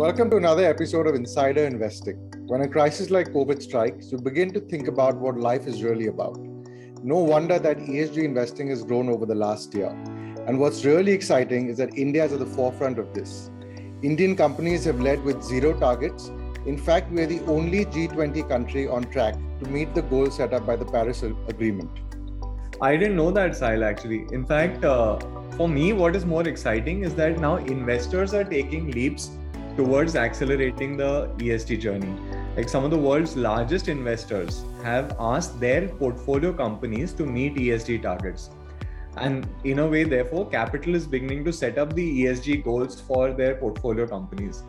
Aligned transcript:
Welcome 0.00 0.30
to 0.30 0.38
another 0.38 0.64
episode 0.64 1.06
of 1.06 1.14
Insider 1.14 1.66
Investing. 1.66 2.16
When 2.46 2.62
a 2.62 2.68
crisis 2.68 3.10
like 3.10 3.34
COVID 3.34 3.60
strikes, 3.60 4.10
you 4.10 4.16
begin 4.16 4.50
to 4.54 4.60
think 4.60 4.88
about 4.88 5.16
what 5.16 5.36
life 5.36 5.66
is 5.66 5.82
really 5.82 6.06
about. 6.06 6.38
No 7.04 7.18
wonder 7.18 7.58
that 7.58 7.76
ESG 7.76 8.24
investing 8.24 8.70
has 8.70 8.82
grown 8.82 9.10
over 9.10 9.26
the 9.26 9.34
last 9.34 9.74
year. 9.74 9.90
And 10.46 10.58
what's 10.58 10.86
really 10.86 11.12
exciting 11.12 11.68
is 11.68 11.76
that 11.76 11.98
India 11.98 12.24
is 12.24 12.32
at 12.32 12.38
the 12.38 12.46
forefront 12.46 12.98
of 12.98 13.12
this. 13.12 13.50
Indian 14.00 14.36
companies 14.36 14.86
have 14.86 15.02
led 15.02 15.22
with 15.22 15.42
zero 15.42 15.78
targets. 15.78 16.28
In 16.64 16.78
fact, 16.78 17.12
we 17.12 17.20
are 17.20 17.26
the 17.26 17.40
only 17.40 17.84
G20 17.84 18.48
country 18.48 18.88
on 18.88 19.04
track 19.04 19.34
to 19.62 19.68
meet 19.68 19.94
the 19.94 20.00
goals 20.00 20.38
set 20.38 20.54
up 20.54 20.64
by 20.64 20.76
the 20.76 20.86
Paris 20.86 21.22
Agreement. 21.22 21.90
I 22.80 22.96
didn't 22.96 23.16
know 23.16 23.30
that, 23.32 23.50
Sahil, 23.50 23.84
actually. 23.84 24.24
In 24.32 24.46
fact, 24.46 24.82
uh, 24.82 25.18
for 25.58 25.68
me, 25.68 25.92
what 25.92 26.16
is 26.16 26.24
more 26.24 26.48
exciting 26.48 27.04
is 27.04 27.14
that 27.16 27.38
now 27.38 27.56
investors 27.56 28.32
are 28.32 28.44
taking 28.44 28.92
leaps 28.92 29.32
towards 29.80 30.14
accelerating 30.14 30.94
the 30.94 31.26
ESG 31.38 31.80
journey. 31.80 32.14
Like 32.54 32.68
some 32.68 32.84
of 32.84 32.90
the 32.90 32.98
world's 32.98 33.34
largest 33.34 33.88
investors 33.88 34.62
have 34.84 35.16
asked 35.18 35.58
their 35.58 35.88
portfolio 35.88 36.52
companies 36.52 37.14
to 37.14 37.24
meet 37.24 37.54
ESG 37.54 38.02
targets. 38.02 38.50
And 39.16 39.48
in 39.64 39.78
a 39.78 39.86
way, 39.86 40.04
therefore, 40.04 40.50
capital 40.50 40.94
is 40.94 41.06
beginning 41.06 41.46
to 41.46 41.52
set 41.52 41.78
up 41.78 41.94
the 41.94 42.24
ESG 42.24 42.62
goals 42.62 43.00
for 43.00 43.32
their 43.32 43.54
portfolio 43.54 44.06
companies. 44.06 44.62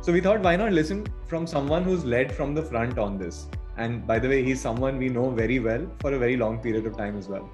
So 0.00 0.12
we 0.12 0.20
thought, 0.20 0.40
why 0.40 0.54
not 0.54 0.72
listen 0.72 1.08
from 1.26 1.48
someone 1.48 1.82
who's 1.82 2.04
led 2.04 2.32
from 2.32 2.54
the 2.54 2.62
front 2.62 2.98
on 2.98 3.18
this? 3.18 3.46
And 3.76 4.06
by 4.06 4.20
the 4.20 4.28
way, 4.28 4.44
he's 4.44 4.60
someone 4.60 4.96
we 4.96 5.08
know 5.08 5.28
very 5.30 5.58
well 5.58 5.84
for 6.00 6.14
a 6.14 6.18
very 6.20 6.36
long 6.36 6.60
period 6.60 6.86
of 6.86 6.96
time 6.96 7.18
as 7.18 7.26
well. 7.26 7.50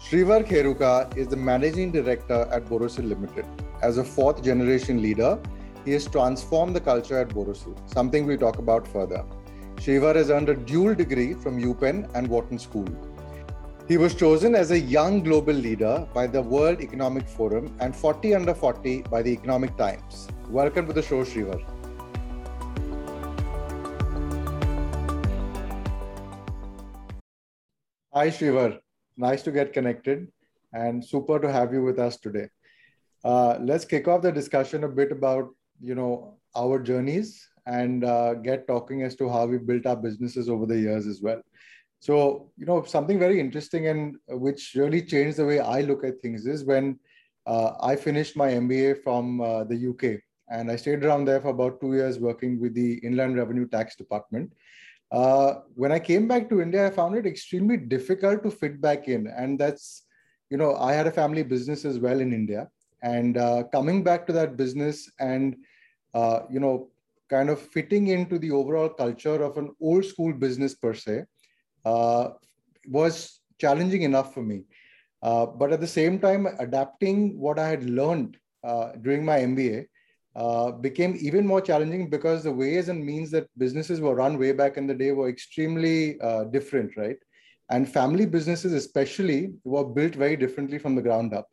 Shreevar 0.00 0.44
Kheruka 0.44 1.16
is 1.16 1.28
the 1.28 1.36
managing 1.36 1.92
director 1.92 2.48
at 2.50 2.64
Borosil 2.64 3.08
Limited. 3.08 3.46
As 3.82 3.98
a 3.98 4.04
fourth 4.04 4.42
generation 4.42 5.00
leader, 5.00 5.38
he 5.84 5.92
has 5.92 6.06
transformed 6.06 6.76
the 6.76 6.80
culture 6.80 7.18
at 7.18 7.28
Borosil, 7.28 7.76
something 7.92 8.24
we 8.24 8.36
talk 8.36 8.58
about 8.58 8.86
further. 8.86 9.24
Shreevar 9.76 10.14
has 10.14 10.30
earned 10.30 10.48
a 10.48 10.54
dual 10.54 10.94
degree 10.94 11.34
from 11.34 11.60
UPenn 11.60 12.08
and 12.14 12.28
Wharton 12.28 12.58
School. 12.58 12.86
He 13.88 13.96
was 13.96 14.14
chosen 14.14 14.54
as 14.54 14.70
a 14.70 14.78
young 14.78 15.24
global 15.24 15.52
leader 15.52 16.06
by 16.14 16.28
the 16.28 16.40
World 16.40 16.80
Economic 16.80 17.28
Forum 17.28 17.76
and 17.80 17.96
40 17.96 18.34
under 18.36 18.54
40 18.54 19.02
by 19.02 19.22
the 19.22 19.30
Economic 19.32 19.76
Times. 19.76 20.28
Welcome 20.48 20.86
to 20.86 20.92
the 20.92 21.02
show, 21.02 21.24
Shreevar. 21.24 21.60
Hi, 28.14 28.28
Shreevar. 28.28 28.78
Nice 29.16 29.42
to 29.42 29.50
get 29.50 29.72
connected 29.72 30.28
and 30.72 31.04
super 31.04 31.40
to 31.40 31.50
have 31.50 31.72
you 31.72 31.82
with 31.82 31.98
us 31.98 32.18
today. 32.18 32.48
Uh, 33.24 33.58
let's 33.60 33.84
kick 33.84 34.06
off 34.06 34.22
the 34.22 34.30
discussion 34.30 34.84
a 34.84 34.88
bit 34.88 35.10
about 35.10 35.48
you 35.82 35.94
know 35.94 36.38
our 36.56 36.78
journeys 36.78 37.48
and 37.66 38.04
uh, 38.04 38.34
get 38.34 38.66
talking 38.66 39.02
as 39.02 39.14
to 39.16 39.28
how 39.28 39.46
we 39.46 39.58
built 39.58 39.86
our 39.86 39.96
businesses 39.96 40.48
over 40.48 40.66
the 40.66 40.78
years 40.78 41.06
as 41.06 41.20
well. 41.22 41.40
So 42.00 42.50
you 42.56 42.66
know 42.66 42.82
something 42.82 43.18
very 43.18 43.38
interesting 43.38 43.86
and 43.86 44.16
which 44.28 44.74
really 44.74 45.02
changed 45.02 45.36
the 45.36 45.46
way 45.46 45.60
i 45.60 45.82
look 45.82 46.02
at 46.04 46.20
things 46.20 46.46
is 46.46 46.64
when 46.64 46.98
uh, 47.46 47.72
i 47.80 47.94
finished 47.94 48.36
my 48.36 48.48
mba 48.64 49.00
from 49.04 49.40
uh, 49.40 49.62
the 49.62 49.78
uk 49.90 50.02
and 50.48 50.68
i 50.68 50.74
stayed 50.74 51.04
around 51.04 51.26
there 51.26 51.40
for 51.40 51.50
about 51.50 51.80
two 51.80 51.94
years 51.94 52.18
working 52.18 52.60
with 52.60 52.74
the 52.74 52.94
inland 53.10 53.36
revenue 53.36 53.68
tax 53.68 53.94
department. 53.94 54.52
Uh, 55.12 55.60
when 55.74 55.92
i 55.92 55.98
came 55.98 56.26
back 56.26 56.48
to 56.48 56.60
india 56.60 56.86
i 56.86 56.90
found 56.90 57.14
it 57.14 57.26
extremely 57.26 57.76
difficult 57.76 58.42
to 58.42 58.50
fit 58.50 58.80
back 58.80 59.08
in 59.08 59.28
and 59.28 59.58
that's 59.58 60.04
you 60.50 60.56
know 60.56 60.74
i 60.76 60.92
had 60.92 61.06
a 61.06 61.18
family 61.20 61.44
business 61.44 61.84
as 61.84 61.98
well 62.00 62.20
in 62.20 62.32
india 62.32 62.68
and 63.02 63.36
uh, 63.36 63.62
coming 63.72 64.02
back 64.02 64.26
to 64.26 64.32
that 64.32 64.56
business 64.56 65.10
and 65.20 65.54
uh, 66.14 66.40
you 66.50 66.60
know 66.60 66.88
kind 67.30 67.48
of 67.48 67.60
fitting 67.60 68.08
into 68.08 68.38
the 68.38 68.50
overall 68.50 68.88
culture 68.88 69.42
of 69.42 69.56
an 69.56 69.74
old 69.80 70.04
school 70.04 70.32
business 70.32 70.74
per 70.74 70.92
se 70.94 71.24
uh, 71.84 72.28
was 72.88 73.40
challenging 73.58 74.02
enough 74.02 74.34
for 74.34 74.42
me. 74.42 74.64
Uh, 75.22 75.46
but 75.46 75.72
at 75.72 75.80
the 75.80 75.86
same 75.86 76.18
time 76.18 76.48
adapting 76.58 77.38
what 77.38 77.56
i 77.56 77.68
had 77.68 77.84
learned 77.88 78.36
uh, 78.64 78.90
during 79.02 79.24
my 79.24 79.38
mba 79.38 79.86
uh, 80.34 80.72
became 80.72 81.16
even 81.20 81.46
more 81.46 81.60
challenging 81.60 82.10
because 82.10 82.42
the 82.42 82.52
ways 82.52 82.88
and 82.88 83.04
means 83.04 83.30
that 83.30 83.46
businesses 83.56 84.00
were 84.00 84.16
run 84.16 84.36
way 84.36 84.50
back 84.50 84.76
in 84.76 84.86
the 84.86 84.94
day 84.94 85.12
were 85.12 85.28
extremely 85.28 86.18
different 86.50 86.96
right? 86.96 87.18
And 87.70 87.88
family 87.88 88.26
businesses 88.26 88.72
especially 88.72 89.54
were 89.62 89.84
built 89.84 90.14
very 90.14 90.36
differently 90.36 90.78
from 90.78 90.96
the 90.96 91.02
ground 91.02 91.32
up 91.34 91.46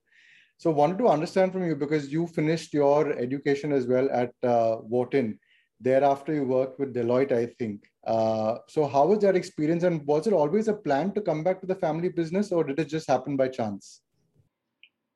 so 0.59 0.71
wanted 0.71 0.97
to 0.97 1.07
understand 1.07 1.53
from 1.53 1.65
you 1.65 1.73
because 1.73 2.11
you 2.11 2.27
finished 2.27 2.73
your 2.73 3.13
education 3.13 3.71
as 3.71 3.87
well 3.87 4.09
at 4.11 4.33
uh, 4.43 4.75
Wharton. 4.75 5.39
Thereafter, 5.79 6.33
you 6.33 6.43
worked 6.43 6.77
with 6.77 6.93
Deloitte, 6.93 7.31
I 7.31 7.45
think. 7.57 7.85
Uh, 8.05 8.57
so 8.67 8.85
how 8.85 9.05
was 9.07 9.19
that 9.19 9.37
experience, 9.37 9.83
and 9.83 10.05
was 10.05 10.27
it 10.27 10.33
always 10.33 10.67
a 10.67 10.73
plan 10.73 11.13
to 11.13 11.21
come 11.21 11.45
back 11.45 11.61
to 11.61 11.65
the 11.65 11.75
family 11.75 12.09
business, 12.09 12.51
or 12.51 12.65
did 12.65 12.77
it 12.77 12.89
just 12.89 13.07
happen 13.07 13.37
by 13.37 13.47
chance? 13.47 14.01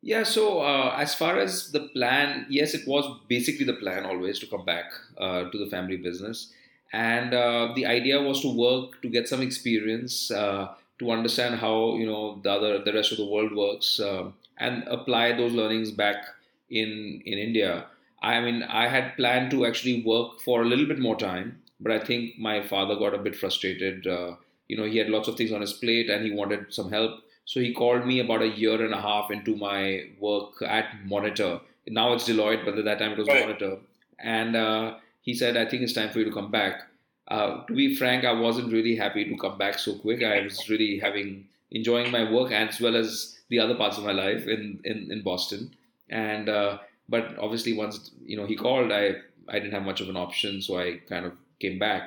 Yeah, 0.01 0.23
so 0.23 0.61
uh, 0.61 0.95
as 0.97 1.13
far 1.13 1.37
as 1.37 1.73
the 1.73 1.89
plan, 1.89 2.45
yes, 2.49 2.73
it 2.73 2.87
was 2.87 3.05
basically 3.27 3.65
the 3.65 3.75
plan 3.83 4.05
always 4.05 4.39
to 4.39 4.47
come 4.47 4.63
back 4.63 4.85
uh, 5.17 5.49
to 5.51 5.57
the 5.57 5.69
family 5.69 5.97
business. 5.97 6.53
And 6.93 7.33
uh, 7.33 7.73
the 7.75 7.85
idea 7.85 8.21
was 8.21 8.41
to 8.43 8.55
work 8.55 9.01
to 9.01 9.09
get 9.09 9.27
some 9.27 9.41
experience, 9.41 10.31
uh, 10.31 10.69
to 10.99 11.11
understand 11.11 11.55
how 11.55 11.95
you 11.95 12.05
know 12.05 12.39
the 12.41 12.51
other 12.51 12.81
the 12.83 12.93
rest 12.93 13.11
of 13.11 13.17
the 13.17 13.25
world 13.25 13.53
works. 13.53 13.99
Um, 13.99 14.35
and 14.57 14.83
apply 14.87 15.33
those 15.33 15.53
learnings 15.53 15.91
back 15.91 16.25
in 16.69 17.21
in 17.25 17.37
India. 17.37 17.85
I 18.21 18.39
mean, 18.39 18.63
I 18.63 18.87
had 18.87 19.15
planned 19.17 19.51
to 19.51 19.65
actually 19.65 20.01
work 20.03 20.39
for 20.41 20.61
a 20.61 20.65
little 20.65 20.85
bit 20.85 20.99
more 20.99 21.17
time, 21.17 21.61
but 21.79 21.91
I 21.91 21.99
think 21.99 22.39
my 22.39 22.65
father 22.65 22.95
got 22.95 23.13
a 23.13 23.17
bit 23.17 23.35
frustrated. 23.35 24.07
Uh, 24.07 24.35
you 24.69 24.77
know, 24.77 24.85
he 24.85 24.97
had 24.97 25.09
lots 25.09 25.27
of 25.27 25.35
things 25.35 25.51
on 25.51 25.59
his 25.61 25.73
plate 25.73 26.09
and 26.09 26.25
he 26.25 26.31
wanted 26.31 26.73
some 26.73 26.89
help. 26.89 27.19
So 27.45 27.59
he 27.59 27.73
called 27.73 28.05
me 28.05 28.19
about 28.19 28.41
a 28.41 28.47
year 28.47 28.81
and 28.83 28.93
a 28.93 29.01
half 29.01 29.29
into 29.29 29.57
my 29.57 30.05
work 30.19 30.61
at 30.65 30.85
Monitor. 31.05 31.59
Now 31.87 32.13
it's 32.13 32.27
Deloitte, 32.29 32.63
but 32.63 32.77
at 32.77 32.85
that 32.85 32.99
time 32.99 33.11
it 33.11 33.17
was 33.17 33.27
right. 33.27 33.45
Monitor. 33.45 33.79
And 34.19 34.55
uh, 34.55 34.95
he 35.21 35.33
said, 35.33 35.57
I 35.57 35.65
think 35.65 35.83
it's 35.83 35.91
time 35.91 36.09
for 36.09 36.19
you 36.19 36.25
to 36.25 36.31
come 36.31 36.49
back. 36.49 36.83
Uh, 37.27 37.65
to 37.65 37.73
be 37.73 37.95
frank, 37.95 38.23
I 38.23 38.31
wasn't 38.31 38.71
really 38.71 38.95
happy 38.95 39.25
to 39.25 39.37
come 39.37 39.57
back 39.57 39.79
so 39.79 39.97
quick. 39.97 40.23
I 40.23 40.41
was 40.41 40.69
really 40.69 40.99
having 40.99 41.47
enjoying 41.71 42.11
my 42.11 42.31
work 42.31 42.51
as 42.51 42.79
well 42.79 42.95
as 42.95 43.32
the 43.53 43.59
other 43.65 43.75
parts 43.75 43.97
of 43.99 44.03
my 44.09 44.15
life 44.25 44.47
in 44.55 44.79
in, 44.91 44.97
in 45.13 45.21
Boston. 45.29 45.71
And 46.09 46.49
uh, 46.49 46.79
but 47.15 47.37
obviously 47.45 47.73
once 47.83 48.11
you 48.25 48.37
know 48.37 48.45
he 48.51 48.55
called, 48.65 48.91
I 48.91 49.03
I 49.47 49.59
didn't 49.59 49.73
have 49.77 49.89
much 49.91 50.01
of 50.01 50.09
an 50.09 50.17
option, 50.25 50.61
so 50.61 50.77
I 50.83 50.87
kind 51.13 51.25
of 51.25 51.33
came 51.59 51.77
back. 51.79 52.03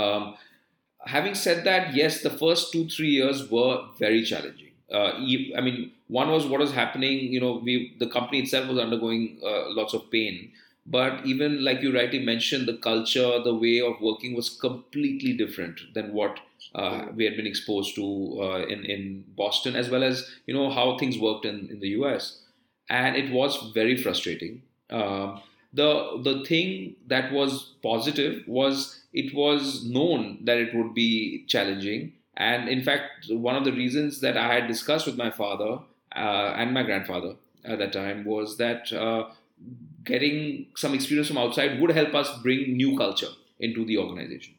Um, 0.00 0.34
having 1.16 1.34
said 1.34 1.64
that, 1.64 1.94
yes, 1.94 2.22
the 2.22 2.34
first 2.42 2.72
two 2.72 2.88
three 2.88 3.12
years 3.20 3.50
were 3.50 3.76
very 3.98 4.22
challenging. 4.24 4.72
Uh, 4.92 5.12
I 5.58 5.60
mean, 5.66 5.92
one 6.08 6.30
was 6.30 6.46
what 6.46 6.60
was 6.60 6.72
happening. 6.72 7.32
You 7.34 7.40
know, 7.40 7.52
we 7.68 7.94
the 7.98 8.10
company 8.16 8.40
itself 8.40 8.68
was 8.68 8.78
undergoing 8.78 9.38
uh, 9.44 9.70
lots 9.80 9.94
of 9.94 10.10
pain. 10.10 10.52
But 10.86 11.24
even 11.24 11.62
like 11.64 11.82
you 11.82 11.94
rightly 11.94 12.20
mentioned, 12.28 12.66
the 12.66 12.78
culture, 12.88 13.32
the 13.48 13.54
way 13.54 13.80
of 13.80 14.00
working 14.00 14.34
was 14.34 14.48
completely 14.50 15.34
different 15.42 15.80
than 15.94 16.12
what 16.12 16.40
uh, 16.74 17.06
we 17.14 17.24
had 17.24 17.36
been 17.36 17.46
exposed 17.46 17.94
to 17.96 18.38
uh, 18.40 18.66
in 18.66 18.84
in 18.84 19.24
Boston, 19.36 19.76
as 19.76 19.90
well 19.90 20.02
as 20.02 20.30
you 20.46 20.54
know 20.54 20.70
how 20.70 20.96
things 20.98 21.18
worked 21.18 21.44
in, 21.44 21.68
in 21.70 21.80
the 21.80 21.88
US, 22.00 22.42
and 22.88 23.16
it 23.16 23.32
was 23.32 23.72
very 23.74 23.96
frustrating. 23.96 24.62
Um, 24.90 25.42
the 25.72 26.20
the 26.22 26.44
thing 26.44 26.96
that 27.06 27.32
was 27.32 27.74
positive 27.82 28.44
was 28.46 29.00
it 29.12 29.34
was 29.34 29.84
known 29.84 30.38
that 30.44 30.58
it 30.58 30.74
would 30.74 30.94
be 30.94 31.44
challenging, 31.46 32.12
and 32.36 32.68
in 32.68 32.82
fact, 32.82 33.26
one 33.30 33.56
of 33.56 33.64
the 33.64 33.72
reasons 33.72 34.20
that 34.20 34.36
I 34.36 34.54
had 34.54 34.68
discussed 34.68 35.06
with 35.06 35.16
my 35.16 35.30
father 35.30 35.80
uh, 36.14 36.54
and 36.56 36.74
my 36.74 36.82
grandfather 36.82 37.34
at 37.64 37.78
that 37.78 37.92
time 37.92 38.24
was 38.24 38.56
that 38.56 38.92
uh, 38.92 39.28
getting 40.04 40.66
some 40.76 40.94
experience 40.94 41.28
from 41.28 41.38
outside 41.38 41.80
would 41.80 41.90
help 41.90 42.14
us 42.14 42.30
bring 42.42 42.76
new 42.76 42.96
culture 42.96 43.28
into 43.58 43.84
the 43.84 43.98
organization 43.98 44.54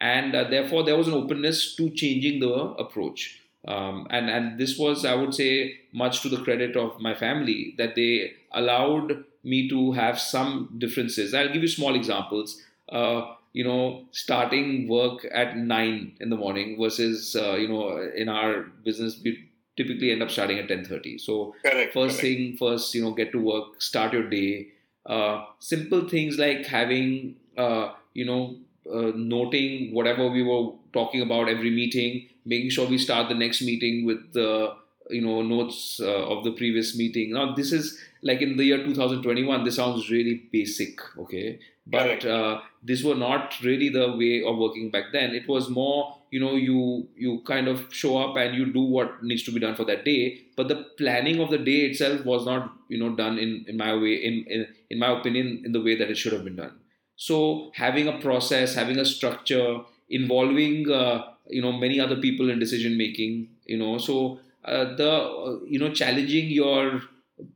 and 0.00 0.34
uh, 0.34 0.44
therefore 0.44 0.84
there 0.84 0.96
was 0.96 1.08
an 1.08 1.14
openness 1.14 1.74
to 1.74 1.90
changing 1.90 2.40
the 2.40 2.52
approach 2.52 3.40
um, 3.66 4.06
and 4.10 4.30
and 4.30 4.58
this 4.58 4.78
was 4.78 5.04
I 5.04 5.14
would 5.14 5.34
say 5.34 5.80
much 5.92 6.20
to 6.22 6.28
the 6.28 6.42
credit 6.42 6.76
of 6.76 7.00
my 7.00 7.14
family 7.14 7.74
that 7.78 7.94
they 7.96 8.32
allowed 8.52 9.24
me 9.42 9.68
to 9.68 9.92
have 9.92 10.20
some 10.20 10.74
differences. 10.78 11.34
I'll 11.34 11.52
give 11.52 11.62
you 11.62 11.68
small 11.68 11.94
examples. 11.94 12.62
Uh, 12.88 13.32
you 13.52 13.64
know, 13.64 14.04
starting 14.12 14.86
work 14.86 15.26
at 15.32 15.56
nine 15.56 16.16
in 16.20 16.30
the 16.30 16.36
morning 16.36 16.76
versus 16.78 17.34
uh, 17.34 17.54
you 17.54 17.68
know 17.68 17.98
in 18.14 18.28
our 18.28 18.62
business 18.84 19.20
we 19.24 19.48
typically 19.76 20.12
end 20.12 20.22
up 20.22 20.30
starting 20.30 20.58
at 20.58 20.68
ten 20.68 20.84
thirty. 20.84 21.18
So 21.18 21.54
correct, 21.64 21.92
first 21.92 22.20
correct. 22.20 22.36
thing 22.36 22.56
first, 22.56 22.94
you 22.94 23.02
know, 23.02 23.12
get 23.12 23.32
to 23.32 23.38
work, 23.40 23.82
start 23.82 24.12
your 24.12 24.28
day. 24.28 24.68
Uh, 25.04 25.44
simple 25.58 26.08
things 26.08 26.38
like 26.38 26.66
having 26.66 27.36
uh, 27.56 27.94
you 28.14 28.24
know 28.24 28.56
uh, 28.92 29.12
noting 29.14 29.92
whatever 29.92 30.28
we 30.28 30.42
were 30.42 30.72
talking 30.92 31.22
about 31.22 31.48
every 31.48 31.70
meeting, 31.70 32.28
making 32.44 32.70
sure 32.70 32.88
we 32.88 32.98
start 32.98 33.28
the 33.28 33.34
next 33.34 33.62
meeting 33.62 34.04
with 34.04 34.32
the 34.32 34.74
you 35.10 35.20
know 35.20 35.42
notes 35.42 36.00
uh, 36.00 36.26
of 36.26 36.44
the 36.44 36.52
previous 36.52 36.96
meeting. 36.96 37.32
Now 37.32 37.54
this 37.54 37.72
is 37.72 37.98
like 38.22 38.42
in 38.42 38.56
the 38.56 38.64
year 38.64 38.82
2021 38.82 39.64
this 39.64 39.76
sounds 39.76 40.10
really 40.10 40.48
basic 40.52 41.00
okay? 41.18 41.58
But 41.86 42.24
uh, 42.24 42.62
this 42.82 43.04
were 43.04 43.14
not 43.14 43.54
really 43.62 43.88
the 43.88 44.16
way 44.16 44.42
of 44.42 44.58
working 44.58 44.90
back 44.90 45.12
then. 45.12 45.34
It 45.34 45.48
was 45.48 45.68
more 45.68 46.16
you 46.30 46.40
know 46.40 46.54
you 46.54 47.08
you 47.16 47.40
kind 47.46 47.68
of 47.68 47.86
show 47.92 48.18
up 48.18 48.36
and 48.36 48.56
you 48.56 48.72
do 48.72 48.82
what 48.82 49.22
needs 49.22 49.44
to 49.44 49.52
be 49.52 49.60
done 49.60 49.76
for 49.76 49.84
that 49.84 50.04
day. 50.04 50.40
But 50.56 50.68
the 50.68 50.86
planning 50.98 51.40
of 51.40 51.50
the 51.50 51.58
day 51.58 51.82
itself 51.90 52.24
was 52.24 52.44
not 52.44 52.72
you 52.88 52.98
know 52.98 53.14
done 53.14 53.38
in 53.38 53.64
in 53.68 53.76
my 53.76 53.94
way 53.94 54.14
in 54.14 54.44
in, 54.48 54.66
in 54.90 54.98
my 54.98 55.18
opinion 55.18 55.62
in 55.64 55.72
the 55.72 55.80
way 55.80 55.96
that 55.96 56.10
it 56.10 56.16
should 56.16 56.32
have 56.32 56.44
been 56.44 56.56
done 56.56 56.72
so 57.16 57.70
having 57.74 58.08
a 58.08 58.18
process 58.18 58.74
having 58.74 58.98
a 58.98 59.04
structure 59.04 59.80
involving 60.08 60.90
uh, 60.90 61.24
you 61.48 61.62
know 61.62 61.72
many 61.72 62.00
other 62.00 62.16
people 62.16 62.50
in 62.50 62.58
decision 62.58 62.96
making 62.96 63.48
you 63.66 63.76
know. 63.78 63.98
So 63.98 64.40
uh, 64.64 64.94
the 64.96 65.10
uh, 65.12 65.58
you 65.66 65.78
know 65.78 65.92
challenging 65.92 66.50
your 66.50 67.02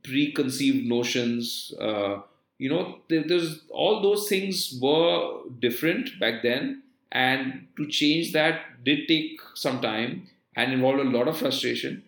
preconceived 0.03 0.85
notions 0.87 1.73
uh, 1.79 2.21
you 2.57 2.69
know 2.69 2.99
there's 3.09 3.61
all 3.69 4.01
those 4.01 4.27
things 4.29 4.77
were 4.81 5.41
different 5.59 6.19
back 6.19 6.43
then. 6.43 6.83
And 7.13 7.67
to 7.75 7.87
change 7.87 8.31
that 8.31 8.83
did 8.85 9.05
take 9.09 9.41
some 9.53 9.81
time 9.81 10.27
and 10.55 10.71
involved 10.71 11.01
a 11.01 11.03
lot 11.03 11.27
of 11.27 11.37
frustration. 11.37 12.03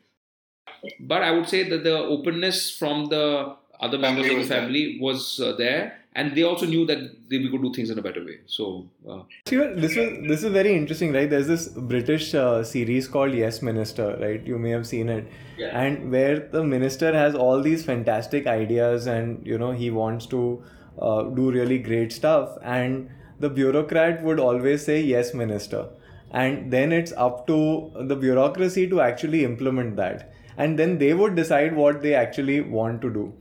But 1.00 1.24
i 1.24 1.32
would 1.32 1.48
say 1.48 1.64
that 1.70 1.84
the 1.84 1.98
openness 1.98 2.60
from 2.78 3.06
the 3.10 3.56
other 3.80 3.98
members 3.98 4.30
of 4.30 4.38
the 4.38 4.46
family 4.46 4.98
was 5.00 5.40
uh, 5.40 5.54
there 5.54 6.00
and 6.16 6.36
they 6.36 6.44
also 6.44 6.66
knew 6.66 6.86
that 6.86 7.00
they, 7.30 7.40
we 7.40 7.50
could 7.50 7.62
do 7.62 7.74
things 7.74 7.90
in 7.90 7.98
a 7.98 8.02
better 8.02 8.24
way. 8.24 8.40
So, 8.46 8.88
uh, 9.10 9.24
this 9.46 9.98
is 9.98 10.28
this 10.28 10.44
is 10.44 10.52
very 10.52 10.76
interesting, 10.76 11.14
right? 11.14 11.30
There's 11.30 11.48
this 11.48 11.68
British 11.70 12.34
uh, 12.36 12.64
series 12.64 13.08
called 13.08 13.34
Yes 13.34 13.62
Minister, 13.62 14.18
right? 14.22 14.46
You 14.46 14.60
may 14.60 14.70
have 14.72 14.86
seen 14.86 15.10
it, 15.10 15.28
yeah. 15.58 15.80
and 15.80 16.12
where 16.12 16.40
the 16.40 16.64
minister 16.64 17.14
has 17.14 17.36
all 17.36 17.62
these 17.62 17.84
fantastic 17.84 18.48
ideas, 18.48 19.08
and 19.08 19.46
you 19.46 19.58
know 19.58 19.72
he 19.72 19.90
wants 19.90 20.28
to 20.28 20.64
uh, 21.00 21.24
do 21.24 21.52
really 21.52 21.80
great 21.80 22.14
stuff, 22.14 22.58
and 22.62 23.10
the 23.40 23.50
bureaucrat 23.50 24.24
would 24.24 24.40
always 24.40 24.86
say 24.86 25.02
Yes 25.02 25.34
Minister, 25.34 25.88
and 26.32 26.72
then 26.72 26.92
it's 26.92 27.12
up 27.14 27.48
to 27.48 27.92
the 28.14 28.16
bureaucracy 28.16 28.88
to 28.90 29.02
actually 29.02 29.44
implement 29.44 29.96
that, 29.96 30.32
and 30.58 30.78
then 30.78 31.00
they 31.00 31.14
would 31.14 31.36
decide 31.36 31.76
what 31.76 32.04
they 32.04 32.14
actually 32.14 32.62
want 32.62 33.02
to 33.02 33.10
do 33.10 33.34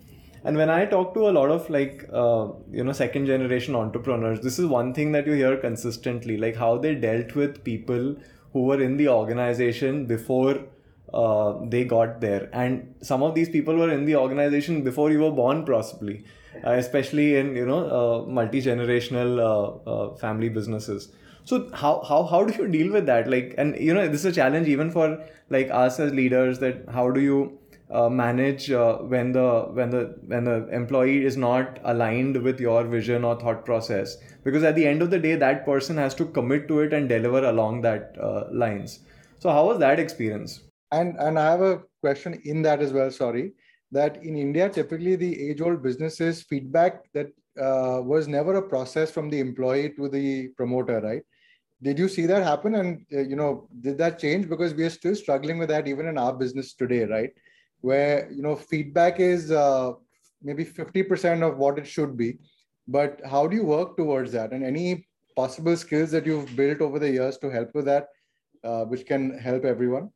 and 0.44 0.56
when 0.56 0.70
i 0.70 0.84
talk 0.84 1.14
to 1.14 1.28
a 1.28 1.32
lot 1.38 1.50
of 1.50 1.68
like 1.70 2.04
uh, 2.12 2.46
you 2.70 2.84
know 2.84 2.92
second 2.92 3.26
generation 3.26 3.74
entrepreneurs 3.74 4.40
this 4.40 4.58
is 4.58 4.66
one 4.66 4.92
thing 4.92 5.12
that 5.12 5.26
you 5.26 5.32
hear 5.32 5.56
consistently 5.56 6.36
like 6.36 6.56
how 6.56 6.76
they 6.78 6.94
dealt 6.94 7.34
with 7.34 7.62
people 7.64 8.14
who 8.52 8.62
were 8.62 8.80
in 8.82 8.96
the 8.96 9.08
organization 9.08 10.04
before 10.06 10.58
uh, 11.14 11.54
they 11.64 11.84
got 11.84 12.20
there. 12.20 12.48
And 12.54 12.94
some 13.02 13.22
of 13.22 13.34
these 13.34 13.48
people 13.48 13.76
were 13.76 13.90
in 13.90 14.04
the 14.06 14.16
organization 14.16 14.82
before 14.82 15.10
you 15.10 15.20
were 15.20 15.30
born 15.30 15.64
possibly 15.64 16.24
uh, 16.64 16.72
especially 16.72 17.36
in 17.36 17.56
you 17.56 17.66
know 17.66 17.80
uh, 17.98 18.26
multi-generational 18.26 19.38
uh, 19.40 19.90
uh, 19.90 20.16
family 20.16 20.48
businesses. 20.48 21.10
So 21.44 21.70
how, 21.74 22.02
how 22.08 22.22
how 22.24 22.44
do 22.44 22.54
you 22.54 22.68
deal 22.68 22.92
with 22.92 23.06
that? 23.06 23.28
Like 23.28 23.54
and 23.58 23.76
you 23.76 23.94
know 23.94 24.06
this 24.06 24.24
is 24.24 24.26
a 24.26 24.32
challenge 24.32 24.68
even 24.68 24.90
for 24.90 25.24
like 25.50 25.70
us 25.70 25.98
as 25.98 26.12
leaders 26.12 26.58
that 26.60 26.84
how 26.88 27.10
do 27.10 27.20
you 27.20 27.58
uh, 27.92 28.08
manage 28.08 28.70
uh, 28.70 28.96
when 28.98 29.32
the 29.32 29.68
when 29.72 29.90
the 29.90 30.16
when 30.26 30.44
the 30.44 30.68
employee 30.68 31.24
is 31.24 31.36
not 31.36 31.78
aligned 31.84 32.42
with 32.42 32.60
your 32.60 32.84
vision 32.84 33.24
or 33.24 33.38
thought 33.38 33.64
process. 33.64 34.16
Because 34.44 34.62
at 34.64 34.74
the 34.74 34.86
end 34.86 35.02
of 35.02 35.10
the 35.10 35.18
day 35.18 35.36
that 35.36 35.64
person 35.64 35.96
has 35.98 36.14
to 36.16 36.24
commit 36.24 36.68
to 36.68 36.80
it 36.80 36.92
and 36.92 37.08
deliver 37.08 37.44
along 37.44 37.82
that 37.82 38.16
uh, 38.20 38.44
lines. 38.50 39.00
So 39.38 39.50
how 39.50 39.66
was 39.66 39.78
that 39.80 40.00
experience? 40.00 40.62
And 40.90 41.16
and 41.18 41.38
i 41.38 41.50
have 41.50 41.60
a 41.60 41.82
question 42.00 42.40
in 42.44 42.62
that 42.62 42.80
as 42.80 42.92
well 42.92 43.10
sorry. 43.10 43.52
That 43.90 44.24
in 44.24 44.36
india 44.36 44.70
typically 44.70 45.16
the 45.16 45.50
age 45.50 45.60
old 45.60 45.82
businesses 45.82 46.42
feedback 46.42 47.12
that 47.12 47.26
uh, 47.60 48.00
was 48.02 48.26
never 48.26 48.56
a 48.56 48.68
process 48.68 49.10
from 49.10 49.28
the 49.28 49.38
employee 49.38 49.92
to 49.98 50.08
the 50.08 50.48
promoter 50.56 51.00
right? 51.00 51.22
Did 51.82 51.98
you 51.98 52.08
see 52.08 52.26
that 52.26 52.42
happen? 52.42 52.76
And 52.76 53.04
uh, 53.12 53.20
you 53.20 53.36
know 53.36 53.68
did 53.80 53.98
that 53.98 54.18
change? 54.18 54.48
Because 54.48 54.72
we 54.72 54.84
are 54.84 54.90
still 54.98 55.14
struggling 55.14 55.58
with 55.58 55.68
that 55.68 55.88
even 55.88 56.06
in 56.06 56.16
our 56.16 56.32
business 56.32 56.72
today 56.72 57.04
right 57.04 57.30
where 57.82 58.30
you 58.30 58.42
know 58.42 58.56
feedback 58.56 59.20
is 59.20 59.50
uh, 59.50 59.92
maybe 60.42 60.64
50% 60.64 61.42
of 61.42 61.58
what 61.58 61.78
it 61.78 61.86
should 61.86 62.16
be. 62.16 62.38
But 62.88 63.20
how 63.24 63.46
do 63.46 63.54
you 63.54 63.64
work 63.64 63.96
towards 63.96 64.32
that? 64.32 64.52
And 64.52 64.64
any 64.64 65.06
possible 65.36 65.76
skills 65.76 66.10
that 66.10 66.26
you've 66.26 66.56
built 66.56 66.80
over 66.80 66.98
the 66.98 67.10
years 67.10 67.38
to 67.38 67.50
help 67.50 67.74
with 67.74 67.84
that 67.84 68.08
uh, 68.64 68.84
which 68.84 69.06
can 69.06 69.38
help 69.38 69.64
everyone? 69.64 70.10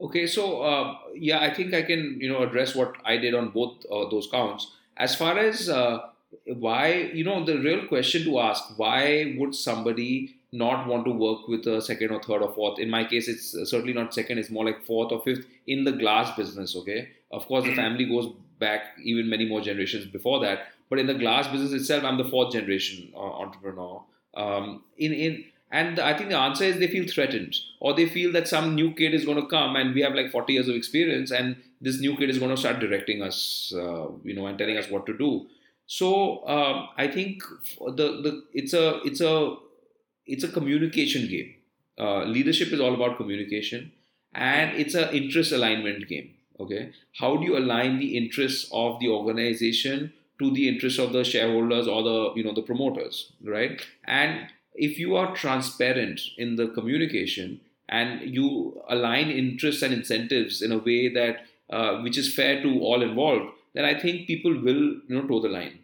Okay 0.00 0.26
so 0.26 0.62
uh, 0.62 0.98
yeah 1.14 1.40
i 1.40 1.54
think 1.54 1.72
i 1.72 1.80
can 1.80 2.18
you 2.20 2.28
know 2.28 2.42
address 2.42 2.74
what 2.74 2.94
i 3.04 3.16
did 3.16 3.34
on 3.34 3.50
both 3.50 3.84
uh, 3.90 4.08
those 4.10 4.28
counts. 4.30 4.72
As 4.96 5.14
far 5.14 5.38
as 5.38 5.68
uh, 5.68 5.98
why 6.46 7.10
you 7.14 7.24
know 7.24 7.44
the 7.44 7.58
real 7.58 7.86
question 7.86 8.24
to 8.24 8.40
ask 8.40 8.78
why 8.78 9.36
would 9.38 9.54
somebody 9.54 10.36
not 10.54 10.86
want 10.86 11.04
to 11.04 11.10
work 11.10 11.48
with 11.48 11.66
a 11.66 11.82
second 11.82 12.10
or 12.12 12.22
third 12.22 12.42
or 12.42 12.52
fourth. 12.54 12.78
In 12.78 12.88
my 12.88 13.04
case, 13.04 13.28
it's 13.28 13.50
certainly 13.68 13.92
not 13.92 14.14
second, 14.14 14.38
it's 14.38 14.50
more 14.50 14.64
like 14.64 14.84
fourth 14.86 15.10
or 15.10 15.20
fifth 15.22 15.46
in 15.66 15.84
the 15.84 15.92
glass 15.92 16.34
business. 16.36 16.76
Okay. 16.76 17.08
Of 17.32 17.46
course, 17.46 17.64
the 17.64 17.70
mm-hmm. 17.70 17.80
family 17.80 18.04
goes 18.04 18.32
back 18.60 18.82
even 19.02 19.28
many 19.28 19.46
more 19.46 19.60
generations 19.60 20.06
before 20.06 20.40
that. 20.40 20.68
But 20.88 21.00
in 21.00 21.06
the 21.06 21.14
glass 21.14 21.48
business 21.48 21.72
itself, 21.72 22.04
I'm 22.04 22.18
the 22.18 22.28
fourth 22.28 22.52
generation 22.52 23.12
uh, 23.14 23.18
entrepreneur. 23.18 24.02
Um, 24.34 24.84
in, 24.96 25.12
in, 25.12 25.44
and 25.72 25.98
I 25.98 26.16
think 26.16 26.30
the 26.30 26.38
answer 26.38 26.64
is 26.64 26.78
they 26.78 26.86
feel 26.86 27.08
threatened 27.08 27.56
or 27.80 27.94
they 27.94 28.08
feel 28.08 28.30
that 28.32 28.46
some 28.46 28.76
new 28.76 28.92
kid 28.94 29.12
is 29.12 29.24
going 29.24 29.40
to 29.40 29.46
come 29.48 29.74
and 29.74 29.92
we 29.92 30.02
have 30.02 30.14
like 30.14 30.30
40 30.30 30.52
years 30.52 30.68
of 30.68 30.76
experience 30.76 31.32
and 31.32 31.56
this 31.80 32.00
new 32.00 32.16
kid 32.16 32.30
is 32.30 32.38
going 32.38 32.52
to 32.52 32.56
start 32.56 32.78
directing 32.78 33.22
us, 33.22 33.72
uh, 33.76 34.06
you 34.22 34.34
know, 34.34 34.46
and 34.46 34.56
telling 34.56 34.76
us 34.76 34.88
what 34.88 35.04
to 35.06 35.18
do. 35.18 35.46
So 35.86 36.46
um, 36.46 36.88
I 36.96 37.08
think 37.08 37.42
the, 37.80 38.22
the 38.22 38.44
it's 38.54 38.72
a 38.72 39.00
it's 39.04 39.20
a 39.20 39.56
it's 40.26 40.44
a 40.44 40.48
communication 40.48 41.28
game. 41.28 41.54
Uh, 41.98 42.24
leadership 42.24 42.72
is 42.72 42.80
all 42.80 42.94
about 42.94 43.16
communication, 43.16 43.92
and 44.34 44.76
it's 44.76 44.94
an 44.94 45.14
interest 45.14 45.52
alignment 45.52 46.08
game. 46.08 46.34
Okay, 46.60 46.92
how 47.18 47.36
do 47.36 47.44
you 47.44 47.58
align 47.58 47.98
the 47.98 48.16
interests 48.16 48.68
of 48.72 49.00
the 49.00 49.08
organization 49.08 50.12
to 50.38 50.50
the 50.50 50.68
interests 50.68 50.98
of 50.98 51.12
the 51.12 51.24
shareholders 51.24 51.86
or 51.86 52.02
the 52.02 52.32
you 52.36 52.44
know 52.44 52.54
the 52.54 52.62
promoters, 52.62 53.32
right? 53.44 53.80
And 54.04 54.48
if 54.74 54.98
you 54.98 55.16
are 55.16 55.34
transparent 55.34 56.20
in 56.36 56.56
the 56.56 56.68
communication 56.68 57.60
and 57.88 58.34
you 58.34 58.82
align 58.88 59.30
interests 59.30 59.82
and 59.82 59.94
incentives 59.94 60.62
in 60.62 60.72
a 60.72 60.78
way 60.78 61.08
that 61.12 61.46
uh, 61.70 62.00
which 62.00 62.18
is 62.18 62.34
fair 62.34 62.62
to 62.62 62.80
all 62.80 63.02
involved, 63.02 63.50
then 63.74 63.84
I 63.84 63.98
think 63.98 64.26
people 64.26 64.52
will 64.52 64.82
you 65.08 65.16
know 65.16 65.26
toe 65.26 65.40
the 65.40 65.48
line. 65.48 65.78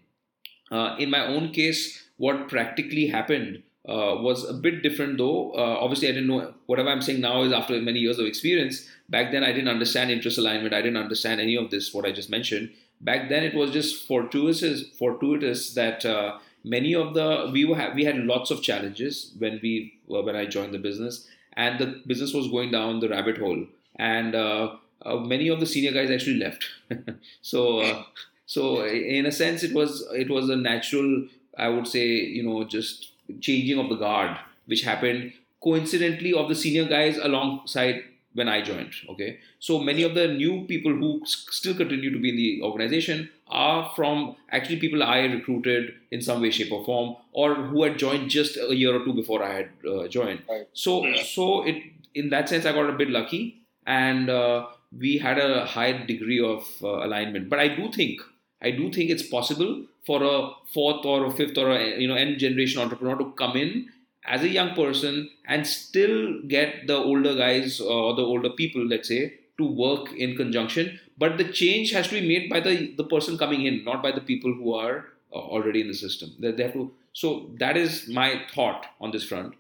Uh, 0.70 0.97
in 0.99 1.11
my 1.11 1.26
own 1.26 1.52
case, 1.52 2.04
what 2.16 2.49
practically 2.49 3.09
happened 3.09 3.62
uh, 3.90 4.14
was 4.20 4.49
a 4.49 4.52
bit 4.52 4.82
different 4.82 5.18
though. 5.18 5.50
Uh, 5.52 5.78
obviously, 5.80 6.09
I 6.09 6.12
didn't 6.12 6.28
know 6.28 6.54
whatever 6.66 6.88
I'm 6.88 7.02
saying 7.02 7.20
now 7.20 7.42
is 7.42 7.52
after 7.52 7.80
many 7.80 7.99
years 7.99 8.18
of 8.18 8.26
experience. 8.26 8.88
Back 9.09 9.32
then, 9.32 9.42
I 9.42 9.52
didn't 9.52 9.68
understand 9.68 10.11
interest 10.11 10.38
alignment. 10.38 10.73
I 10.73 10.80
didn't 10.80 10.99
understand 10.99 11.40
any 11.40 11.56
of 11.56 11.70
this, 11.70 11.92
what 11.92 12.04
I 12.04 12.12
just 12.12 12.30
mentioned. 12.30 12.70
Back 13.00 13.28
then, 13.28 13.42
it 13.42 13.54
was 13.54 13.73
just 13.73 14.06
fortuitous, 14.06 14.85
fortuitous 14.97 15.75
that 15.75 16.06
uh, 16.06 16.38
many 16.62 16.94
of 16.94 17.14
the 17.14 17.50
we 17.52 17.64
were 17.64 17.92
we 17.94 18.04
had 18.04 18.18
lots 18.18 18.52
of 18.52 18.62
challenges 18.62 19.32
when 19.38 19.59
we 19.62 19.99
when 20.06 20.37
I 20.37 20.47
joined 20.47 20.73
the 20.73 20.78
business, 20.78 21.26
and 21.54 21.80
the 21.80 22.00
business 22.06 22.32
was 22.32 22.49
going 22.49 22.70
down 22.70 23.00
the 23.00 23.09
rabbit 23.09 23.38
hole, 23.38 23.66
and 23.97 24.37
uh, 24.37 24.76
uh, 25.02 25.16
many 25.16 25.49
of 25.49 25.59
the 25.59 25.66
senior 25.66 25.92
guys 25.92 26.11
actually 26.11 26.38
left. 26.38 26.64
so. 27.42 27.80
Uh, 27.80 28.02
so 28.47 28.85
in 28.85 29.26
a 29.26 29.30
sense, 29.30 29.62
it 29.62 29.73
was 29.73 30.04
it 30.12 30.28
was 30.28 30.49
a 30.50 30.56
natural, 30.56 31.28
I 31.56 31.68
would 31.68 31.87
say, 31.87 32.09
you 32.09 32.42
know, 32.42 32.64
just 32.64 33.12
changing 33.40 33.78
of 33.78 33.88
the 33.88 33.96
guard, 33.96 34.37
which 34.66 34.82
happened 34.82 35.32
coincidentally 35.62 36.32
of 36.32 36.49
the 36.49 36.54
senior 36.54 36.87
guys 36.87 37.18
alongside 37.18 38.02
when 38.34 38.49
I 38.49 38.62
joined. 38.62 38.94
Okay, 39.10 39.38
so 39.58 39.78
many 39.78 40.02
of 40.02 40.14
the 40.14 40.28
new 40.28 40.64
people 40.66 40.94
who 40.94 41.22
still 41.26 41.75
continue 41.75 42.12
to 42.12 42.18
be 42.18 42.30
in 42.30 42.37
the 42.37 42.62
organization 42.62 43.28
are 43.49 43.90
from 43.96 44.37
actually 44.50 44.78
people 44.78 45.02
I 45.02 45.20
recruited 45.20 45.94
in 46.10 46.22
some 46.22 46.40
way, 46.40 46.50
shape, 46.50 46.72
or 46.72 46.84
form, 46.84 47.16
or 47.32 47.54
who 47.54 47.82
had 47.82 47.99
joined 47.99 48.30
just 48.30 48.56
a 48.56 48.75
year 48.75 48.94
or 48.94 49.04
two 49.04 49.12
before 49.12 49.42
I 49.42 49.54
had 49.54 49.70
uh, 49.88 50.06
joined. 50.08 50.42
Right. 50.49 50.68
So, 50.72 51.04
yeah. 51.04 51.22
so 51.25 51.64
it 51.64 51.82
in 52.14 52.30
that 52.30 52.49
sense, 52.49 52.66
I 52.66 52.72
got 52.72 52.90
a 52.90 52.92
bit 52.92 53.10
lucky, 53.10 53.62
and 53.87 54.28
uh, 54.28 54.66
we 54.96 55.18
had 55.18 55.38
a 55.38 55.66
high 55.66 55.92
degree 55.92 56.42
of 56.42 56.64
uh, 56.82 57.04
alignment. 57.04 57.49
But 57.49 57.58
I 57.58 57.68
do 57.68 57.90
think 57.92 58.20
I 58.62 58.70
do 58.70 58.92
think 58.92 59.10
it's 59.10 59.22
possible 59.22 59.84
for 60.07 60.23
a 60.23 60.50
fourth 60.73 61.04
or 61.04 61.26
a 61.26 61.30
fifth 61.30 61.59
or 61.59 61.71
a 61.71 62.00
you 62.00 62.09
know 62.09 62.14
n 62.14 62.38
generation 62.38 62.80
entrepreneur 62.80 63.19
to 63.19 63.33
come 63.33 63.57
in 63.57 63.88
as 64.25 64.42
a 64.42 64.49
young 64.49 64.75
person 64.75 65.30
and 65.47 65.66
still 65.66 66.42
get 66.47 66.87
the 66.87 66.97
older 66.97 67.35
guys 67.35 67.80
or 67.80 68.14
the 68.14 68.23
older 68.23 68.50
people, 68.50 68.85
let's 68.87 69.09
say, 69.09 69.35
to 69.59 69.66
work 69.66 70.12
in 70.12 70.37
conjunction. 70.37 71.00
But 71.19 71.38
the 71.38 71.45
change 71.45 71.90
has 71.92 72.09
to 72.09 72.21
be 72.21 72.26
made 72.26 72.49
by 72.49 72.61
the 72.61 72.95
the 72.97 73.04
person 73.04 73.38
coming 73.38 73.66
in, 73.66 73.85
not 73.85 74.02
by 74.02 74.12
the 74.12 74.21
people 74.21 74.52
who 74.52 74.75
are 74.75 75.07
uh, 75.33 75.38
already 75.38 75.80
in 75.80 75.88
the 75.88 75.95
system. 75.95 76.30
They, 76.38 76.52
they 76.52 76.64
have 76.64 76.73
to. 76.75 76.92
So 77.12 77.50
that 77.59 77.76
is 77.76 78.09
my 78.09 78.42
thought 78.54 78.87
on 79.00 79.11
this 79.11 79.25
front. 79.25 79.54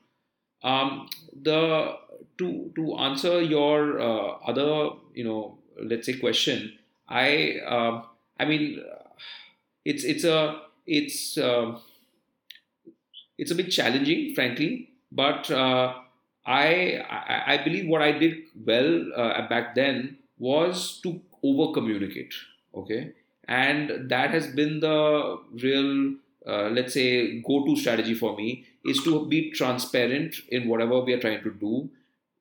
Um, 0.62 1.08
the 1.42 1.96
to 2.38 2.72
to 2.76 2.96
answer 2.96 3.40
your 3.42 4.00
uh, 4.00 4.28
other 4.52 4.90
you 5.14 5.24
know 5.24 5.58
let's 5.82 6.06
say 6.06 6.14
question, 6.14 6.78
I 7.08 7.58
uh, 7.66 8.02
I 8.38 8.44
mean, 8.46 8.82
it's 9.90 10.04
it's 10.04 10.24
a 10.24 10.60
it's 10.86 11.38
uh, 11.38 11.78
it's 13.38 13.50
a 13.50 13.54
bit 13.54 13.70
challenging, 13.70 14.34
frankly, 14.34 14.90
but 15.10 15.50
uh, 15.50 15.94
I, 16.46 17.02
I, 17.08 17.54
I 17.54 17.64
believe 17.64 17.88
what 17.88 18.02
I 18.02 18.12
did 18.12 18.38
well 18.66 19.10
uh, 19.16 19.48
back 19.48 19.74
then 19.74 20.18
was 20.38 21.00
to 21.02 21.20
over 21.42 21.72
communicate. 21.72 22.34
Okay, 22.74 23.12
and 23.46 24.08
that 24.10 24.30
has 24.30 24.48
been 24.48 24.80
the 24.80 25.38
real 25.62 26.14
uh, 26.46 26.68
let's 26.70 26.94
say 26.94 27.40
go 27.40 27.64
to 27.66 27.76
strategy 27.76 28.14
for 28.14 28.36
me 28.36 28.64
is 28.84 29.02
to 29.04 29.26
be 29.26 29.50
transparent 29.50 30.36
in 30.48 30.68
whatever 30.68 31.00
we 31.00 31.12
are 31.12 31.20
trying 31.20 31.42
to 31.42 31.52
do 31.52 31.90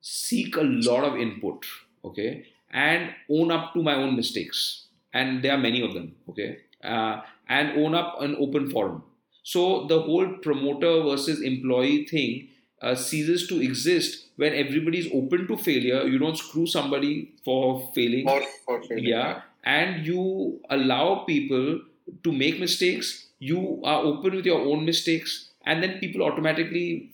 seek 0.01 0.55
a 0.55 0.61
lot 0.61 1.03
of 1.03 1.17
input 1.17 1.65
okay? 2.03 2.45
And 2.71 3.13
own 3.29 3.51
up 3.51 3.73
to 3.73 3.83
my 3.83 3.95
own 3.95 4.15
mistakes. 4.15 4.85
And 5.13 5.43
there 5.43 5.53
are 5.53 5.57
many 5.57 5.83
of 5.83 5.93
them 5.93 6.15
okay? 6.29 6.59
Uh, 6.83 7.21
and 7.49 7.77
own 7.83 7.95
up 7.95 8.21
an 8.21 8.35
open 8.39 8.69
forum. 8.69 9.03
So 9.43 9.87
the 9.87 10.01
whole 10.01 10.27
promoter 10.43 11.01
versus 11.03 11.41
employee 11.41 12.05
thing 12.05 12.49
uh, 12.81 12.95
ceases 12.95 13.47
to 13.47 13.61
exist 13.61 14.27
when 14.37 14.53
everybody 14.53 14.99
is 14.99 15.09
open 15.13 15.47
to 15.47 15.57
failure. 15.57 16.03
You 16.03 16.19
don't 16.19 16.37
screw 16.37 16.67
somebody 16.67 17.33
for 17.43 17.91
failing, 17.95 18.27
for, 18.27 18.41
for 18.65 18.83
failing 18.83 19.05
yeah. 19.05 19.41
And 19.63 20.05
you 20.05 20.61
allow 20.69 21.25
people 21.25 21.81
to 22.23 22.31
make 22.31 22.59
mistakes. 22.59 23.27
You 23.39 23.81
are 23.83 24.01
open 24.01 24.35
with 24.35 24.45
your 24.45 24.61
own 24.61 24.85
mistakes. 24.85 25.49
And 25.65 25.83
then 25.83 25.99
people 25.99 26.23
automatically 26.23 27.11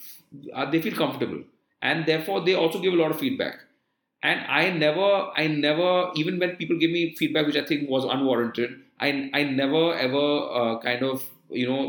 uh, 0.54 0.70
they 0.70 0.82
feel 0.82 0.96
comfortable. 0.96 1.42
And 1.82 2.06
therefore 2.06 2.44
they 2.46 2.56
also 2.56 2.80
give 2.80 2.94
a 2.94 2.98
lot 2.98 3.12
of 3.12 3.20
feedback 3.20 3.60
and 4.29 4.46
i 4.60 4.63
never 4.84 5.10
i 5.41 5.48
never 5.48 5.89
even 6.22 6.39
when 6.39 6.55
people 6.62 6.77
give 6.84 6.91
me 6.98 7.03
feedback 7.20 7.46
which 7.50 7.62
i 7.62 7.65
think 7.72 7.89
was 7.96 8.05
unwarranted 8.15 8.75
i 9.08 9.10
i 9.39 9.44
never 9.62 9.84
ever 10.08 10.25
uh, 10.60 10.79
kind 10.88 11.03
of 11.03 11.25
you 11.50 11.67
know 11.67 11.82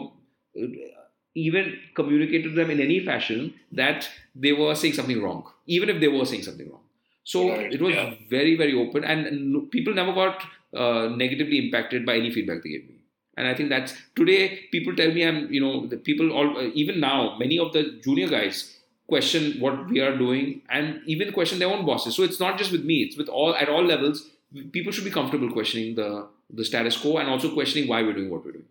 even 1.47 1.79
communicated 1.95 2.49
to 2.51 2.57
them 2.59 2.71
in 2.75 2.81
any 2.81 2.99
fashion 3.09 3.55
that 3.81 4.09
they 4.35 4.53
were 4.61 4.75
saying 4.75 4.95
something 4.99 5.23
wrong 5.23 5.41
even 5.67 5.95
if 5.95 6.01
they 6.01 6.13
were 6.17 6.27
saying 6.33 6.45
something 6.49 6.69
wrong 6.71 6.85
so 7.25 7.49
right, 7.49 7.73
it 7.73 7.83
was 7.87 7.95
yeah. 7.95 8.15
very 8.37 8.55
very 8.63 8.75
open 8.85 9.05
and 9.05 9.71
people 9.71 9.95
never 9.95 10.13
got 10.13 10.47
uh, 10.83 11.09
negatively 11.25 11.59
impacted 11.65 12.07
by 12.11 12.17
any 12.23 12.31
feedback 12.37 12.63
they 12.63 12.71
gave 12.77 12.89
me 12.89 12.97
and 13.37 13.47
i 13.47 13.55
think 13.55 13.69
that's 13.69 13.95
today 14.15 14.41
people 14.73 14.97
tell 15.01 15.13
me 15.19 15.27
i'm 15.29 15.41
you 15.53 15.61
know 15.61 15.87
the 15.87 16.01
people 16.09 16.33
all 16.33 16.57
uh, 16.59 16.71
even 16.83 17.01
now 17.01 17.37
many 17.39 17.59
of 17.59 17.73
the 17.77 17.85
junior 18.07 18.29
guys 18.29 18.76
question 19.09 19.61
what 19.61 19.89
we 19.89 20.01
are 20.01 20.17
doing 20.17 20.63
and 20.69 21.01
even 21.07 21.33
question 21.33 21.59
their 21.59 21.69
own 21.69 21.85
bosses 21.87 22.15
so 22.15 22.23
it's 22.23 22.41
not 22.41 22.59
just 22.59 22.73
with 22.73 22.85
me 22.85 22.97
it's 23.03 23.17
with 23.17 23.29
all 23.29 23.55
at 23.55 23.69
all 23.69 23.85
levels 23.85 24.31
people 24.73 24.93
should 24.93 25.05
be 25.05 25.11
comfortable 25.11 25.51
questioning 25.51 25.95
the 25.95 26.27
the 26.51 26.65
status 26.65 26.97
quo 26.97 27.17
and 27.19 27.29
also 27.29 27.53
questioning 27.53 27.89
why 27.89 28.03
we're 28.03 28.13
doing 28.13 28.31
what 28.31 28.45
we're 28.45 28.53
doing 28.53 28.69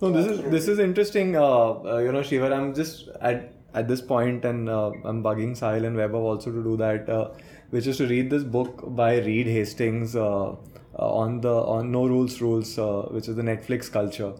no 0.00 0.10
this 0.10 0.26
is 0.26 0.50
this 0.50 0.68
is 0.68 0.78
interesting 0.78 1.36
uh, 1.36 1.70
uh, 1.92 1.98
you 1.98 2.12
know 2.12 2.22
shiva 2.22 2.52
i'm 2.52 2.74
just 2.74 3.08
at 3.20 3.52
at 3.74 3.88
this 3.88 4.00
point 4.00 4.44
and 4.44 4.68
uh, 4.68 4.90
i'm 5.04 5.22
bugging 5.22 5.56
sahil 5.62 5.86
and 5.86 5.96
Vaibhav 5.96 6.30
also 6.32 6.52
to 6.52 6.62
do 6.62 6.76
that 6.76 7.08
uh, 7.08 7.28
which 7.70 7.86
is 7.86 7.96
to 7.98 8.06
read 8.06 8.28
this 8.28 8.42
book 8.42 8.82
by 9.02 9.18
reed 9.18 9.46
hastings 9.46 10.14
uh, 10.14 10.54
uh, 10.98 11.20
on 11.20 11.40
the 11.40 11.52
on 11.74 11.90
No 11.90 12.06
Rules 12.06 12.42
Rules, 12.42 12.76
which 13.10 13.26
is 13.26 13.34
the 13.36 13.42
Netflix 13.42 13.90
culture. 13.90 14.34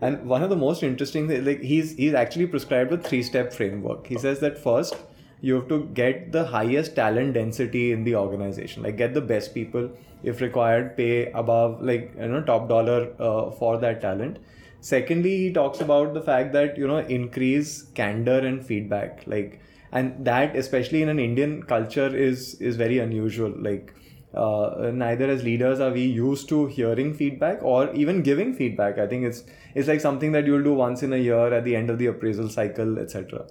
And 0.00 0.26
one 0.26 0.42
of 0.42 0.50
the 0.50 0.56
most 0.56 0.82
interesting 0.82 1.28
things, 1.28 1.46
like 1.46 1.60
he's 1.62 1.96
he's 1.96 2.14
actually 2.14 2.46
prescribed 2.46 2.92
a 2.92 2.98
three 2.98 3.22
step 3.22 3.52
framework. 3.52 4.06
He 4.06 4.18
says 4.18 4.40
that 4.40 4.58
first 4.58 4.96
you 5.40 5.54
have 5.54 5.68
to 5.68 5.84
get 5.94 6.32
the 6.32 6.44
highest 6.46 6.96
talent 6.96 7.34
density 7.34 7.92
in 7.92 8.04
the 8.04 8.16
organization, 8.16 8.82
like 8.82 8.96
get 8.96 9.14
the 9.14 9.20
best 9.20 9.54
people. 9.54 9.90
If 10.22 10.40
required, 10.40 10.96
pay 10.96 11.30
above 11.32 11.82
like 11.82 12.12
you 12.18 12.28
know 12.28 12.42
top 12.42 12.68
dollar 12.68 13.12
uh, 13.18 13.50
for 13.52 13.78
that 13.78 14.00
talent. 14.00 14.38
Secondly, 14.80 15.36
he 15.38 15.52
talks 15.52 15.80
about 15.80 16.14
the 16.14 16.20
fact 16.20 16.52
that 16.52 16.76
you 16.76 16.86
know 16.86 16.98
increase 16.98 17.82
candor 17.94 18.38
and 18.38 18.64
feedback, 18.64 19.22
like 19.26 19.60
and 19.92 20.24
that 20.24 20.56
especially 20.56 21.02
in 21.02 21.08
an 21.08 21.18
Indian 21.18 21.62
culture 21.62 22.14
is 22.14 22.54
is 22.56 22.76
very 22.76 22.98
unusual. 22.98 23.52
Like 23.56 23.94
uh, 24.34 24.90
neither 24.92 25.30
as 25.30 25.42
leaders 25.42 25.80
are 25.80 25.90
we 25.90 26.04
used 26.04 26.48
to 26.48 26.66
hearing 26.66 27.14
feedback 27.14 27.62
or 27.62 27.92
even 27.94 28.22
giving 28.22 28.54
feedback. 28.54 28.98
I 28.98 29.06
think 29.06 29.24
it's 29.24 29.44
it's 29.74 29.88
like 29.88 30.00
something 30.00 30.32
that 30.32 30.46
you'll 30.46 30.64
do 30.64 30.74
once 30.74 31.02
in 31.02 31.12
a 31.12 31.18
year 31.18 31.52
at 31.52 31.64
the 31.64 31.76
end 31.76 31.90
of 31.90 31.98
the 31.98 32.06
appraisal 32.06 32.48
cycle 32.48 32.98
etc 32.98 33.46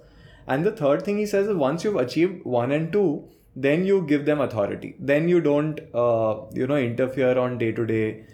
and 0.46 0.64
the 0.64 0.70
third 0.70 1.02
thing 1.02 1.18
he 1.18 1.26
says 1.26 1.48
is 1.48 1.56
once 1.56 1.84
you've 1.84 1.96
achieved 1.96 2.44
one 2.44 2.72
and 2.72 2.92
two 2.92 3.28
then 3.56 3.86
you 3.86 4.02
give 4.02 4.26
them 4.26 4.40
authority. 4.40 4.94
Then 4.98 5.28
you 5.28 5.40
don't 5.40 5.80
uh, 5.94 6.42
you 6.52 6.66
know 6.66 6.76
interfere 6.76 7.38
on 7.38 7.56
day 7.58 7.72
to 7.72 7.86
day 7.86 8.24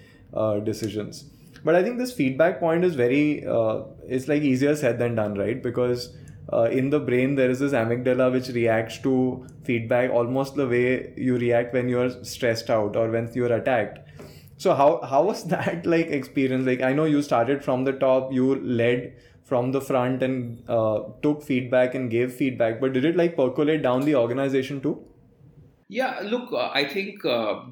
decisions. 0.65 1.25
But 1.65 1.77
i 1.77 1.83
think 1.85 1.99
this 1.99 2.13
feedback 2.13 2.59
point 2.59 2.85
is 2.85 2.97
very 2.97 3.47
uh, 3.47 3.83
it's 4.09 4.27
like 4.27 4.43
easier 4.43 4.75
said 4.75 4.99
than 4.99 5.15
done 5.15 5.35
right? 5.37 5.63
Because 5.63 6.17
uh, 6.53 6.63
in 6.65 6.91
the 6.91 6.99
brain 6.99 7.35
there 7.35 7.51
is 7.51 7.59
this 7.61 7.73
amygdala 7.73 8.31
which 8.33 8.49
reacts 8.49 8.99
to 8.99 9.47
feedback 9.65 10.11
almost 10.11 10.55
the 10.55 10.67
way 10.67 11.13
you 11.17 11.37
react 11.37 11.73
when 11.73 11.89
you're 11.89 12.11
stressed 12.25 12.71
out 12.71 12.97
or 12.97 13.11
when 13.11 13.31
you're 13.35 13.53
attacked. 13.53 14.01
So 14.57 14.75
how 14.75 15.01
how 15.03 15.25
was 15.25 15.45
that 15.55 15.87
like 15.87 16.09
experience? 16.09 16.67
Like 16.67 16.83
i 16.83 16.93
know 16.93 17.05
you 17.05 17.23
started 17.23 17.65
from 17.65 17.85
the 17.85 17.93
top 17.93 18.33
you 18.33 18.57
led 18.83 19.15
from 19.45 19.73
the 19.73 19.81
front 19.81 20.23
and 20.23 20.63
uh, 20.69 21.01
took 21.23 21.43
feedback 21.43 21.95
and 21.95 22.11
gave 22.11 22.33
feedback 22.33 22.81
but 22.81 22.93
did 22.93 23.05
it 23.05 23.17
like 23.17 23.37
percolate 23.37 23.83
down 23.83 24.03
the 24.03 24.15
organization 24.15 24.81
too? 24.81 24.99
Yeah 25.89 26.21
look 26.23 26.53
uh, 26.53 26.71
i 26.73 26.85
think 26.85 27.25
uh, 27.25 27.65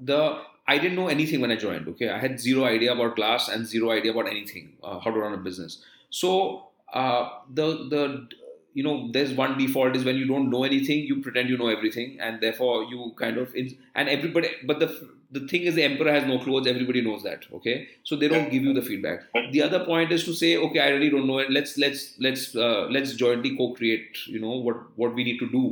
the 0.00 0.38
i 0.66 0.78
didn't 0.78 0.96
know 0.96 1.08
anything 1.08 1.40
when 1.40 1.50
i 1.50 1.56
joined 1.56 1.88
okay? 1.88 2.08
I 2.08 2.18
had 2.18 2.40
zero 2.40 2.64
idea 2.64 2.92
about 2.92 3.16
class 3.16 3.48
and 3.48 3.66
zero 3.66 3.90
idea 3.90 4.12
about 4.12 4.28
anything 4.28 4.72
uh, 4.82 4.98
how 5.00 5.10
to 5.10 5.18
run 5.18 5.34
a 5.34 5.36
business. 5.36 5.82
So 6.10 6.65
uh, 6.92 7.28
the 7.52 7.66
the 7.88 8.28
you 8.74 8.82
know 8.82 9.08
there's 9.12 9.32
one 9.32 9.56
default 9.58 9.96
is 9.96 10.04
when 10.04 10.16
you 10.16 10.26
don't 10.26 10.50
know 10.50 10.62
anything 10.64 11.04
you 11.10 11.22
pretend 11.22 11.48
you 11.48 11.56
know 11.56 11.68
everything 11.68 12.18
and 12.20 12.40
therefore 12.40 12.84
you 12.84 13.12
kind 13.18 13.38
of 13.38 13.54
and 13.54 14.08
everybody 14.08 14.50
but 14.66 14.78
the 14.78 14.88
the 15.30 15.40
thing 15.48 15.62
is 15.62 15.74
the 15.74 15.82
emperor 15.82 16.12
has 16.12 16.24
no 16.24 16.38
clothes 16.38 16.66
everybody 16.66 17.00
knows 17.00 17.22
that 17.22 17.44
okay? 17.52 17.88
So 18.04 18.16
they 18.16 18.28
don't 18.28 18.50
give 18.50 18.62
you 18.62 18.72
the 18.72 18.82
feedback. 18.82 19.22
The 19.50 19.62
other 19.62 19.84
point 19.84 20.12
is 20.12 20.24
to 20.24 20.34
say 20.34 20.56
okay 20.56 20.80
i 20.80 20.88
really 20.90 21.10
don't 21.10 21.26
know 21.26 21.38
it 21.38 21.50
let's 21.50 21.76
let's 21.78 22.14
let's 22.20 22.54
uh, 22.54 22.86
let's 22.90 23.14
jointly 23.14 23.56
co-create 23.56 24.18
you 24.26 24.40
know 24.40 24.56
what 24.68 24.76
what 24.96 25.14
we 25.14 25.24
need 25.24 25.38
to 25.38 25.48
do. 25.48 25.64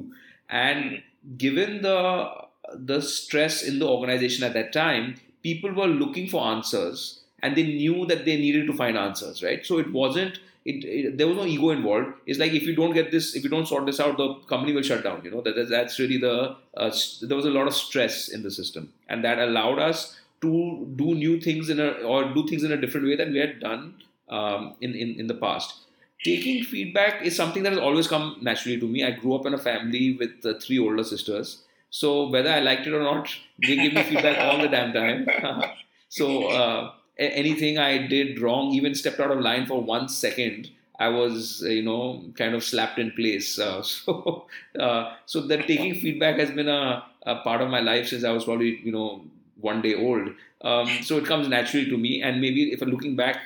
And 0.48 1.02
given 1.36 1.82
the 1.82 2.30
the 2.74 3.00
stress 3.02 3.62
in 3.62 3.78
the 3.78 3.86
organization 3.86 4.44
at 4.44 4.54
that 4.54 4.72
time 4.72 5.16
people 5.42 5.72
were 5.72 5.86
looking 5.86 6.26
for 6.28 6.42
answers 6.46 7.20
and 7.42 7.54
they 7.54 7.62
knew 7.62 8.06
that 8.06 8.24
they 8.24 8.36
needed 8.36 8.66
to 8.66 8.72
find 8.72 8.96
answers 8.96 9.42
right? 9.42 9.64
So 9.64 9.78
it 9.78 9.92
wasn't 9.92 10.40
it, 10.64 10.84
it, 10.84 11.18
there 11.18 11.28
was 11.28 11.36
no 11.36 11.44
ego 11.44 11.70
involved. 11.70 12.14
It's 12.26 12.38
like 12.38 12.52
if 12.52 12.62
you 12.62 12.74
don't 12.74 12.94
get 12.94 13.10
this, 13.10 13.34
if 13.34 13.44
you 13.44 13.50
don't 13.50 13.66
sort 13.66 13.84
this 13.84 14.00
out, 14.00 14.16
the 14.16 14.34
company 14.48 14.72
will 14.72 14.82
shut 14.82 15.04
down. 15.04 15.22
You 15.24 15.30
know 15.30 15.42
that 15.42 15.68
that's 15.68 15.98
really 15.98 16.16
the 16.18 16.56
uh, 16.76 16.90
there 17.22 17.36
was 17.36 17.44
a 17.44 17.50
lot 17.50 17.66
of 17.66 17.74
stress 17.74 18.28
in 18.28 18.42
the 18.42 18.50
system, 18.50 18.92
and 19.08 19.22
that 19.24 19.38
allowed 19.38 19.78
us 19.78 20.18
to 20.40 20.88
do 20.96 21.14
new 21.14 21.40
things 21.40 21.68
in 21.68 21.80
a 21.80 21.88
or 22.12 22.32
do 22.32 22.46
things 22.48 22.64
in 22.64 22.72
a 22.72 22.80
different 22.80 23.06
way 23.06 23.16
than 23.16 23.32
we 23.32 23.38
had 23.38 23.60
done 23.60 24.02
um, 24.30 24.74
in, 24.80 24.94
in 24.94 25.20
in 25.20 25.26
the 25.26 25.34
past. 25.34 25.80
Taking 26.24 26.64
feedback 26.64 27.20
is 27.22 27.36
something 27.36 27.62
that 27.64 27.72
has 27.72 27.80
always 27.80 28.08
come 28.08 28.38
naturally 28.40 28.80
to 28.80 28.88
me. 28.88 29.04
I 29.04 29.10
grew 29.10 29.34
up 29.34 29.44
in 29.44 29.52
a 29.52 29.58
family 29.58 30.16
with 30.18 30.46
uh, 30.46 30.58
three 30.58 30.78
older 30.78 31.04
sisters, 31.04 31.62
so 31.90 32.28
whether 32.30 32.50
I 32.50 32.60
liked 32.60 32.86
it 32.86 32.94
or 32.94 33.02
not, 33.02 33.28
they 33.60 33.76
give 33.76 33.92
me 33.92 34.02
feedback 34.02 34.38
all 34.38 34.58
the 34.62 34.68
damn 34.68 34.94
time. 34.94 35.28
so. 36.08 36.48
Uh, 36.48 36.92
anything 37.18 37.78
I 37.78 38.06
did 38.06 38.40
wrong, 38.40 38.72
even 38.72 38.94
stepped 38.94 39.20
out 39.20 39.30
of 39.30 39.40
line 39.40 39.66
for 39.66 39.80
one 39.80 40.08
second, 40.08 40.70
I 40.98 41.08
was, 41.08 41.62
you 41.62 41.82
know, 41.82 42.24
kind 42.36 42.54
of 42.54 42.62
slapped 42.62 42.98
in 42.98 43.10
place. 43.12 43.58
Uh, 43.58 43.82
so, 43.94 44.46
uh, 44.78 45.14
so 45.26 45.40
that 45.42 45.66
taking 45.66 45.94
feedback 45.94 46.38
has 46.38 46.50
been 46.50 46.68
a, 46.68 47.04
a, 47.26 47.36
part 47.36 47.60
of 47.60 47.70
my 47.70 47.80
life 47.80 48.08
since 48.08 48.24
I 48.24 48.30
was 48.30 48.44
probably, 48.44 48.80
you 48.80 48.92
know, 48.92 49.24
one 49.60 49.82
day 49.82 49.94
old. 49.94 50.28
Um, 50.62 50.88
so 51.02 51.18
it 51.18 51.26
comes 51.26 51.48
naturally 51.48 51.88
to 51.90 51.96
me. 51.96 52.22
And 52.22 52.40
maybe 52.40 52.72
if 52.72 52.80
I'm 52.80 52.90
looking 52.90 53.16
back, 53.16 53.38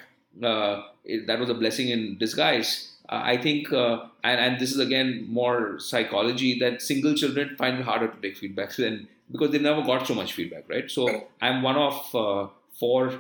uh, 0.43 0.83
it, 1.05 1.27
that 1.27 1.39
was 1.39 1.49
a 1.49 1.55
blessing 1.55 1.89
in 1.89 2.19
disguise. 2.19 2.93
Uh, 3.09 3.23
I 3.25 3.39
think, 3.39 3.73
uh, 3.73 4.05
and, 4.23 4.41
and 4.41 4.61
this 4.61 4.71
is 4.71 4.79
again 4.79 5.27
more 5.29 5.79
psychology, 5.79 6.59
that 6.61 6.83
single 6.83 7.15
children 7.15 7.57
find 7.57 7.79
it 7.79 7.85
harder 7.85 8.09
to 8.09 8.21
take 8.21 8.37
feedback 8.37 8.73
than 8.77 9.09
because 9.31 9.51
they 9.51 9.59
never 9.59 9.83
got 9.83 10.07
so 10.07 10.15
much 10.15 10.33
feedback, 10.33 10.69
right? 10.69 10.91
So 10.91 11.29
I'm 11.41 11.63
one 11.63 11.77
of 11.77 12.15
uh, 12.15 12.49
four 12.79 13.13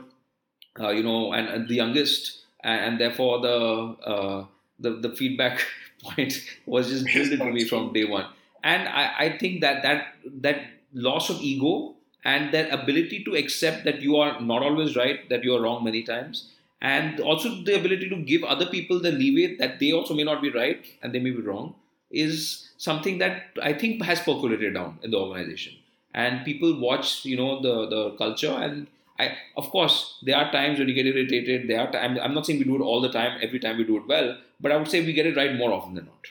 uh, 0.80 0.90
you 0.90 1.02
know, 1.02 1.32
and, 1.32 1.48
and, 1.48 1.68
the 1.68 1.74
youngest, 1.74 2.38
and, 2.62 3.00
therefore 3.00 3.40
the, 3.40 3.96
uh, 4.04 4.44
the 4.78 4.90
the 4.90 5.10
feedback 5.10 5.64
point 6.02 6.44
was 6.66 6.88
just 6.88 7.06
drilled 7.06 7.32
into 7.32 7.46
me 7.46 7.64
from 7.64 7.92
day 7.92 8.04
one. 8.04 8.26
And 8.62 8.88
I, 8.88 9.14
I 9.18 9.38
think 9.38 9.60
that 9.60 9.82
that 9.82 10.14
that 10.40 10.62
loss 10.92 11.30
of 11.30 11.40
ego 11.40 11.94
and 12.24 12.52
that 12.52 12.72
ability 12.72 13.24
to 13.24 13.34
accept 13.34 13.84
that 13.84 14.00
you 14.00 14.16
are 14.16 14.40
not 14.40 14.62
always 14.62 14.96
right, 14.96 15.28
that 15.28 15.44
you 15.44 15.54
are 15.54 15.60
wrong 15.60 15.84
many 15.84 16.02
times, 16.02 16.50
and 16.80 17.20
also 17.20 17.62
the 17.62 17.78
ability 17.78 18.08
to 18.08 18.16
give 18.16 18.44
other 18.44 18.66
people 18.66 19.00
the 19.00 19.12
leeway 19.12 19.56
that 19.56 19.78
they 19.80 19.92
also 19.92 20.14
may 20.14 20.24
not 20.24 20.42
be 20.42 20.50
right 20.50 20.86
and 21.02 21.12
they 21.12 21.20
may 21.20 21.30
be 21.30 21.40
wrong, 21.40 21.74
is 22.10 22.70
something 22.78 23.18
that 23.18 23.42
I 23.62 23.72
think 23.72 24.02
has 24.02 24.20
percolated 24.20 24.74
down 24.74 24.98
in 25.02 25.10
the 25.10 25.18
organization 25.18 25.74
and 26.14 26.44
people 26.44 26.78
watch 26.80 27.24
you 27.24 27.36
know 27.36 27.60
the 27.60 27.74
the 27.94 28.02
culture 28.22 28.54
and 28.66 28.86
I, 29.18 29.36
of 29.56 29.70
course, 29.70 30.18
there 30.22 30.36
are 30.36 30.52
times 30.52 30.78
when 30.78 30.88
you 30.88 30.94
get 30.94 31.06
irritated. 31.06 31.68
There 31.68 31.80
are 31.80 31.90
times, 31.90 32.18
I'm 32.22 32.34
not 32.34 32.46
saying 32.46 32.60
we 32.60 32.64
do 32.64 32.76
it 32.76 32.82
all 32.82 33.00
the 33.00 33.10
time, 33.10 33.38
every 33.42 33.58
time 33.58 33.76
we 33.76 33.84
do 33.84 33.96
it 33.96 34.06
well, 34.06 34.38
but 34.60 34.70
I 34.70 34.76
would 34.76 34.88
say 34.88 35.04
we 35.04 35.12
get 35.12 35.26
it 35.26 35.36
right 35.36 35.56
more 35.56 35.72
often 35.72 35.94
than 35.94 36.06
not. 36.06 36.26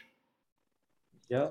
Yeah, 1.29 1.49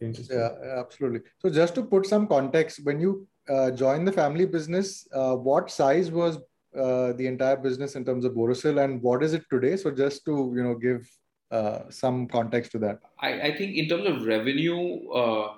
yeah, 0.00 0.50
absolutely. 0.78 1.20
So, 1.38 1.50
just 1.50 1.74
to 1.74 1.82
put 1.82 2.06
some 2.06 2.26
context, 2.26 2.84
when 2.84 3.00
you 3.00 3.26
uh, 3.48 3.70
joined 3.72 4.06
the 4.06 4.12
family 4.12 4.46
business, 4.46 5.08
uh, 5.12 5.34
what 5.34 5.70
size 5.70 6.10
was 6.10 6.38
uh, 6.76 7.12
the 7.14 7.26
entire 7.26 7.56
business 7.56 7.96
in 7.96 8.04
terms 8.04 8.24
of 8.24 8.32
Borosil, 8.32 8.82
and 8.84 9.02
what 9.02 9.22
is 9.22 9.34
it 9.34 9.44
today? 9.50 9.76
So, 9.76 9.90
just 9.90 10.24
to 10.26 10.52
you 10.54 10.62
know 10.62 10.74
give 10.74 11.08
uh, 11.50 11.90
some 11.90 12.26
context 12.28 12.72
to 12.72 12.78
that. 12.78 13.00
I, 13.20 13.40
I, 13.40 13.56
think 13.56 13.76
in 13.76 13.88
terms 13.88 14.06
of 14.08 14.26
revenue, 14.26 15.08
uh, 15.10 15.54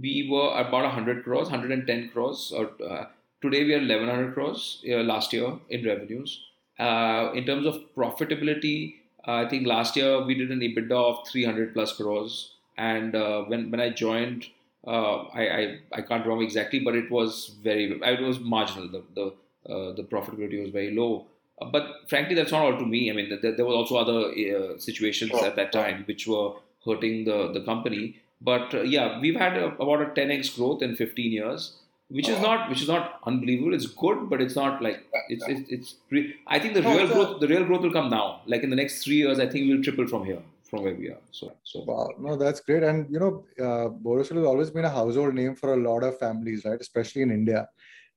we 0.00 0.28
were 0.30 0.50
about 0.60 0.84
100 0.84 1.24
crores, 1.24 1.48
110 1.50 2.10
crores, 2.10 2.52
or 2.54 2.70
uh, 2.86 3.06
Today 3.42 3.64
we 3.64 3.72
are 3.72 3.78
1100 3.78 4.34
crores 4.34 4.84
uh, 4.86 4.96
last 4.96 5.32
year 5.32 5.54
in 5.70 5.82
revenues. 5.82 6.42
Uh, 6.78 7.30
in 7.34 7.46
terms 7.46 7.64
of 7.64 7.80
profitability, 7.96 8.96
uh, 9.26 9.32
I 9.32 9.48
think 9.48 9.66
last 9.66 9.96
year 9.96 10.22
we 10.22 10.34
did 10.34 10.50
an 10.50 10.60
EBITDA 10.60 10.92
of 10.92 11.26
300 11.26 11.72
plus 11.72 11.96
crores. 11.96 12.52
And 12.76 13.14
uh, 13.14 13.44
when 13.44 13.70
when 13.70 13.80
I 13.80 13.88
joined, 13.90 14.46
uh, 14.86 15.22
I, 15.32 15.42
I, 15.42 15.78
I 15.92 16.02
can't 16.02 16.24
remember 16.24 16.42
exactly, 16.42 16.80
but 16.80 16.94
it 16.94 17.10
was 17.10 17.56
very 17.64 17.98
it 18.02 18.20
was 18.20 18.40
marginal. 18.40 18.88
The 18.88 19.02
the 19.14 19.72
uh, 19.72 19.92
the 19.94 20.02
profitability 20.02 20.60
was 20.60 20.70
very 20.70 20.94
low. 20.94 21.26
but 21.72 21.88
frankly, 22.10 22.34
that's 22.36 22.52
not 22.52 22.62
all 22.66 22.78
to 22.78 22.86
me. 22.86 23.10
I 23.10 23.14
mean, 23.14 23.38
there, 23.42 23.52
there 23.56 23.66
was 23.66 23.76
also 23.80 23.96
other 23.96 24.78
situations 24.78 25.32
at 25.48 25.56
that 25.56 25.72
time 25.72 26.04
which 26.06 26.26
were 26.26 26.48
hurting 26.84 27.24
the 27.24 27.52
the 27.56 27.64
company. 27.72 28.16
But 28.42 28.72
yeah, 28.86 29.20
we've 29.20 29.40
had 29.46 29.56
a, 29.56 29.66
about 29.84 30.02
a 30.02 30.10
10x 30.18 30.56
growth 30.56 30.82
in 30.82 30.96
15 30.96 31.32
years 31.32 31.72
which 32.10 32.28
is 32.28 32.40
not 32.40 32.68
which 32.68 32.82
is 32.82 32.88
not 32.88 33.20
unbelievable. 33.24 33.74
It's 33.74 33.86
good, 33.86 34.28
but 34.28 34.40
it's 34.40 34.56
not 34.56 34.82
like 34.82 35.04
it's 35.28 35.44
it's. 35.46 35.70
it's 35.70 35.92
pre- 36.08 36.34
I 36.46 36.58
think 36.58 36.74
the 36.74 36.82
real 36.82 37.06
growth 37.06 37.40
the 37.40 37.48
real 37.48 37.64
growth 37.64 37.82
will 37.82 37.92
come 37.92 38.10
now. 38.10 38.42
Like 38.46 38.62
in 38.62 38.70
the 38.70 38.76
next 38.76 39.04
three 39.04 39.16
years, 39.16 39.38
I 39.38 39.46
think 39.46 39.68
we'll 39.68 39.82
triple 39.82 40.06
from 40.06 40.24
here 40.24 40.42
from 40.68 40.82
where 40.82 40.94
we 40.94 41.08
are. 41.08 41.20
So 41.30 41.52
so. 41.62 41.84
Wow, 41.86 42.10
no, 42.18 42.36
that's 42.36 42.60
great. 42.60 42.82
And 42.82 43.10
you 43.10 43.20
know, 43.20 43.44
uh, 43.58 43.88
Borosil 43.90 44.36
has 44.36 44.44
always 44.44 44.70
been 44.70 44.84
a 44.84 44.90
household 44.90 45.34
name 45.34 45.54
for 45.54 45.74
a 45.74 45.76
lot 45.76 46.02
of 46.02 46.18
families, 46.18 46.64
right? 46.64 46.80
Especially 46.80 47.22
in 47.22 47.30
India. 47.30 47.68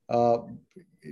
Uh, 0.10 0.38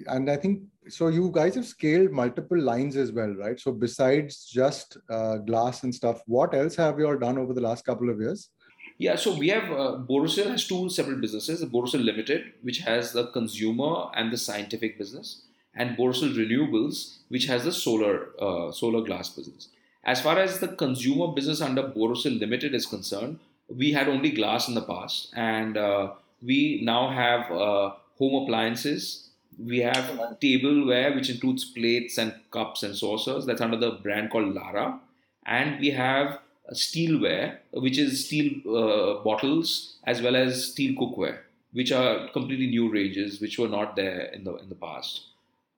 and 0.08 0.30
I 0.30 0.38
think 0.38 0.64
so. 0.88 1.08
You 1.08 1.30
guys 1.32 1.56
have 1.56 1.66
scaled 1.66 2.12
multiple 2.12 2.60
lines 2.60 2.96
as 2.96 3.12
well, 3.12 3.34
right? 3.36 3.60
So 3.60 3.72
besides 3.72 4.46
just 4.46 4.98
uh, 5.10 5.38
glass 5.38 5.84
and 5.84 5.94
stuff, 5.94 6.22
what 6.26 6.56
else 6.56 6.76
have 6.78 6.98
you 6.98 7.08
all 7.08 7.18
done 7.18 7.38
over 7.38 7.54
the 7.54 7.62
last 7.62 7.86
couple 7.86 8.10
of 8.10 8.20
years? 8.20 8.50
Yeah, 8.98 9.16
so 9.16 9.36
we 9.36 9.50
have 9.50 9.72
uh, 9.72 9.98
Borosil 10.08 10.50
has 10.52 10.68
two 10.68 10.90
separate 10.90 11.22
businesses: 11.22 11.64
Borosil 11.66 12.04
Limited, 12.04 12.54
which 12.62 12.80
has 12.80 13.14
the 13.14 13.28
consumer 13.28 14.10
and 14.16 14.32
the 14.32 14.38
scientific 14.38 14.98
business, 14.98 15.42
and 15.74 15.98
Borosil 15.98 16.36
Renewables, 16.36 17.18
which 17.30 17.46
has 17.46 17.64
the 17.64 17.72
solar 17.72 18.30
uh, 18.40 18.72
solar 18.72 19.02
glass 19.02 19.30
business. 19.30 19.70
As 20.04 20.22
far 20.22 20.38
as 20.40 20.60
the 20.60 20.68
consumer 20.68 21.28
business 21.28 21.62
under 21.62 21.84
Borosil 21.84 22.40
Limited 22.40 22.74
is 22.74 22.86
concerned, 22.86 23.40
we 23.70 23.92
had 23.92 24.08
only 24.08 24.32
glass 24.32 24.68
in 24.68 24.76
the 24.76 24.82
past, 24.82 25.32
and 25.36 25.78
uh, 25.78 26.12
we 26.42 26.82
now 26.84 27.10
have 27.10 27.52
uh, 27.52 27.92
home 28.18 28.44
appliances. 28.44 29.30
We 29.60 29.80
have 29.80 30.40
tableware, 30.40 31.14
which 31.14 31.30
includes 31.30 31.66
plates 31.66 32.18
and 32.18 32.34
cups 32.52 32.84
and 32.84 32.96
saucers. 32.96 33.46
That's 33.46 33.62
under 33.62 33.78
the 33.78 33.92
brand 33.92 34.32
called 34.32 34.56
Larah, 34.56 35.00
and 35.46 35.80
we 35.80 35.92
have 35.92 36.40
steelware, 36.74 37.58
which 37.74 37.98
is 37.98 38.26
steel 38.26 38.52
uh, 38.68 39.24
bottles, 39.24 39.98
as 40.06 40.22
well 40.22 40.36
as 40.36 40.72
steel 40.72 40.94
cookware, 41.00 41.40
which 41.74 41.92
are 41.92 42.28
completely 42.30 42.68
new 42.68 42.92
ranges, 42.92 43.42
which 43.42 43.58
were 43.60 43.68
not 43.68 43.96
there 43.96 44.22
in 44.34 44.44
the 44.44 44.56
in 44.56 44.70
the 44.70 44.76
past. 44.76 45.22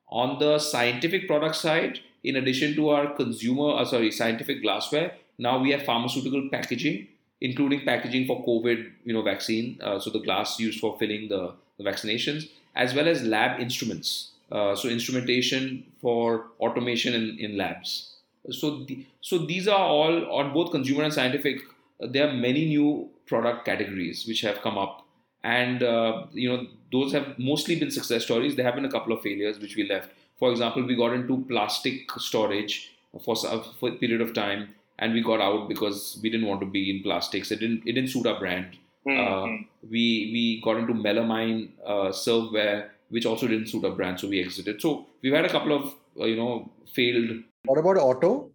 On 0.09 0.37
the 0.39 0.59
scientific 0.59 1.27
product 1.27 1.55
side, 1.55 1.99
in 2.23 2.35
addition 2.35 2.75
to 2.75 2.89
our 2.89 3.13
consumer, 3.15 3.75
uh, 3.75 3.85
sorry, 3.85 4.11
scientific 4.11 4.61
glassware, 4.61 5.13
now 5.37 5.59
we 5.59 5.71
have 5.71 5.83
pharmaceutical 5.83 6.49
packaging, 6.51 7.07
including 7.41 7.85
packaging 7.85 8.27
for 8.27 8.45
COVID, 8.45 8.91
you 9.03 9.13
know, 9.13 9.23
vaccine. 9.23 9.79
Uh, 9.81 9.99
so 9.99 10.09
the 10.09 10.19
glass 10.19 10.59
used 10.59 10.79
for 10.79 10.97
filling 10.99 11.29
the, 11.29 11.53
the 11.77 11.83
vaccinations, 11.83 12.49
as 12.75 12.93
well 12.93 13.07
as 13.07 13.23
lab 13.23 13.59
instruments. 13.59 14.31
Uh, 14.51 14.75
so 14.75 14.87
instrumentation 14.87 15.83
for 15.99 16.47
automation 16.59 17.15
in, 17.15 17.37
in 17.39 17.57
labs. 17.57 18.12
So, 18.51 18.83
the, 18.83 19.05
so 19.21 19.37
these 19.39 19.67
are 19.67 19.79
all 19.79 20.39
on 20.39 20.53
both 20.53 20.71
consumer 20.71 21.03
and 21.03 21.13
scientific. 21.13 21.61
Uh, 22.01 22.07
there 22.07 22.27
are 22.27 22.33
many 22.33 22.65
new 22.65 23.09
product 23.25 23.65
categories 23.65 24.25
which 24.27 24.41
have 24.41 24.61
come 24.61 24.77
up, 24.77 25.05
and 25.43 25.81
uh, 25.81 26.25
you 26.33 26.49
know 26.49 26.67
those 26.91 27.13
have 27.13 27.39
mostly 27.39 27.79
been 27.79 27.91
success 27.91 28.23
stories. 28.23 28.55
There 28.55 28.65
have 28.65 28.75
been 28.75 28.85
a 28.85 28.91
couple 28.91 29.13
of 29.13 29.21
failures 29.21 29.59
which 29.59 29.75
we 29.75 29.87
left. 29.87 30.09
For 30.39 30.51
example, 30.51 30.85
we 30.85 30.95
got 30.95 31.13
into 31.13 31.45
plastic 31.47 32.11
storage 32.17 32.91
for, 33.23 33.35
for 33.35 33.89
a 33.89 33.93
period 33.93 34.19
of 34.19 34.33
time, 34.33 34.75
and 34.99 35.13
we 35.13 35.21
got 35.21 35.39
out 35.39 35.69
because 35.69 36.19
we 36.21 36.29
didn't 36.29 36.47
want 36.47 36.59
to 36.61 36.67
be 36.67 36.89
in 36.89 37.03
plastics. 37.03 37.51
It 37.51 37.59
didn't 37.59 37.83
it 37.85 37.93
didn't 37.93 38.09
suit 38.09 38.25
our 38.25 38.39
brand. 38.39 38.77
Mm-hmm. 39.07 39.53
Uh, 39.53 39.57
we 39.89 40.29
we 40.33 40.61
got 40.63 40.77
into 40.77 40.93
melamine 40.93 41.69
uh, 41.85 42.09
serveware, 42.09 42.89
which 43.09 43.25
also 43.25 43.47
didn't 43.47 43.67
suit 43.67 43.85
our 43.85 43.91
brand, 43.91 44.19
so 44.19 44.27
we 44.27 44.41
exited. 44.41 44.81
So 44.81 45.05
we've 45.21 45.33
had 45.33 45.45
a 45.45 45.49
couple 45.49 45.73
of 45.73 45.93
uh, 46.19 46.25
you 46.25 46.35
know 46.35 46.69
failed 46.93 47.43
what 47.65 47.79
about 47.79 47.97
auto? 47.97 48.51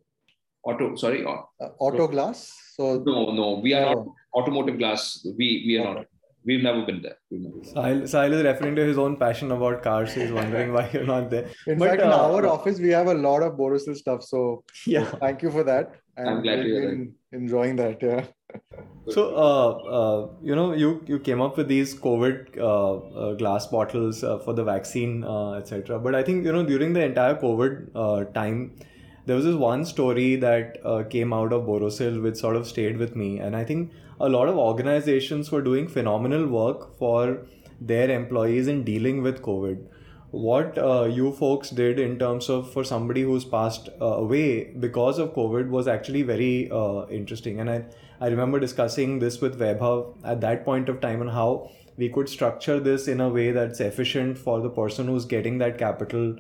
Auto, 0.65 0.97
sorry, 0.97 1.25
uh, 1.25 1.69
auto 1.79 2.09
glass. 2.09 2.53
So 2.77 3.03
no, 3.07 3.33
no, 3.33 3.61
we 3.63 3.75
are 3.75 3.95
not 3.95 4.07
automotive 4.35 4.79
glass. 4.79 5.27
We 5.37 5.65
we 5.67 5.79
are 5.79 5.89
okay. 5.89 5.95
not. 6.01 6.07
We've 6.45 6.63
never 6.63 6.83
been 6.87 7.03
there. 7.03 7.17
Never 7.31 7.57
been 7.57 7.75
Sahil, 7.75 8.03
Sahil 8.03 8.33
is 8.33 8.43
referring 8.43 8.77
to 8.77 8.85
his 8.85 8.99
own 8.99 9.17
passion 9.17 9.51
about 9.53 9.83
cars. 9.83 10.13
He's 10.13 10.31
wondering 10.33 10.73
why 10.73 10.89
you're 10.93 11.05
not 11.05 11.31
there. 11.31 11.49
In 11.67 11.79
but, 11.79 11.91
fact, 11.91 12.03
uh, 12.03 12.07
in 12.07 12.13
our 12.13 12.47
office, 12.47 12.79
we 12.79 12.91
have 12.91 13.07
a 13.09 13.15
lot 13.15 13.43
of 13.43 13.55
Borosil 13.55 13.97
stuff. 13.97 14.23
So, 14.23 14.65
yeah, 14.87 15.11
so 15.11 15.19
thank 15.19 15.43
you 15.43 15.51
for 15.51 15.65
that. 15.65 15.97
And 16.17 16.29
I'm 16.29 16.43
glad 16.43 16.57
to 16.57 16.63
hear 16.63 16.91
that. 16.91 17.13
Enjoying 17.33 17.77
that. 17.77 18.03
Yeah. 18.03 18.25
so, 19.09 19.35
uh, 19.37 19.69
uh, 19.99 20.29
you 20.43 20.55
know, 20.55 20.73
you 20.73 21.03
you 21.07 21.19
came 21.19 21.41
up 21.41 21.57
with 21.57 21.69
these 21.69 21.95
COVID 21.95 22.59
uh, 22.59 22.95
uh 23.25 23.35
glass 23.35 23.67
bottles 23.67 24.23
uh, 24.23 24.39
for 24.39 24.53
the 24.53 24.65
vaccine, 24.65 25.25
etc. 25.25 25.99
But 25.99 26.15
I 26.15 26.23
think 26.23 26.45
you 26.45 26.53
know 26.53 26.65
during 26.65 26.93
the 26.93 27.05
entire 27.05 27.35
COVID 27.35 28.33
time 28.35 28.73
there 29.29 29.37
was 29.37 29.45
this 29.45 29.55
one 29.55 29.85
story 29.85 30.37
that 30.37 30.79
uh, 30.87 31.03
came 31.03 31.35
out 31.35 31.53
of 31.53 31.65
Borosil 31.65 32.23
which 32.23 32.37
sort 32.37 32.57
of 32.57 32.67
stayed 32.67 32.97
with 32.97 33.15
me. 33.15 33.39
And 33.39 33.55
I 33.55 33.63
think 33.63 33.93
a 34.19 34.27
lot 34.27 34.49
of 34.49 34.57
organizations 34.57 35.53
were 35.53 35.61
doing 35.61 35.87
phenomenal 35.87 36.47
work 36.47 36.97
for 36.99 37.43
their 37.79 38.11
employees 38.11 38.69
in 38.69 38.85
dealing 38.85 39.23
with 39.23 39.43
COVID. 39.43 39.85
What 40.31 40.79
uh, 40.79 41.05
you 41.05 41.33
folks 41.33 41.69
did 41.69 41.99
in 41.99 42.19
terms 42.19 42.49
of 42.49 42.73
for 42.73 42.85
somebody 42.85 43.21
who's 43.21 43.45
passed 43.45 43.91
uh, 44.01 44.07
away 44.07 44.73
because 44.87 45.19
of 45.19 45.35
COVID 45.35 45.69
was 45.69 45.89
actually 45.89 46.23
very 46.23 46.71
uh, 46.71 47.07
interesting. 47.09 47.61
And 47.61 47.69
I, 47.69 47.85
I 48.23 48.29
remember 48.29 48.59
discussing 48.59 49.19
this 49.19 49.43
with 49.43 49.59
Vaibhav 49.61 50.17
at 50.25 50.41
that 50.41 50.65
point 50.65 50.89
of 50.89 51.03
time 51.03 51.21
on 51.21 51.29
how 51.29 51.71
we 51.99 52.09
could 52.09 52.31
structure 52.31 52.81
this 52.81 53.09
in 53.09 53.21
a 53.21 53.29
way 53.29 53.51
that's 53.51 53.81
efficient 53.81 54.39
for 54.39 54.61
the 54.61 54.71
person 54.71 55.07
who's 55.07 55.27
getting 55.27 55.59
that 55.59 55.77
capital 55.77 56.37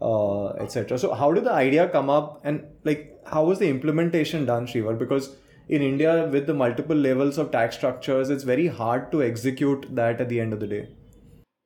uh, 0.00 0.48
etc. 0.48 0.98
So 0.98 1.14
how 1.14 1.32
did 1.32 1.44
the 1.44 1.52
idea 1.52 1.88
come 1.88 2.10
up, 2.10 2.40
and 2.44 2.64
like 2.84 3.18
how 3.26 3.44
was 3.44 3.58
the 3.58 3.68
implementation 3.68 4.46
done, 4.46 4.66
Shreevar? 4.66 4.98
Because 4.98 5.36
in 5.68 5.82
India, 5.82 6.26
with 6.32 6.46
the 6.46 6.54
multiple 6.54 6.96
levels 6.96 7.38
of 7.38 7.50
tax 7.50 7.76
structures, 7.76 8.30
it's 8.30 8.44
very 8.44 8.68
hard 8.68 9.10
to 9.12 9.22
execute 9.22 9.86
that 9.94 10.20
at 10.20 10.28
the 10.28 10.40
end 10.40 10.52
of 10.52 10.60
the 10.60 10.66
day. 10.66 10.88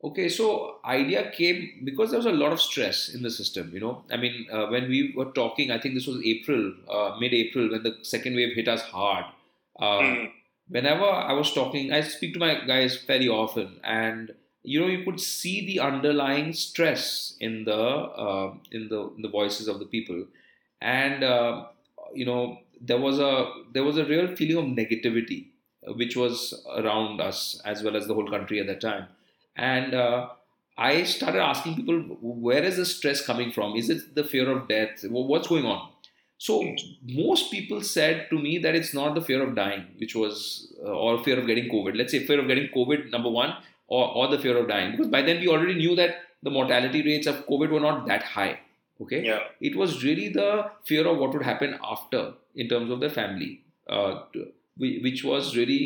Okay, 0.04 0.28
so 0.28 0.78
idea 0.84 1.30
came 1.30 1.82
because 1.84 2.10
there 2.10 2.18
was 2.18 2.26
a 2.26 2.32
lot 2.32 2.52
of 2.52 2.60
stress 2.60 3.08
in 3.14 3.22
the 3.22 3.30
system. 3.30 3.70
You 3.72 3.80
know, 3.80 4.04
I 4.10 4.16
mean, 4.16 4.46
uh, 4.52 4.66
when 4.66 4.88
we 4.88 5.14
were 5.16 5.26
talking, 5.26 5.70
I 5.70 5.78
think 5.78 5.94
this 5.94 6.08
was 6.08 6.20
April, 6.24 6.72
uh, 6.90 7.16
mid-April, 7.20 7.70
when 7.70 7.84
the 7.84 7.98
second 8.02 8.34
wave 8.34 8.54
hit 8.56 8.66
us 8.66 8.82
hard. 8.82 9.26
mm. 9.80 10.30
Whenever 10.68 11.04
I 11.04 11.32
was 11.34 11.52
talking, 11.52 11.92
I 11.92 12.00
speak 12.00 12.32
to 12.34 12.40
my 12.40 12.64
guys 12.66 12.96
very 13.04 13.28
often, 13.28 13.78
and 13.84 14.32
you 14.62 14.80
know 14.80 14.86
you 14.86 15.04
could 15.04 15.20
see 15.20 15.66
the 15.66 15.80
underlying 15.80 16.52
stress 16.52 17.36
in 17.40 17.64
the 17.64 17.72
uh, 17.74 18.54
in 18.70 18.88
the 18.88 19.10
in 19.16 19.22
the 19.22 19.28
voices 19.28 19.68
of 19.68 19.78
the 19.78 19.86
people. 19.86 20.24
And 20.80 21.24
uh, 21.24 21.66
you 22.14 22.26
know 22.26 22.58
there 22.80 22.98
was 22.98 23.18
a 23.18 23.50
there 23.72 23.84
was 23.84 23.98
a 23.98 24.04
real 24.04 24.34
feeling 24.36 24.56
of 24.56 24.64
negativity 24.76 25.48
uh, 25.86 25.92
which 25.94 26.16
was 26.16 26.64
around 26.76 27.20
us 27.20 27.60
as 27.64 27.82
well 27.82 27.96
as 27.96 28.06
the 28.06 28.14
whole 28.14 28.30
country 28.30 28.60
at 28.60 28.66
that 28.66 28.80
time. 28.80 29.08
And 29.56 29.94
uh, 29.94 30.28
i 30.78 31.02
started 31.04 31.40
asking 31.40 31.74
people 31.76 31.98
where 32.20 32.62
is 32.62 32.76
the 32.76 32.86
stress 32.86 33.24
coming 33.24 33.52
from? 33.52 33.76
Is 33.76 33.90
it 33.90 34.14
the 34.14 34.24
fear 34.24 34.50
of 34.50 34.68
death? 34.68 35.04
What's 35.08 35.48
going 35.48 35.66
on? 35.66 35.88
So 36.38 36.74
most 37.02 37.50
people 37.50 37.82
said 37.82 38.26
to 38.30 38.38
me 38.38 38.58
that 38.58 38.74
it's 38.74 38.94
not 38.94 39.14
the 39.14 39.20
fear 39.20 39.42
of 39.42 39.54
dying 39.54 39.84
which 39.98 40.14
was 40.14 40.72
uh, 40.84 40.88
or 40.88 41.22
fear 41.22 41.38
of 41.38 41.46
getting 41.46 41.68
covid. 41.70 41.96
Let's 41.96 42.12
say 42.12 42.26
fear 42.26 42.40
of 42.40 42.48
getting 42.48 42.68
covid 42.68 43.10
number 43.10 43.28
one 43.28 43.54
or, 43.96 44.04
or 44.18 44.28
the 44.34 44.38
fear 44.44 44.56
of 44.60 44.68
dying 44.74 44.92
because 44.92 45.10
by 45.16 45.22
then 45.28 45.40
we 45.44 45.48
already 45.54 45.74
knew 45.82 45.96
that 46.02 46.16
the 46.42 46.54
mortality 46.58 47.02
rates 47.08 47.32
of 47.32 47.42
covid 47.50 47.74
were 47.76 47.84
not 47.88 48.06
that 48.12 48.22
high 48.36 48.52
okay 49.00 49.20
yeah. 49.30 49.42
it 49.70 49.76
was 49.82 49.98
really 50.04 50.28
the 50.38 50.50
fear 50.92 51.04
of 51.12 51.18
what 51.18 51.34
would 51.34 51.48
happen 51.50 51.78
after 51.96 52.22
in 52.54 52.68
terms 52.72 52.90
of 52.96 53.00
the 53.04 53.10
family 53.18 53.52
uh, 53.88 54.12
which 54.76 55.22
was 55.32 55.56
really 55.60 55.82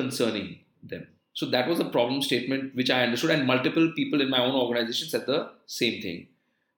concerning 0.00 0.48
them 0.92 1.06
So 1.34 1.46
that 1.46 1.68
was 1.68 1.80
a 1.80 1.84
problem 1.84 2.20
statement 2.22 2.74
which 2.74 2.90
I 2.90 3.02
understood, 3.04 3.30
and 3.30 3.46
multiple 3.46 3.92
people 3.96 4.20
in 4.20 4.30
my 4.30 4.40
own 4.40 4.54
organization 4.54 5.08
said 5.08 5.26
the 5.26 5.50
same 5.66 6.02
thing. 6.02 6.26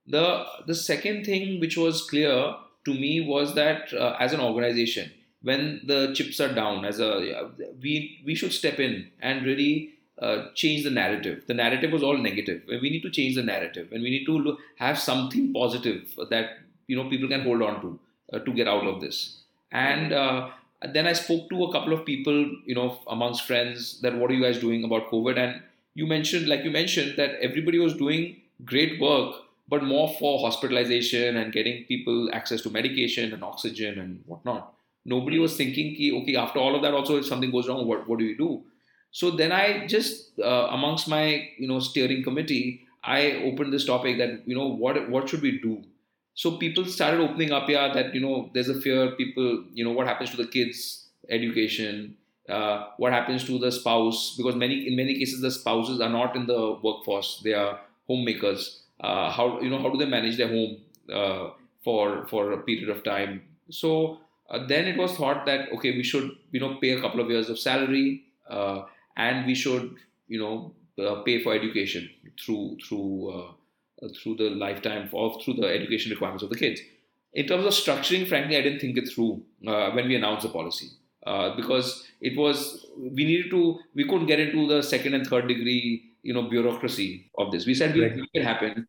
The 0.06 0.46
the 0.66 0.74
second 0.74 1.24
thing 1.24 1.60
which 1.60 1.76
was 1.76 2.02
clear 2.08 2.54
to 2.84 2.94
me 2.94 3.20
was 3.20 3.54
that 3.54 3.92
uh, 3.92 4.16
as 4.20 4.32
an 4.32 4.40
organization, 4.40 5.10
when 5.42 5.80
the 5.84 6.12
chips 6.14 6.40
are 6.40 6.52
down, 6.54 6.84
as 6.84 7.00
a 7.00 7.50
we 7.82 8.20
we 8.24 8.34
should 8.34 8.52
step 8.52 8.78
in 8.78 9.10
and 9.20 9.44
really 9.44 9.93
uh, 10.20 10.46
change 10.54 10.84
the 10.84 10.90
narrative. 10.90 11.44
The 11.46 11.54
narrative 11.54 11.90
was 11.90 12.02
all 12.02 12.16
negative. 12.16 12.62
We 12.68 12.90
need 12.90 13.02
to 13.02 13.10
change 13.10 13.34
the 13.34 13.42
narrative, 13.42 13.88
and 13.92 14.02
we 14.02 14.10
need 14.10 14.26
to 14.26 14.58
have 14.76 14.98
something 14.98 15.52
positive 15.52 16.14
that 16.30 16.58
you 16.86 16.96
know 16.96 17.08
people 17.08 17.28
can 17.28 17.42
hold 17.42 17.62
on 17.62 17.80
to 17.80 17.98
uh, 18.32 18.38
to 18.40 18.52
get 18.52 18.68
out 18.68 18.86
of 18.86 19.00
this. 19.00 19.40
And 19.72 20.12
uh, 20.12 20.50
then 20.92 21.06
I 21.06 21.12
spoke 21.14 21.50
to 21.50 21.64
a 21.64 21.72
couple 21.72 21.92
of 21.92 22.04
people, 22.04 22.34
you 22.64 22.74
know, 22.74 22.98
amongst 23.08 23.46
friends, 23.46 24.00
that 24.02 24.14
what 24.14 24.30
are 24.30 24.34
you 24.34 24.42
guys 24.42 24.60
doing 24.60 24.84
about 24.84 25.10
COVID? 25.10 25.36
And 25.36 25.62
you 25.94 26.06
mentioned, 26.06 26.46
like 26.46 26.64
you 26.64 26.70
mentioned, 26.70 27.16
that 27.16 27.34
everybody 27.40 27.78
was 27.78 27.94
doing 27.94 28.36
great 28.64 29.00
work, 29.00 29.34
but 29.68 29.82
more 29.82 30.14
for 30.18 30.40
hospitalization 30.40 31.36
and 31.36 31.52
getting 31.52 31.84
people 31.84 32.30
access 32.32 32.60
to 32.62 32.70
medication 32.70 33.32
and 33.32 33.42
oxygen 33.42 33.98
and 33.98 34.22
whatnot. 34.26 34.74
Nobody 35.04 35.38
was 35.38 35.56
thinking, 35.56 36.22
okay, 36.22 36.36
after 36.36 36.58
all 36.58 36.74
of 36.74 36.82
that, 36.82 36.94
also 36.94 37.16
if 37.16 37.26
something 37.26 37.50
goes 37.50 37.68
wrong, 37.68 37.86
what 37.86 38.08
what 38.08 38.18
do 38.18 38.26
we 38.26 38.34
do? 38.34 38.62
So 39.14 39.30
then 39.30 39.52
I 39.52 39.86
just 39.86 40.38
uh, 40.40 40.66
amongst 40.76 41.06
my 41.08 41.48
you 41.56 41.68
know 41.68 41.78
steering 41.78 42.24
committee, 42.24 42.82
I 43.04 43.20
opened 43.48 43.72
this 43.72 43.84
topic 43.84 44.18
that 44.18 44.42
you 44.46 44.56
know 44.56 44.66
what 44.66 45.08
what 45.08 45.28
should 45.28 45.42
we 45.42 45.60
do? 45.60 45.82
So 46.34 46.56
people 46.58 46.84
started 46.84 47.20
opening 47.20 47.52
up 47.52 47.68
yeah 47.70 47.92
that 47.94 48.12
you 48.14 48.20
know 48.20 48.50
there's 48.54 48.68
a 48.68 48.80
fear 48.86 49.12
people 49.12 49.64
you 49.72 49.84
know 49.84 49.92
what 49.92 50.08
happens 50.08 50.30
to 50.30 50.36
the 50.36 50.48
kids 50.48 51.06
education? 51.30 52.16
Uh, 52.48 52.88
what 52.96 53.12
happens 53.12 53.44
to 53.44 53.58
the 53.58 53.70
spouse? 53.70 54.34
Because 54.36 54.56
many 54.56 54.88
in 54.88 54.96
many 54.96 55.14
cases 55.20 55.40
the 55.40 55.50
spouses 55.50 56.00
are 56.00 56.10
not 56.10 56.34
in 56.34 56.46
the 56.48 56.60
workforce. 56.82 57.40
They 57.44 57.54
are 57.54 57.80
homemakers. 58.08 58.82
Uh, 59.00 59.30
how 59.30 59.60
you 59.60 59.70
know 59.70 59.78
how 59.78 59.90
do 59.90 59.98
they 60.02 60.10
manage 60.16 60.36
their 60.36 60.48
home 60.48 60.78
uh, 61.20 61.50
for 61.84 62.26
for 62.26 62.50
a 62.52 62.58
period 62.70 62.88
of 62.88 63.04
time? 63.04 63.42
So 63.70 64.18
uh, 64.50 64.66
then 64.66 64.86
it 64.88 64.98
was 64.98 65.16
thought 65.16 65.46
that 65.46 65.72
okay 65.78 65.92
we 65.96 66.02
should 66.02 66.32
you 66.50 66.60
know 66.60 66.74
pay 66.82 66.90
a 66.98 67.00
couple 67.00 67.20
of 67.20 67.30
years 67.30 67.48
of 67.48 67.60
salary. 67.60 68.24
Uh, 68.50 68.82
and 69.16 69.46
we 69.46 69.54
should 69.54 69.94
you 70.28 70.38
know 70.38 70.74
uh, 71.04 71.22
pay 71.22 71.42
for 71.42 71.54
education 71.54 72.08
through 72.44 72.78
through 72.86 73.30
uh, 73.30 74.08
through 74.22 74.36
the 74.36 74.50
lifetime 74.50 75.08
of 75.14 75.42
through 75.42 75.54
the 75.54 75.66
education 75.66 76.10
requirements 76.10 76.42
of 76.42 76.50
the 76.50 76.56
kids. 76.56 76.80
In 77.32 77.46
terms 77.46 77.64
of 77.64 77.72
structuring, 77.72 78.28
frankly, 78.28 78.56
I 78.56 78.60
didn't 78.62 78.78
think 78.78 78.96
it 78.96 79.08
through 79.12 79.42
uh, 79.66 79.90
when 79.90 80.06
we 80.06 80.14
announced 80.14 80.44
the 80.44 80.50
policy 80.50 80.90
uh, 81.26 81.56
because 81.56 82.06
it 82.20 82.36
was 82.36 82.86
we 82.96 83.24
needed 83.24 83.50
to 83.50 83.78
we 83.94 84.04
couldn't 84.04 84.26
get 84.26 84.40
into 84.40 84.68
the 84.68 84.82
second 84.82 85.14
and 85.14 85.26
third 85.26 85.48
degree 85.48 86.10
you 86.22 86.32
know 86.32 86.42
bureaucracy 86.42 87.30
of 87.38 87.52
this. 87.52 87.66
We 87.66 87.74
said 87.74 87.96
it 87.96 88.16
will 88.16 88.26
right. 88.34 88.44
happen. 88.44 88.86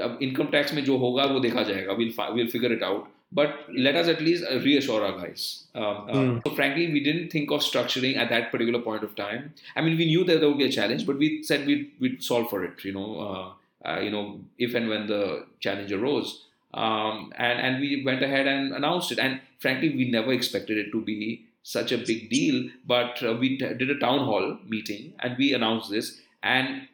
Uh, 0.00 0.16
income 0.18 0.50
tax 0.50 0.72
mein 0.72 0.84
jo 0.84 0.98
hoga 0.98 1.28
wo 1.32 1.40
dekha 1.40 1.64
jayega. 1.70 1.96
We'll 1.96 2.12
fi- 2.12 2.30
we'll 2.30 2.48
figure 2.48 2.72
it 2.72 2.82
out. 2.82 3.08
But 3.34 3.66
let 3.76 3.96
us 3.96 4.06
at 4.06 4.20
least 4.20 4.44
reassure 4.48 5.04
our 5.04 5.18
guys. 5.18 5.64
Um, 5.74 5.82
mm. 5.82 6.42
So 6.46 6.54
frankly, 6.54 6.92
we 6.92 7.02
didn't 7.02 7.30
think 7.30 7.50
of 7.50 7.60
structuring 7.60 8.16
at 8.16 8.28
that 8.30 8.52
particular 8.52 8.80
point 8.80 9.02
of 9.02 9.16
time. 9.16 9.52
I 9.74 9.80
mean, 9.80 9.98
we 9.98 10.06
knew 10.06 10.22
that 10.24 10.38
there 10.38 10.48
would 10.48 10.58
be 10.58 10.66
a 10.66 10.72
challenge, 10.72 11.04
but 11.04 11.18
we 11.18 11.42
said 11.42 11.66
we'd, 11.66 11.90
we'd 11.98 12.22
solve 12.22 12.48
for 12.48 12.64
it. 12.64 12.84
You 12.84 12.92
know, 12.92 13.18
uh, 13.18 13.88
uh, 13.88 14.00
you 14.00 14.10
know, 14.10 14.40
if 14.56 14.74
and 14.74 14.88
when 14.88 15.08
the 15.08 15.46
challenge 15.58 15.90
arose. 15.92 16.44
Um, 16.72 17.32
and, 17.36 17.60
and 17.60 17.80
we 17.80 18.04
went 18.04 18.22
ahead 18.22 18.46
and 18.46 18.72
announced 18.72 19.10
it. 19.10 19.18
And 19.18 19.40
frankly, 19.58 19.90
we 19.90 20.10
never 20.10 20.32
expected 20.32 20.78
it 20.78 20.92
to 20.92 21.00
be 21.00 21.46
such 21.62 21.92
a 21.92 21.98
big 21.98 22.30
deal. 22.30 22.70
But 22.86 23.22
uh, 23.22 23.34
we 23.34 23.58
t- 23.58 23.74
did 23.74 23.90
a 23.90 23.98
town 23.98 24.20
hall 24.20 24.58
meeting 24.66 25.14
and 25.20 25.36
we 25.36 25.54
announced 25.54 25.90
this. 25.90 26.20
And 26.42 26.88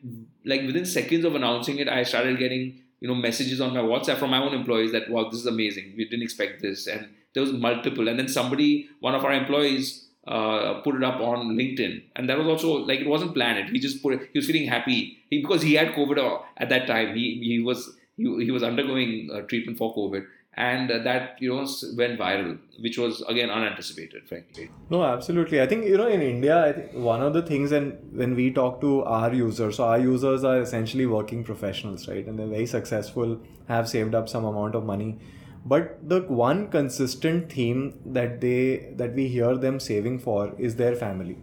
like 0.44 0.62
within 0.62 0.86
seconds 0.86 1.24
of 1.24 1.34
announcing 1.34 1.78
it, 1.78 1.88
I 1.88 2.02
started 2.04 2.38
getting 2.38 2.82
you 3.00 3.08
know 3.08 3.14
messages 3.14 3.60
on 3.60 3.74
my 3.74 3.80
WhatsApp 3.80 4.18
from 4.18 4.30
my 4.30 4.42
own 4.42 4.54
employees 4.54 4.92
that 4.92 5.10
wow, 5.10 5.28
this 5.28 5.40
is 5.40 5.46
amazing. 5.46 5.94
We 5.96 6.04
didn't 6.04 6.22
expect 6.22 6.62
this, 6.62 6.86
and 6.86 7.08
there 7.34 7.42
was 7.42 7.52
multiple. 7.52 8.08
And 8.08 8.18
then 8.18 8.28
somebody, 8.28 8.88
one 9.00 9.14
of 9.14 9.24
our 9.24 9.32
employees, 9.32 10.08
uh, 10.26 10.80
put 10.82 10.94
it 10.94 11.02
up 11.02 11.20
on 11.20 11.56
LinkedIn, 11.56 12.02
and 12.16 12.28
that 12.28 12.38
was 12.38 12.46
also 12.46 12.84
like 12.84 13.00
it 13.00 13.06
wasn't 13.06 13.34
planned. 13.34 13.70
He 13.70 13.78
just 13.78 14.02
put 14.02 14.14
it. 14.14 14.28
He 14.32 14.38
was 14.38 14.46
feeling 14.46 14.68
happy 14.68 15.18
he, 15.30 15.40
because 15.40 15.62
he 15.62 15.74
had 15.74 15.94
COVID 15.94 16.18
uh, 16.18 16.42
at 16.56 16.68
that 16.68 16.86
time. 16.86 17.16
He 17.16 17.40
he 17.42 17.60
was 17.60 17.96
he, 18.16 18.44
he 18.44 18.50
was 18.50 18.62
undergoing 18.62 19.30
uh, 19.32 19.40
treatment 19.42 19.78
for 19.78 19.94
COVID, 19.94 20.26
and 20.68 20.90
uh, 20.90 20.98
that 20.98 21.40
you 21.40 21.50
know 21.50 21.66
went 21.96 22.18
viral, 22.18 22.58
which 22.86 22.98
was 22.98 23.22
again 23.34 23.50
unanticipated, 23.50 24.28
frankly. 24.28 24.70
No, 24.90 25.02
absolutely. 25.02 25.60
I 25.62 25.66
think 25.66 25.86
you 25.86 25.96
know 25.96 26.08
in 26.08 26.22
India, 26.22 26.56
I 26.64 26.72
think 26.72 26.94
one 27.10 27.22
of 27.22 27.32
the 27.32 27.42
things, 27.42 27.72
and 27.72 28.16
when 28.22 28.34
we 28.34 28.50
talk 28.60 28.80
to 28.82 29.02
our 29.18 29.32
users, 29.32 29.76
so 29.76 29.84
our 29.84 29.98
users 29.98 30.44
are 30.44 30.60
essentially 30.60 31.06
working 31.06 31.44
professionals, 31.44 32.08
right, 32.08 32.26
and 32.26 32.38
they're 32.38 32.54
very 32.54 32.66
successful, 32.66 33.38
have 33.68 33.88
saved 33.88 34.14
up 34.14 34.28
some 34.28 34.44
amount 34.54 34.74
of 34.74 34.84
money 34.84 35.18
but 35.64 36.08
the 36.08 36.20
one 36.22 36.68
consistent 36.68 37.52
theme 37.52 37.80
that 38.18 38.40
they 38.40 38.92
that 38.96 39.14
we 39.14 39.28
hear 39.28 39.56
them 39.64 39.78
saving 39.78 40.18
for 40.18 40.54
is 40.58 40.76
their 40.76 40.94
family. 40.96 41.36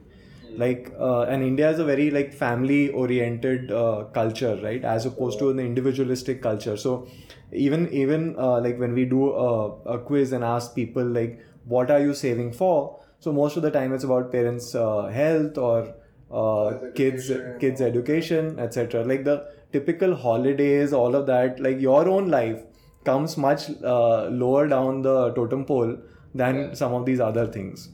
Like 0.64 0.92
uh, 1.00 1.22
and 1.24 1.44
india 1.44 1.70
is 1.70 1.80
a 1.80 1.86
very 1.86 2.10
like 2.12 2.34
family 2.34 2.90
oriented 2.90 3.72
uh, 3.72 4.04
culture 4.14 4.60
right? 4.64 4.84
As 4.84 5.06
opposed 5.06 5.40
to 5.40 5.50
an 5.50 5.60
individualistic 5.60 6.42
culture. 6.42 6.78
So 6.78 7.08
even 7.52 7.92
even 7.94 8.36
uh, 8.38 8.60
like 8.62 8.80
when 8.80 8.94
we 8.94 9.06
do 9.06 9.32
a, 9.34 9.72
a, 9.96 10.00
quiz 10.00 10.32
and 10.32 10.44
ask 10.44 10.74
people 10.76 11.04
like 11.04 11.40
what 11.66 11.92
are 11.92 12.00
you 12.00 12.14
saving 12.14 12.54
for? 12.54 13.00
So 13.20 13.32
most 13.32 13.58
of 13.58 13.64
the 13.64 13.72
time 13.72 13.94
it's 13.94 14.04
about 14.04 14.32
parents 14.32 14.74
uh, 14.76 15.08
health 15.08 15.58
or 15.58 15.94
uh, 16.32 16.92
kids 16.96 17.32
kids 17.60 17.82
education. 17.82 18.60
etc 18.60 19.04
like 19.04 19.24
the 19.24 19.38
typical 19.72 20.16
holidays 20.16 20.94
all 20.94 21.16
of 21.16 21.26
that 21.28 21.60
like 21.60 21.80
your 21.80 22.08
own 22.10 22.30
life 22.30 22.62
comes 23.08 23.38
much 23.38 23.70
uh, 23.84 24.26
lower 24.44 24.68
down 24.68 25.02
the 25.02 25.32
totem 25.40 25.66
pole 25.66 25.98
than 26.34 26.56
yeah. 26.56 26.74
some 26.74 26.94
of 26.94 27.06
these 27.06 27.20
other 27.20 27.48
things. 27.48 27.90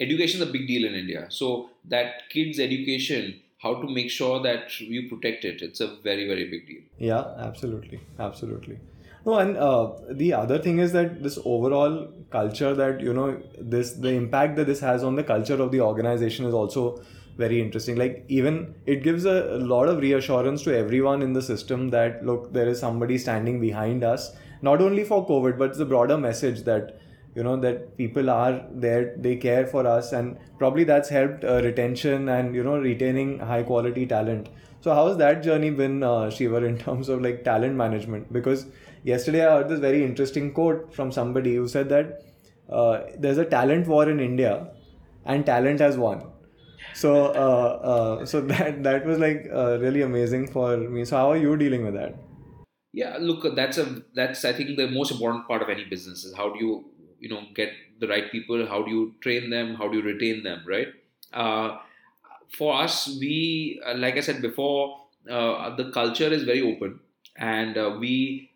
Education 0.00 0.42
is 0.42 0.48
a 0.48 0.52
big 0.52 0.66
deal 0.66 0.84
in 0.84 0.94
India. 0.94 1.26
So 1.28 1.70
that 1.88 2.28
kids' 2.30 2.58
education, 2.58 3.40
how 3.58 3.74
to 3.80 3.88
make 3.88 4.10
sure 4.10 4.42
that 4.42 4.80
you 4.80 5.08
protect 5.08 5.44
it, 5.44 5.62
it's 5.62 5.80
a 5.80 5.96
very 6.02 6.26
very 6.26 6.50
big 6.50 6.66
deal. 6.66 6.82
Yeah, 6.98 7.24
absolutely, 7.38 8.00
absolutely. 8.18 8.78
No, 9.26 9.38
and 9.38 9.56
uh, 9.56 9.92
the 10.10 10.34
other 10.34 10.58
thing 10.58 10.80
is 10.80 10.92
that 10.92 11.22
this 11.22 11.38
overall 11.44 12.08
culture 12.30 12.74
that 12.74 13.00
you 13.00 13.14
know 13.14 13.40
this 13.58 13.92
the 13.92 14.10
impact 14.10 14.56
that 14.56 14.66
this 14.66 14.80
has 14.80 15.02
on 15.02 15.14
the 15.14 15.22
culture 15.22 15.60
of 15.66 15.70
the 15.72 15.80
organization 15.80 16.44
is 16.44 16.54
also 16.54 17.02
very 17.36 17.60
interesting 17.60 17.96
like 17.96 18.24
even 18.28 18.74
it 18.86 19.02
gives 19.02 19.24
a, 19.24 19.56
a, 19.56 19.60
lot 19.72 19.88
of 19.88 19.98
reassurance 19.98 20.62
to 20.62 20.76
everyone 20.76 21.22
in 21.22 21.32
the 21.32 21.42
system 21.42 21.90
that 21.90 22.24
look 22.24 22.52
there 22.52 22.68
is 22.68 22.78
somebody 22.78 23.18
standing 23.18 23.60
behind 23.60 24.04
us 24.04 24.36
not 24.62 24.80
only 24.80 25.04
for 25.04 25.26
covid 25.26 25.58
but 25.58 25.76
the 25.76 25.84
broader 25.84 26.16
message 26.16 26.62
that 26.62 27.00
you 27.34 27.42
know 27.42 27.56
that 27.56 27.96
people 27.96 28.30
are 28.30 28.64
there 28.72 29.14
they 29.16 29.36
care 29.36 29.66
for 29.66 29.86
us 29.86 30.12
and 30.12 30.36
probably 30.58 30.84
that's 30.84 31.08
helped 31.08 31.44
uh, 31.44 31.60
retention 31.62 32.28
and 32.28 32.54
you 32.54 32.62
know 32.62 32.78
retaining 32.78 33.38
high 33.38 33.62
quality 33.62 34.06
talent. 34.06 34.48
So 34.80 34.94
how 34.94 35.08
has 35.08 35.16
that 35.16 35.42
journey 35.42 35.70
been 35.70 36.02
uh, 36.02 36.30
shiva 36.30 36.56
in 36.64 36.76
terms 36.78 37.08
of 37.08 37.22
like 37.22 37.42
talent 37.44 37.74
management? 37.74 38.32
Because 38.32 38.66
yesterday 39.02 39.46
i 39.46 39.50
heard 39.56 39.68
this 39.68 39.80
very 39.80 40.04
interesting 40.04 40.52
quote 40.52 40.94
from 40.94 41.10
somebody 41.12 41.54
who 41.56 41.66
said 41.68 41.88
that 41.88 42.22
uh, 42.70 43.00
there's 43.18 43.38
a 43.38 43.44
talent 43.44 43.86
war 43.86 44.08
in 44.08 44.20
india 44.20 44.68
and 45.26 45.46
talent 45.46 45.80
has 45.80 45.96
won. 45.96 46.22
So 46.94 47.26
uh, 47.26 47.70
uh, 47.92 48.26
so 48.26 48.40
that 48.52 48.82
that 48.84 49.06
was 49.06 49.18
like 49.18 49.48
uh, 49.52 49.78
really 49.80 50.02
amazing 50.02 50.46
for 50.52 50.76
me. 50.76 51.04
So 51.04 51.16
how 51.16 51.30
are 51.32 51.36
you 51.36 51.56
dealing 51.56 51.84
with 51.84 51.94
that? 51.94 52.14
Yeah 52.92 53.16
look 53.18 53.44
that's 53.56 53.78
a 53.78 53.84
that's 54.14 54.44
i 54.44 54.52
think 54.52 54.76
the 54.76 54.86
most 54.88 55.10
important 55.10 55.48
part 55.48 55.62
of 55.62 55.68
any 55.68 55.84
business 55.92 56.22
is 56.26 56.34
how 56.40 56.44
do 56.52 56.60
you 56.64 56.74
you 57.20 57.28
know 57.28 57.42
get 57.54 57.72
the 58.00 58.08
right 58.08 58.30
people 58.30 58.66
how 58.66 58.82
do 58.82 58.90
you 58.90 59.14
train 59.20 59.50
them 59.50 59.74
how 59.74 59.88
do 59.88 59.98
you 59.98 60.02
retain 60.02 60.42
them 60.42 60.62
right 60.66 60.88
uh, 61.32 61.78
for 62.56 62.80
us 62.80 63.16
we 63.20 63.80
uh, 63.86 63.94
like 63.94 64.16
i 64.16 64.20
said 64.20 64.42
before 64.42 65.00
uh, 65.30 65.74
the 65.76 65.90
culture 65.90 66.32
is 66.32 66.44
very 66.44 66.62
open 66.62 66.98
and 67.36 67.76
we 67.98 68.50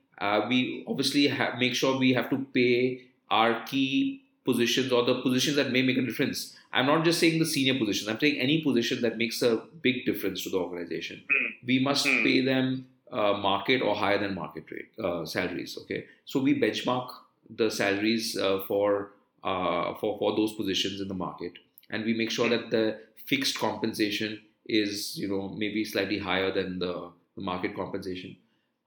we 0.49 0.85
obviously 0.87 1.29
ha- 1.29 1.55
make 1.59 1.75
sure 1.75 1.99
we 1.99 2.12
have 2.12 2.29
to 2.29 2.38
pay 2.53 3.01
our 3.31 3.64
key 3.64 4.23
positions 4.44 4.92
or 4.92 5.05
the 5.05 5.21
positions 5.23 5.57
that 5.57 5.71
may 5.71 5.83
make 5.83 5.97
a 5.97 6.03
difference 6.03 6.57
I'm 6.73 6.87
not 6.87 7.05
just 7.05 7.18
saying 7.18 7.38
the 7.38 7.47
senior 7.47 7.79
positions. 7.79 8.09
I'm 8.09 8.21
saying 8.21 8.38
any 8.38 8.62
position 8.62 9.01
that 9.03 9.16
makes 9.16 9.40
a 9.42 9.62
big 9.83 10.05
difference 10.05 10.42
to 10.44 10.51
the 10.51 10.59
organization. 10.59 11.23
Mm. 11.23 11.66
We 11.66 11.79
must 11.79 12.07
mm. 12.07 12.23
pay 12.23 12.40
them 12.42 12.87
uh, 13.11 13.35
market 13.35 13.81
or 13.81 13.94
higher 13.94 14.18
than 14.18 14.35
market 14.35 14.64
rate 14.71 14.90
uh, 15.03 15.25
salaries. 15.25 15.79
Okay, 15.83 16.05
so 16.27 16.40
we 16.40 16.61
benchmark 16.61 17.09
the 17.51 17.71
salaries 17.71 18.37
uh, 18.37 18.61
for 18.67 19.13
uh, 19.45 19.95
for 19.95 20.19
for 20.19 20.37
those 20.37 20.53
positions 20.55 21.01
in 21.01 21.09
the 21.09 21.15
market, 21.15 21.53
and 21.91 22.05
we 22.05 22.15
make 22.15 22.31
sure 22.31 22.49
that 22.49 22.71
the 22.71 22.99
fixed 23.27 23.59
compensation 23.59 24.41
is 24.67 25.17
you 25.17 25.29
know 25.29 25.49
maybe 25.49 25.85
slightly 25.85 26.19
higher 26.19 26.53
than 26.53 26.79
the, 26.79 27.11
the 27.37 27.43
market 27.43 27.75
compensation. 27.75 28.37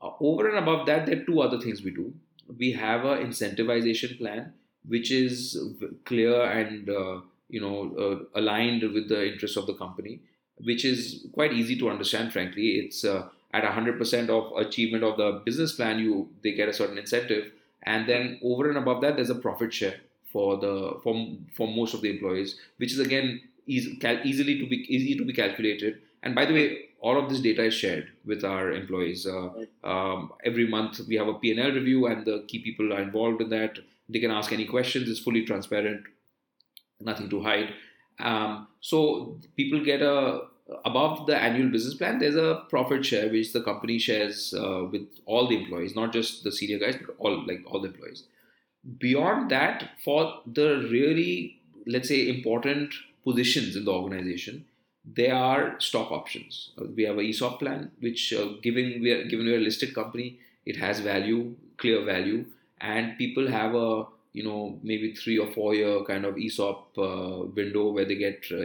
Uh, 0.01 0.11
over 0.19 0.47
and 0.49 0.57
above 0.57 0.85
that, 0.85 1.05
there 1.05 1.21
are 1.21 1.25
two 1.25 1.41
other 1.41 1.59
things 1.59 1.83
we 1.83 1.91
do. 1.91 2.13
We 2.57 2.71
have 2.73 3.05
a 3.05 3.17
incentivization 3.17 4.17
plan 4.17 4.53
which 4.87 5.11
is 5.11 5.57
clear 6.05 6.41
and 6.43 6.87
you 7.49 7.61
know 7.61 8.25
aligned 8.33 8.81
with 8.93 9.09
the 9.09 9.31
interests 9.31 9.57
of 9.57 9.67
the 9.67 9.75
company 9.75 10.21
which 10.63 10.85
is 10.85 11.25
quite 11.33 11.53
easy 11.53 11.77
to 11.77 11.89
understand. 11.89 12.33
Frankly, 12.33 12.71
it's 12.71 13.03
uh, 13.03 13.27
at 13.53 13.63
100% 13.63 14.29
of 14.29 14.57
achievement 14.65 15.03
of 15.03 15.17
the 15.17 15.41
business 15.45 15.73
plan, 15.73 15.99
you 15.99 16.29
they 16.43 16.53
get 16.53 16.69
a 16.69 16.73
certain 16.73 16.97
incentive, 16.97 17.51
and 17.83 18.07
then 18.07 18.39
over 18.43 18.69
and 18.69 18.77
above 18.77 19.01
that, 19.01 19.15
there's 19.15 19.29
a 19.29 19.35
profit 19.35 19.73
share 19.73 19.95
for 20.31 20.57
the 20.57 20.99
for, 21.03 21.13
for 21.55 21.67
most 21.67 21.93
of 21.93 22.01
the 22.01 22.09
employees, 22.09 22.57
which 22.77 22.93
is 22.93 22.99
again 22.99 23.41
easy, 23.65 23.99
easily 24.23 24.59
to 24.59 24.67
be 24.67 24.77
easy 24.93 25.15
to 25.15 25.25
be 25.25 25.33
calculated. 25.33 26.01
And 26.23 26.35
by 26.35 26.45
the 26.45 26.53
way, 26.53 26.77
all 26.99 27.17
of 27.17 27.29
this 27.29 27.41
data 27.41 27.63
is 27.63 27.73
shared 27.73 28.09
with 28.25 28.43
our 28.43 28.71
employees. 28.71 29.25
Uh, 29.25 29.49
um, 29.83 30.31
every 30.45 30.67
month 30.67 31.01
we 31.07 31.15
have 31.15 31.27
a 31.27 31.33
P&L 31.33 31.71
review, 31.71 32.05
and 32.05 32.25
the 32.25 32.45
key 32.47 32.59
people 32.59 32.93
are 32.93 33.01
involved 33.01 33.41
in 33.41 33.49
that. 33.49 33.79
They 34.07 34.19
can 34.19 34.31
ask 34.31 34.51
any 34.53 34.65
questions. 34.65 35.09
It's 35.09 35.19
fully 35.19 35.45
transparent, 35.45 36.03
nothing 36.99 37.29
to 37.29 37.41
hide. 37.41 37.73
Um, 38.19 38.67
so 38.81 39.39
people 39.55 39.83
get 39.83 40.01
a 40.01 40.41
above 40.85 41.27
the 41.27 41.35
annual 41.35 41.69
business 41.69 41.93
plan. 41.93 42.19
There's 42.19 42.35
a 42.35 42.63
profit 42.69 43.05
share 43.05 43.29
which 43.29 43.53
the 43.53 43.61
company 43.61 43.99
shares 43.99 44.53
uh, 44.53 44.85
with 44.91 45.07
all 45.25 45.47
the 45.47 45.57
employees, 45.57 45.95
not 45.95 46.13
just 46.13 46.43
the 46.43 46.51
senior 46.51 46.79
guys, 46.79 46.95
but 47.05 47.15
all 47.19 47.45
like 47.45 47.63
all 47.65 47.81
the 47.81 47.89
employees. 47.89 48.23
Beyond 48.99 49.51
that, 49.51 49.89
for 50.03 50.41
the 50.45 50.87
really 50.91 51.61
let's 51.85 52.07
say 52.07 52.29
important 52.29 52.93
positions 53.23 53.75
in 53.75 53.85
the 53.85 53.91
organization, 53.91 54.65
there 55.03 55.35
are 55.35 55.79
stock 55.79 56.11
options. 56.11 56.71
Uh, 56.79 56.85
we 56.95 57.03
have 57.03 57.17
a 57.17 57.23
ESOP 57.23 57.59
plan, 57.59 57.91
which 57.99 58.33
uh, 58.33 58.53
given 58.61 59.01
we 59.01 59.11
are 59.11 59.25
given 59.25 59.45
we 59.45 59.53
are 59.53 59.57
a 59.57 59.61
listed 59.61 59.95
company, 59.95 60.39
it 60.65 60.77
has 60.77 60.99
value, 60.99 61.55
clear 61.77 62.03
value, 62.05 62.45
and 62.79 63.17
people 63.17 63.47
have 63.47 63.73
a 63.75 64.05
you 64.33 64.43
know 64.43 64.79
maybe 64.83 65.13
three 65.13 65.37
or 65.37 65.47
four 65.47 65.73
year 65.75 66.03
kind 66.03 66.25
of 66.25 66.37
ESOP 66.37 66.97
uh, 66.97 67.45
window 67.55 67.91
where 67.91 68.05
they 68.05 68.15
get 68.15 68.45
uh, 68.51 68.63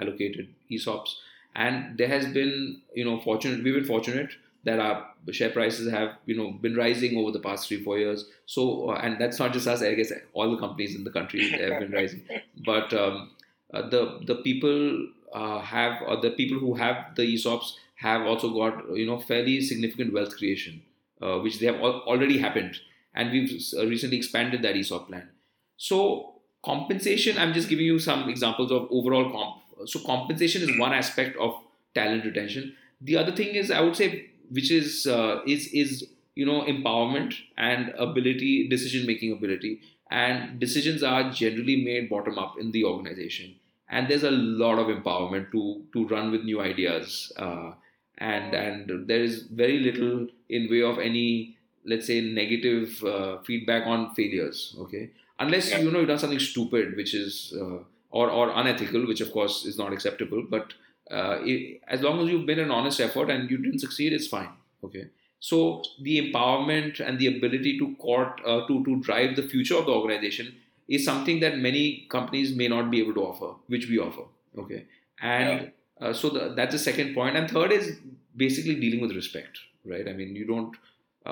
allocated 0.00 0.48
ESOPs. 0.76 1.14
And 1.54 1.96
there 1.98 2.08
has 2.08 2.26
been 2.26 2.82
you 2.94 3.04
know 3.04 3.20
fortunate 3.20 3.62
we've 3.62 3.74
been 3.74 3.84
fortunate 3.84 4.30
that 4.64 4.80
our 4.80 5.06
share 5.30 5.50
prices 5.50 5.90
have 5.90 6.16
you 6.26 6.36
know 6.36 6.52
been 6.52 6.74
rising 6.74 7.16
over 7.16 7.30
the 7.30 7.40
past 7.40 7.68
three 7.68 7.82
four 7.82 7.98
years. 7.98 8.26
So 8.46 8.90
uh, 8.90 9.00
and 9.02 9.20
that's 9.20 9.38
not 9.38 9.52
just 9.52 9.66
us. 9.66 9.82
I 9.82 9.94
guess 9.94 10.12
all 10.32 10.50
the 10.50 10.58
companies 10.58 10.94
in 10.94 11.04
the 11.04 11.10
country 11.10 11.48
have 11.50 11.80
been 11.80 11.92
rising, 11.92 12.22
but 12.64 12.92
um, 12.92 13.30
uh, 13.72 13.88
the 13.88 14.20
the 14.26 14.36
people 14.36 15.08
uh, 15.32 15.60
have 15.60 16.02
or 16.06 16.20
the 16.20 16.30
people 16.30 16.58
who 16.58 16.74
have 16.74 17.14
the 17.14 17.22
ESOPs 17.22 17.74
have 17.96 18.22
also 18.22 18.52
got 18.52 18.96
you 18.96 19.06
know 19.06 19.18
fairly 19.18 19.60
significant 19.60 20.12
wealth 20.12 20.36
creation, 20.36 20.82
uh, 21.22 21.38
which 21.38 21.60
they 21.60 21.66
have 21.66 21.76
al- 21.76 22.02
already 22.06 22.38
happened 22.38 22.80
and 23.14 23.30
we've 23.30 23.62
uh, 23.78 23.86
recently 23.86 24.16
expanded 24.16 24.62
that 24.62 24.76
ESOP 24.76 25.08
plan. 25.08 25.28
So 25.76 26.34
compensation, 26.64 27.38
I'm 27.38 27.52
just 27.52 27.68
giving 27.68 27.86
you 27.86 27.98
some 27.98 28.28
examples 28.28 28.70
of 28.72 28.88
overall 28.90 29.30
comp. 29.30 29.62
So 29.86 30.00
compensation 30.00 30.62
is 30.62 30.78
one 30.78 30.92
aspect 30.92 31.36
of 31.36 31.56
talent 31.94 32.24
retention. 32.24 32.74
The 33.00 33.16
other 33.16 33.32
thing 33.32 33.54
is, 33.54 33.70
I 33.70 33.80
would 33.80 33.96
say, 33.96 34.30
which 34.50 34.70
is 34.70 35.06
uh, 35.06 35.40
is 35.46 35.66
is 35.68 36.06
you 36.34 36.46
know 36.46 36.62
empowerment 36.62 37.34
and 37.56 37.90
ability, 37.98 38.68
decision 38.68 39.06
making 39.06 39.32
ability, 39.32 39.80
and 40.10 40.58
decisions 40.58 41.02
are 41.02 41.30
generally 41.30 41.84
made 41.84 42.08
bottom 42.08 42.38
up 42.38 42.58
in 42.58 42.72
the 42.72 42.84
organization. 42.84 43.54
And 43.88 44.08
there's 44.08 44.24
a 44.24 44.30
lot 44.30 44.78
of 44.78 44.86
empowerment 44.88 45.50
to 45.52 45.82
to 45.92 46.06
run 46.08 46.30
with 46.30 46.44
new 46.44 46.60
ideas, 46.60 47.32
uh, 47.36 47.72
and 48.18 48.54
and 48.54 49.08
there 49.08 49.22
is 49.22 49.42
very 49.42 49.78
little 49.78 50.26
in 50.48 50.70
way 50.70 50.82
of 50.82 50.98
any 50.98 51.56
let's 51.84 52.06
say 52.06 52.20
negative 52.20 53.02
uh, 53.04 53.38
feedback 53.42 53.86
on 53.86 54.14
failures 54.14 54.74
okay 54.78 55.10
unless 55.38 55.70
you 55.70 55.90
know 55.90 55.98
you've 55.98 56.08
done 56.08 56.18
something 56.18 56.38
stupid 56.38 56.96
which 56.96 57.14
is 57.14 57.54
uh, 57.60 57.78
or 58.20 58.30
or 58.38 58.46
unethical 58.62 59.06
which 59.10 59.20
of 59.26 59.30
course 59.36 59.60
is 59.70 59.78
not 59.82 59.92
acceptable 59.96 60.42
but 60.56 60.74
uh, 61.10 61.38
it, 61.42 61.80
as 61.88 62.00
long 62.06 62.20
as 62.20 62.28
you've 62.30 62.46
been 62.46 62.62
an 62.64 62.70
honest 62.70 63.00
effort 63.06 63.30
and 63.30 63.50
you 63.50 63.58
didn't 63.66 63.84
succeed 63.86 64.12
it's 64.18 64.28
fine 64.34 64.52
okay 64.88 65.06
so 65.50 65.60
the 66.08 66.14
empowerment 66.24 67.00
and 67.06 67.18
the 67.18 67.26
ability 67.36 67.78
to 67.78 67.94
court 68.06 68.40
uh, 68.46 68.60
to 68.68 68.82
to 68.88 68.96
drive 69.08 69.36
the 69.40 69.46
future 69.54 69.78
of 69.80 69.86
the 69.90 69.96
organization 70.00 70.54
is 70.96 71.04
something 71.10 71.40
that 71.44 71.58
many 71.66 71.84
companies 72.16 72.54
may 72.62 72.68
not 72.74 72.90
be 72.94 73.00
able 73.04 73.16
to 73.20 73.24
offer 73.30 73.50
which 73.76 73.88
we 73.94 73.98
offer 74.08 74.28
okay 74.66 74.84
and 75.20 75.48
yeah. 75.62 75.70
Uh, 76.04 76.12
so 76.20 76.28
the, 76.28 76.40
that's 76.56 76.74
the 76.76 76.78
second 76.84 77.14
point. 77.14 77.36
and 77.38 77.48
third 77.48 77.72
is 77.74 77.98
basically 78.44 78.74
dealing 78.84 79.00
with 79.04 79.12
respect 79.18 79.60
right 79.92 80.08
i 80.12 80.14
mean 80.20 80.34
you 80.38 80.46
don't 80.48 80.80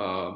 uh, 0.00 0.30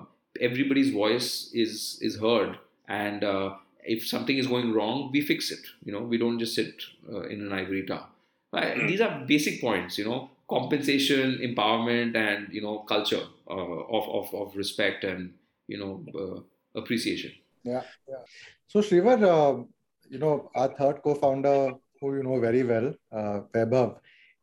everybody's 0.48 0.90
voice 0.96 1.28
is 1.64 1.98
is 2.08 2.16
heard 2.24 2.58
and 2.88 3.22
uh, 3.24 3.54
if 3.86 4.06
something 4.06 4.36
is 4.38 4.46
going 4.46 4.72
wrong 4.72 5.10
we 5.12 5.20
fix 5.20 5.50
it. 5.50 5.64
You 5.84 5.92
know 5.92 6.02
we 6.02 6.18
don't 6.18 6.38
just 6.38 6.54
sit 6.54 6.74
uh, 7.12 7.22
in 7.22 7.40
an 7.42 7.52
ivory 7.52 7.86
tower. 7.86 8.08
Hmm. 8.54 8.86
these 8.86 9.00
are 9.00 9.24
basic 9.26 9.60
points 9.60 9.98
you 9.98 10.04
know 10.04 10.30
compensation 10.48 11.38
empowerment 11.42 12.16
and 12.16 12.52
you 12.52 12.62
know 12.62 12.78
culture 12.80 13.24
uh, 13.50 13.78
of, 13.96 14.08
of, 14.08 14.34
of 14.34 14.56
respect 14.56 15.04
and 15.04 15.32
you 15.68 15.78
know 15.78 16.04
uh, 16.20 16.80
appreciation. 16.80 17.32
Yeah 17.64 17.82
yeah. 18.08 18.22
So 18.68 18.80
Shreevar, 18.80 19.22
uh, 19.22 19.64
you 20.08 20.18
know 20.18 20.50
our 20.54 20.68
third 20.68 21.02
co-founder 21.02 21.72
who 22.00 22.16
you 22.16 22.22
know 22.22 22.40
very 22.40 22.62
well 22.62 22.94
uh, 23.12 23.40
Vaibhav, 23.54 23.98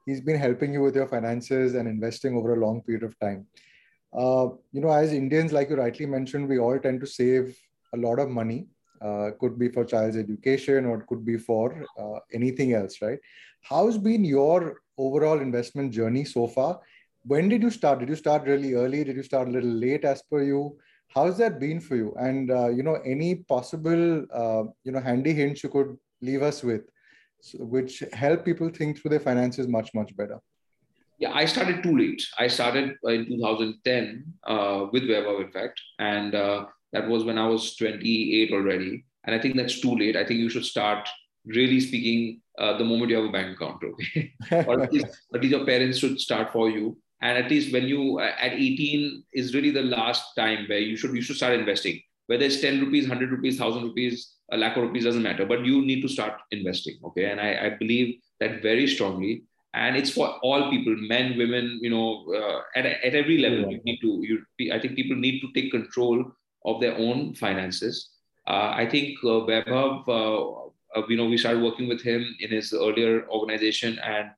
he's 0.06 0.21
been 0.21 0.38
helping 0.38 0.73
you 0.73 0.82
with 0.82 0.95
your 0.95 1.08
finances 1.08 1.75
and 1.75 1.88
investing 1.88 2.36
over 2.36 2.53
a 2.53 2.60
long 2.60 2.82
period 2.82 3.03
of 3.03 3.17
time. 3.19 3.45
Uh, 4.13 4.49
you 4.71 4.82
know, 4.82 4.91
as 4.91 5.12
Indians, 5.12 5.51
like 5.51 5.69
you 5.69 5.75
rightly 5.75 6.06
mentioned, 6.06 6.47
we 6.47 6.60
all 6.60 6.77
tend 6.77 7.01
to 7.01 7.08
save 7.08 7.58
a 7.93 7.97
lot 7.97 8.19
of 8.19 8.29
money. 8.29 8.67
Uh, 9.03 9.31
could 9.39 9.59
be 9.59 9.69
for 9.69 9.83
child's 9.83 10.15
education 10.15 10.85
or 10.85 10.99
it 10.99 11.07
could 11.07 11.25
be 11.25 11.37
for 11.37 11.85
uh, 11.99 12.19
anything 12.33 12.73
else, 12.73 13.01
right? 13.01 13.19
How's 13.61 13.97
been 13.97 14.23
your 14.23 14.81
overall 14.97 15.39
investment 15.39 15.91
journey 15.91 16.23
so 16.23 16.47
far? 16.47 16.79
When 17.23 17.49
did 17.49 17.61
you 17.61 17.69
start? 17.69 17.99
Did 17.99 18.09
you 18.09 18.15
start 18.15 18.47
really 18.47 18.73
early? 18.73 19.03
Did 19.03 19.15
you 19.15 19.23
start 19.23 19.47
a 19.47 19.51
little 19.51 19.69
late 19.69 20.05
as 20.05 20.21
per 20.23 20.43
you? 20.43 20.77
How's 21.07 21.37
that 21.37 21.59
been 21.59 21.79
for 21.79 21.95
you? 21.95 22.13
And, 22.17 22.51
uh, 22.51 22.69
you 22.69 22.83
know, 22.83 22.97
any 23.05 23.35
possible, 23.35 24.25
uh, 24.33 24.63
you 24.83 24.91
know, 24.91 24.99
handy 24.99 25.33
hints 25.33 25.63
you 25.63 25.69
could 25.69 25.97
leave 26.21 26.41
us 26.41 26.63
with, 26.63 26.81
which 27.55 28.03
help 28.13 28.45
people 28.45 28.69
think 28.69 28.99
through 28.99 29.09
their 29.09 29.19
finances 29.19 29.67
much, 29.67 29.93
much 29.93 30.15
better? 30.15 30.39
yeah, 31.23 31.31
I 31.33 31.45
started 31.45 31.83
too 31.83 31.97
late. 31.97 32.21
I 32.37 32.47
started 32.47 32.95
in 33.03 33.25
2010 33.27 34.25
uh, 34.45 34.87
with 34.91 35.03
Vaibhav, 35.03 35.45
in 35.45 35.51
fact, 35.51 35.79
and 35.99 36.35
uh, 36.35 36.65
that 36.93 37.08
was 37.08 37.23
when 37.23 37.38
I 37.38 37.47
was 37.47 37.75
28 37.75 38.53
already. 38.53 39.06
And 39.25 39.36
I 39.36 39.39
think 39.39 39.56
that's 39.56 39.82
too 39.82 39.95
late. 39.95 40.15
I 40.15 40.25
think 40.25 40.39
you 40.39 40.49
should 40.49 40.65
start 40.65 41.10
really 41.45 41.79
speaking 41.79 42.41
uh, 42.58 42.77
the 42.77 42.86
moment 42.86 43.10
you 43.10 43.17
have 43.17 43.25
a 43.25 43.32
bank 43.32 43.56
account, 43.56 43.84
okay? 43.84 44.34
or 44.67 44.82
at 44.82 44.93
least, 44.93 45.08
at 45.34 45.41
least 45.41 45.56
your 45.56 45.65
parents 45.65 45.97
should 45.97 46.19
start 46.19 46.51
for 46.53 46.69
you. 46.69 46.97
And 47.21 47.38
at 47.38 47.49
least 47.49 47.73
when 47.73 47.86
you 47.86 48.19
at 48.19 48.53
18 48.53 49.23
is 49.34 49.56
really 49.56 49.71
the 49.71 49.82
last 49.82 50.36
time 50.38 50.65
where 50.67 50.79
you 50.79 50.97
should 50.97 51.15
you 51.15 51.21
should 51.21 51.38
start 51.38 51.53
investing. 51.53 52.01
Whether 52.27 52.45
it's 52.45 52.62
10 52.62 52.82
rupees, 52.82 53.08
100 53.08 53.32
rupees, 53.32 53.60
1000 53.60 53.84
rupees, 53.84 54.36
a 54.51 54.58
lakh 54.58 54.77
of 54.77 54.84
rupees 54.84 55.06
doesn't 55.06 55.23
matter, 55.23 55.45
but 55.45 55.65
you 55.65 55.86
need 55.86 56.01
to 56.01 56.08
start 56.08 56.34
investing, 56.51 56.97
okay? 57.06 57.32
And 57.32 57.39
I, 57.39 57.65
I 57.65 57.69
believe 57.71 58.19
that 58.39 58.62
very 58.62 58.88
strongly 58.88 59.43
and 59.73 59.95
it's 59.95 60.12
for 60.12 60.27
all 60.43 60.69
people 60.69 60.95
men 60.95 61.38
women 61.38 61.79
you 61.82 61.89
know 61.89 62.25
uh, 62.34 62.62
at, 62.75 62.86
at 62.86 63.15
every 63.15 63.38
level 63.39 63.62
yeah. 63.62 63.69
you 63.69 63.82
need 63.84 63.99
to 64.01 64.21
you 64.29 64.71
i 64.71 64.79
think 64.79 64.95
people 64.95 65.15
need 65.15 65.41
to 65.41 65.51
take 65.53 65.71
control 65.71 66.23
of 66.65 66.82
their 66.82 66.95
own 66.97 67.34
finances 67.34 68.10
uh, 68.47 68.71
i 68.76 68.86
think 68.89 69.17
uh, 69.23 69.39
uh, 69.39 70.04
uh, 70.95 71.02
you 71.10 71.17
know 71.17 71.26
we 71.26 71.38
started 71.38 71.63
working 71.63 71.88
with 71.88 72.02
him 72.02 72.23
in 72.39 72.49
his 72.52 72.73
earlier 72.73 73.28
organization 73.30 73.99
and 73.99 74.30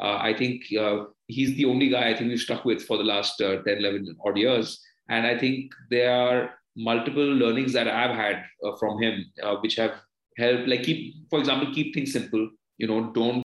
uh, 0.00 0.18
i 0.20 0.32
think 0.32 0.62
uh, 0.78 1.04
he's 1.26 1.56
the 1.56 1.64
only 1.64 1.88
guy 1.88 2.08
i 2.08 2.14
think 2.14 2.28
we've 2.28 2.40
stuck 2.48 2.64
with 2.64 2.82
for 2.82 2.96
the 2.98 3.04
last 3.04 3.38
10 3.38 3.62
11 3.66 4.16
odd 4.24 4.36
years 4.36 4.80
and 5.08 5.26
i 5.26 5.36
think 5.36 5.72
there 5.90 6.12
are 6.12 6.50
multiple 6.76 7.34
learnings 7.42 7.72
that 7.72 7.88
i've 7.88 8.14
had 8.14 8.44
from 8.78 9.02
him 9.02 9.24
which 9.62 9.76
have 9.76 9.94
helped 10.36 10.68
like 10.68 10.84
keep 10.84 11.14
for 11.28 11.40
example 11.40 11.74
keep 11.74 11.92
things 11.94 12.12
simple 12.12 12.48
you 12.78 12.86
know 12.86 13.10
don't 13.12 13.42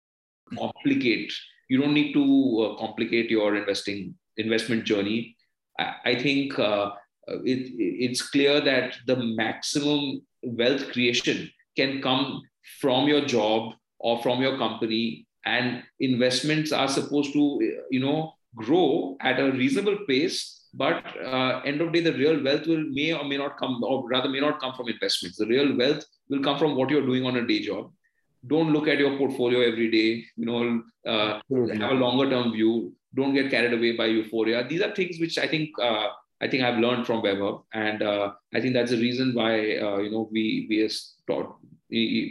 complicate. 0.58 1.34
You 1.70 1.80
don't 1.82 1.94
need 1.94 2.14
to 2.14 2.24
uh, 2.62 2.80
complicate 2.80 3.30
your 3.30 3.56
investing 3.56 4.16
investment 4.38 4.84
journey. 4.86 5.36
I, 5.80 5.96
I 6.06 6.16
think 6.16 6.58
uh, 6.60 6.92
it, 7.28 7.72
it's 7.76 8.22
clear 8.22 8.62
that 8.62 8.96
the 9.08 9.16
maximum 9.16 10.22
wealth 10.44 10.92
creation 10.92 11.50
can 11.76 12.02
come 12.02 12.42
from 12.80 13.08
your 13.08 13.26
job 13.26 13.74
or 14.00 14.22
from 14.22 14.42
your 14.42 14.58
company, 14.58 15.28
and 15.46 15.84
investments 16.00 16.72
are 16.72 16.88
supposed 16.88 17.34
to, 17.34 17.82
you 17.90 18.00
know, 18.00 18.34
grow 18.56 19.18
at 19.22 19.40
a 19.40 19.52
reasonable 19.52 19.98
pace. 20.08 20.58
But 20.74 21.04
uh, 21.24 21.62
end 21.66 21.82
of 21.82 21.92
the 21.92 22.02
day, 22.02 22.12
the 22.12 22.18
real 22.18 22.44
wealth 22.44 22.66
will 22.66 22.84
may 22.90 23.14
or 23.14 23.26
may 23.26 23.38
not 23.38 23.58
come, 23.58 23.84
or 23.84 24.08
rather 24.08 24.30
may 24.30 24.40
not 24.40 24.60
come 24.60 24.74
from 24.74 24.88
investments. 24.88 25.38
The 25.38 25.46
real 25.46 25.76
wealth 25.78 26.06
will 26.30 26.42
come 26.42 26.58
from 26.58 26.76
what 26.76 26.90
you're 26.90 27.06
doing 27.06 27.26
on 27.26 27.38
a 27.38 27.46
day 27.46 27.62
job 27.62 27.92
don't 28.48 28.74
look 28.74 28.88
at 28.88 28.98
your 28.98 29.18
portfolio 29.18 29.62
every 29.62 29.90
day 29.92 30.26
you 30.36 30.46
know 30.46 30.84
uh, 31.06 31.40
have 31.50 31.92
a 31.92 32.02
longer 32.06 32.30
term 32.30 32.52
view 32.52 32.94
don't 33.14 33.34
get 33.34 33.52
carried 33.52 33.74
away 33.74 33.96
by 33.96 34.06
euphoria 34.06 34.68
these 34.68 34.82
are 34.82 34.94
things 34.96 35.20
which 35.20 35.38
i 35.38 35.48
think 35.48 35.70
uh, 35.82 36.08
i 36.42 36.48
think 36.48 36.64
i've 36.64 36.80
learned 36.80 37.06
from 37.06 37.22
Vaibhav 37.22 37.64
and 37.74 38.02
uh, 38.02 38.32
i 38.54 38.62
think 38.62 38.74
that's 38.74 38.92
the 38.92 39.02
reason 39.08 39.34
why 39.34 39.54
uh, 39.78 39.98
you 39.98 40.12
know 40.12 40.30
we 40.32 40.68
we 40.70 40.82
are 40.84 40.90
taught, 41.28 41.56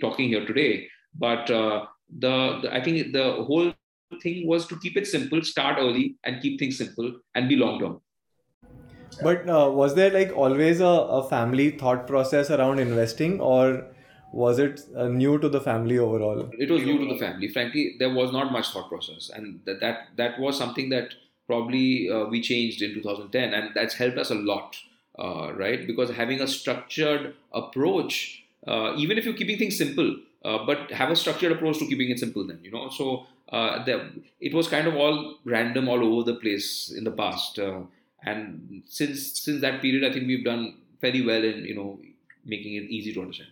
talking 0.00 0.28
here 0.28 0.46
today 0.46 0.86
but 1.14 1.50
uh, 1.50 1.86
the, 2.18 2.60
the, 2.62 2.74
i 2.74 2.82
think 2.82 3.12
the 3.12 3.44
whole 3.48 3.72
thing 4.18 4.46
was 4.46 4.66
to 4.66 4.78
keep 4.78 4.96
it 4.96 5.06
simple, 5.06 5.42
start 5.42 5.76
early, 5.78 6.16
and 6.24 6.40
keep 6.42 6.58
things 6.58 6.78
simple 6.78 7.12
and 7.34 7.48
be 7.48 7.56
long 7.56 7.78
term. 7.78 8.00
But 9.22 9.48
uh, 9.48 9.70
was 9.70 9.94
there 9.94 10.10
like 10.10 10.32
always 10.36 10.80
a, 10.80 10.84
a 10.84 11.28
family 11.28 11.70
thought 11.72 12.06
process 12.06 12.50
around 12.50 12.78
investing, 12.78 13.40
or 13.40 13.86
was 14.32 14.58
it 14.58 14.80
uh, 14.96 15.08
new 15.08 15.38
to 15.38 15.48
the 15.48 15.60
family 15.60 15.98
overall? 15.98 16.48
It 16.58 16.70
was 16.70 16.82
new 16.82 16.98
to 16.98 17.12
the 17.12 17.18
family. 17.18 17.48
Frankly, 17.48 17.96
there 17.98 18.14
was 18.14 18.32
not 18.32 18.52
much 18.52 18.70
thought 18.70 18.88
process, 18.88 19.30
and 19.34 19.60
that 19.66 19.80
that, 19.80 20.08
that 20.16 20.40
was 20.40 20.56
something 20.56 20.88
that 20.90 21.14
probably 21.50 22.08
uh, 22.08 22.24
we 22.32 22.40
changed 22.40 22.80
in 22.86 22.94
2010, 22.94 23.54
and 23.54 23.70
that's 23.74 23.94
helped 23.94 24.18
us 24.24 24.30
a 24.30 24.38
lot, 24.50 24.76
uh, 25.18 25.52
right? 25.62 25.86
Because 25.90 26.10
having 26.22 26.40
a 26.40 26.46
structured 26.46 27.34
approach, 27.52 28.44
uh, 28.66 28.94
even 28.96 29.18
if 29.18 29.24
you're 29.24 29.40
keeping 29.42 29.58
things 29.62 29.76
simple, 29.84 30.10
uh, 30.44 30.58
but 30.64 30.92
have 30.92 31.10
a 31.10 31.16
structured 31.16 31.52
approach 31.56 31.78
to 31.78 31.86
keeping 31.86 32.10
it 32.10 32.20
simple. 32.24 32.46
Then 32.46 32.60
you 32.62 32.70
know, 32.70 32.88
so 32.88 33.26
uh, 33.48 33.84
the, 33.84 33.96
it 34.40 34.54
was 34.54 34.68
kind 34.68 34.86
of 34.86 34.94
all 34.94 35.38
random, 35.44 35.88
all 35.88 36.04
over 36.10 36.22
the 36.30 36.38
place 36.44 36.92
in 36.96 37.02
the 37.02 37.16
past, 37.22 37.58
and 37.58 38.82
since 38.86 39.40
since 39.40 39.60
that 39.66 39.82
period, 39.82 40.08
I 40.08 40.12
think 40.12 40.28
we've 40.28 40.44
done 40.44 40.76
fairly 41.00 41.24
well 41.32 41.48
in 41.52 41.64
you 41.64 41.74
know 41.80 41.98
making 42.44 42.76
it 42.82 42.84
easy 42.98 43.12
to 43.14 43.22
understand. 43.22 43.50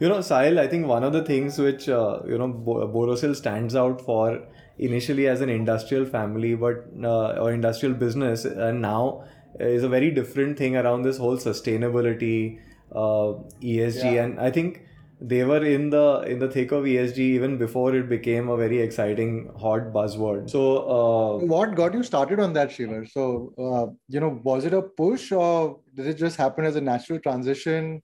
You 0.00 0.08
know, 0.08 0.18
Sahil, 0.18 0.60
I 0.60 0.68
think 0.68 0.86
one 0.86 1.02
of 1.02 1.12
the 1.12 1.24
things 1.24 1.58
which 1.58 1.88
uh, 1.88 2.20
you 2.32 2.38
know 2.38 2.48
Borosil 2.96 3.34
stands 3.34 3.74
out 3.84 4.00
for 4.00 4.40
initially 4.78 5.28
as 5.28 5.40
an 5.40 5.48
industrial 5.48 6.04
family, 6.04 6.54
but 6.54 6.84
uh, 7.02 7.30
or 7.32 7.52
industrial 7.52 7.94
business, 7.94 8.44
and 8.44 8.82
now 8.82 9.24
is 9.58 9.82
a 9.82 9.88
very 9.88 10.10
different 10.10 10.58
thing 10.58 10.76
around 10.76 11.02
this 11.02 11.18
whole 11.18 11.36
sustainability, 11.36 12.58
uh, 12.92 13.34
ESG, 13.62 14.14
yeah. 14.14 14.24
and 14.24 14.40
I 14.40 14.50
think 14.50 14.82
they 15.20 15.42
were 15.42 15.64
in 15.64 15.90
the 15.90 16.20
in 16.28 16.38
the 16.38 16.48
thick 16.48 16.70
of 16.70 16.84
ESG 16.84 17.18
even 17.18 17.58
before 17.58 17.94
it 17.94 18.08
became 18.08 18.48
a 18.48 18.56
very 18.56 18.80
exciting 18.80 19.50
hot 19.58 19.92
buzzword. 19.92 20.48
So, 20.48 20.78
uh, 20.88 21.44
what 21.44 21.74
got 21.74 21.94
you 21.94 22.02
started 22.02 22.38
on 22.38 22.52
that, 22.52 22.70
Shreevar? 22.70 23.10
So, 23.10 23.52
uh, 23.58 23.92
you 24.08 24.20
know, 24.20 24.40
was 24.44 24.64
it 24.64 24.74
a 24.74 24.82
push 24.82 25.32
or 25.32 25.80
did 25.94 26.06
it 26.06 26.14
just 26.14 26.36
happen 26.36 26.64
as 26.64 26.76
a 26.76 26.80
natural 26.80 27.18
transition? 27.18 28.02